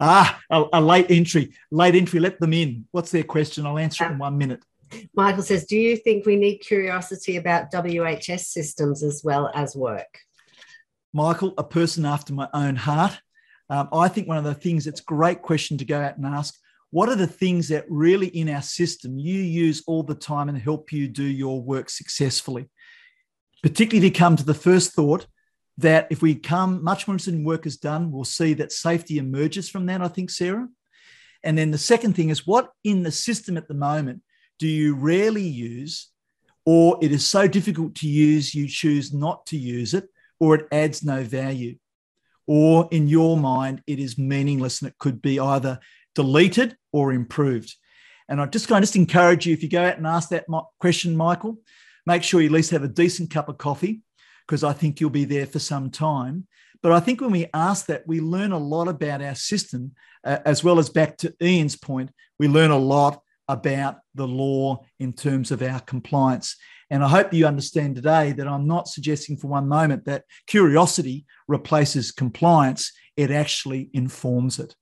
Ah, 0.00 0.40
a, 0.48 0.64
a 0.74 0.80
late 0.80 1.10
entry. 1.10 1.52
Late 1.70 1.94
entry, 1.94 2.20
let 2.20 2.40
them 2.40 2.54
in. 2.54 2.86
What's 2.90 3.10
their 3.10 3.22
question? 3.22 3.66
I'll 3.66 3.78
answer 3.78 4.06
it 4.06 4.12
in 4.12 4.18
one 4.18 4.38
minute. 4.38 4.64
Michael 5.14 5.42
says, 5.42 5.66
Do 5.66 5.76
you 5.76 5.96
think 5.96 6.26
we 6.26 6.36
need 6.36 6.58
curiosity 6.58 7.36
about 7.36 7.70
WHS 7.70 8.46
systems 8.46 9.02
as 9.02 9.22
well 9.22 9.50
as 9.54 9.76
work? 9.76 10.18
Michael, 11.12 11.54
a 11.58 11.64
person 11.64 12.06
after 12.06 12.32
my 12.32 12.48
own 12.54 12.76
heart. 12.76 13.20
Um, 13.68 13.88
I 13.92 14.08
think 14.08 14.26
one 14.26 14.38
of 14.38 14.44
the 14.44 14.54
things 14.54 14.84
that's 14.84 15.00
a 15.00 15.04
great 15.04 15.42
question 15.42 15.78
to 15.78 15.84
go 15.84 16.00
out 16.00 16.16
and 16.16 16.26
ask 16.26 16.54
what 16.90 17.08
are 17.08 17.16
the 17.16 17.26
things 17.26 17.68
that 17.68 17.84
really 17.88 18.26
in 18.26 18.48
our 18.48 18.62
system 18.62 19.16
you 19.16 19.40
use 19.40 19.84
all 19.86 20.02
the 20.02 20.14
time 20.14 20.48
and 20.48 20.58
help 20.58 20.92
you 20.92 21.06
do 21.06 21.22
your 21.22 21.62
work 21.62 21.88
successfully? 21.88 22.68
Particularly 23.62 23.98
if 23.98 24.12
you 24.12 24.18
come 24.18 24.34
to 24.34 24.44
the 24.44 24.54
first 24.54 24.92
thought 24.92 25.26
that 25.80 26.06
if 26.10 26.22
we 26.22 26.34
come 26.34 26.82
much 26.82 27.06
more 27.06 27.14
interested 27.14 27.34
in 27.34 27.44
work 27.44 27.66
is 27.66 27.76
done, 27.76 28.10
we'll 28.10 28.24
see 28.24 28.54
that 28.54 28.72
safety 28.72 29.18
emerges 29.18 29.68
from 29.68 29.86
that, 29.86 30.02
I 30.02 30.08
think, 30.08 30.30
Sarah. 30.30 30.68
And 31.42 31.56
then 31.56 31.70
the 31.70 31.78
second 31.78 32.14
thing 32.14 32.28
is 32.28 32.46
what 32.46 32.70
in 32.84 33.02
the 33.02 33.12
system 33.12 33.56
at 33.56 33.68
the 33.68 33.74
moment 33.74 34.22
do 34.58 34.68
you 34.68 34.94
rarely 34.94 35.42
use, 35.42 36.10
or 36.66 36.98
it 37.00 37.12
is 37.12 37.26
so 37.26 37.48
difficult 37.48 37.94
to 37.96 38.08
use, 38.08 38.54
you 38.54 38.68
choose 38.68 39.12
not 39.12 39.46
to 39.46 39.56
use 39.56 39.94
it, 39.94 40.08
or 40.38 40.54
it 40.54 40.68
adds 40.70 41.02
no 41.02 41.24
value? 41.24 41.76
or 42.52 42.88
in 42.90 43.06
your 43.06 43.36
mind, 43.36 43.80
it 43.86 44.00
is 44.00 44.18
meaningless 44.18 44.82
and 44.82 44.90
it 44.90 44.98
could 44.98 45.22
be 45.22 45.38
either 45.38 45.78
deleted 46.16 46.76
or 46.92 47.12
improved. 47.12 47.72
And 48.28 48.40
I'm 48.40 48.50
just 48.50 48.66
going 48.66 48.82
to 48.82 48.86
just 48.86 48.96
encourage 48.96 49.46
you 49.46 49.52
if 49.52 49.62
you 49.62 49.68
go 49.68 49.84
out 49.84 49.98
and 49.98 50.04
ask 50.04 50.30
that 50.30 50.46
question, 50.80 51.16
Michael, 51.16 51.58
make 52.06 52.24
sure 52.24 52.40
you 52.40 52.48
at 52.48 52.52
least 52.52 52.72
have 52.72 52.82
a 52.82 52.88
decent 52.88 53.30
cup 53.30 53.48
of 53.48 53.56
coffee 53.56 54.02
because 54.50 54.64
I 54.64 54.72
think 54.72 55.00
you'll 55.00 55.10
be 55.10 55.26
there 55.26 55.46
for 55.46 55.60
some 55.60 55.90
time. 55.90 56.48
But 56.82 56.90
I 56.90 56.98
think 56.98 57.20
when 57.20 57.30
we 57.30 57.46
ask 57.54 57.86
that, 57.86 58.04
we 58.08 58.18
learn 58.18 58.50
a 58.50 58.58
lot 58.58 58.88
about 58.88 59.22
our 59.22 59.36
system, 59.36 59.92
uh, 60.24 60.38
as 60.44 60.64
well 60.64 60.80
as 60.80 60.90
back 60.90 61.18
to 61.18 61.32
Ian's 61.40 61.76
point, 61.76 62.10
we 62.36 62.48
learn 62.48 62.72
a 62.72 62.76
lot 62.76 63.22
about 63.46 63.98
the 64.16 64.26
law 64.26 64.84
in 64.98 65.12
terms 65.12 65.52
of 65.52 65.62
our 65.62 65.78
compliance. 65.78 66.56
And 66.90 67.04
I 67.04 67.08
hope 67.08 67.32
you 67.32 67.46
understand 67.46 67.94
today 67.94 68.32
that 68.32 68.48
I'm 68.48 68.66
not 68.66 68.88
suggesting 68.88 69.36
for 69.36 69.46
one 69.46 69.68
moment 69.68 70.06
that 70.06 70.24
curiosity 70.48 71.26
replaces 71.46 72.10
compliance, 72.10 72.90
it 73.16 73.30
actually 73.30 73.88
informs 73.92 74.58
it. 74.58 74.74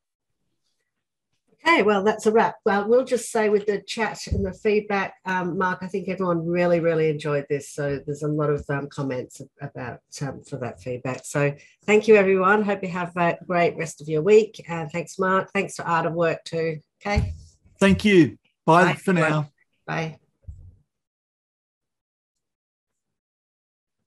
Okay, 1.69 1.83
well, 1.83 2.03
that's 2.03 2.25
a 2.25 2.33
wrap. 2.33 2.57
Well, 2.65 2.89
we'll 2.89 3.05
just 3.05 3.31
say 3.31 3.51
with 3.51 3.67
the 3.67 3.83
chat 3.83 4.27
and 4.29 4.45
the 4.45 4.55
feedback, 4.55 5.15
um, 5.27 5.59
Marc, 5.59 5.83
I 5.83 5.87
think 5.87 6.09
everyone 6.09 6.47
really, 6.47 6.81
really 6.81 7.11
enjoyed 7.11 7.45
this. 7.51 7.71
So 7.71 8.01
there's 8.07 8.23
a 8.23 8.29
lot 8.29 8.49
of 8.49 8.65
um, 8.71 8.89
comments 8.89 9.43
about 9.61 10.01
um, 10.23 10.43
for 10.45 10.57
that 10.61 10.81
feedback. 10.81 11.27
So 11.27 11.55
thank 11.85 12.09
you, 12.09 12.17
everyone. 12.17 12.63
Hope 12.63 12.83
you 12.83 12.89
have 12.89 13.15
a 13.17 13.37
great 13.47 13.77
rest 13.77 14.01
of 14.01 14.09
your 14.09 14.23
week. 14.23 14.65
And 14.67 14.91
thanks, 14.91 15.19
Marc. 15.19 15.53
Thanks 15.53 15.77
to 15.77 15.85
Art 15.85 16.07
of 16.07 16.15
Work 16.15 16.43
too. 16.45 16.81
Okay. 17.03 17.35
Thank 17.79 18.03
you. 18.03 18.39
Bye, 18.65 18.85
Bye 18.85 18.95
for 18.95 19.13
now. 19.13 19.51
Bye. 19.87 20.19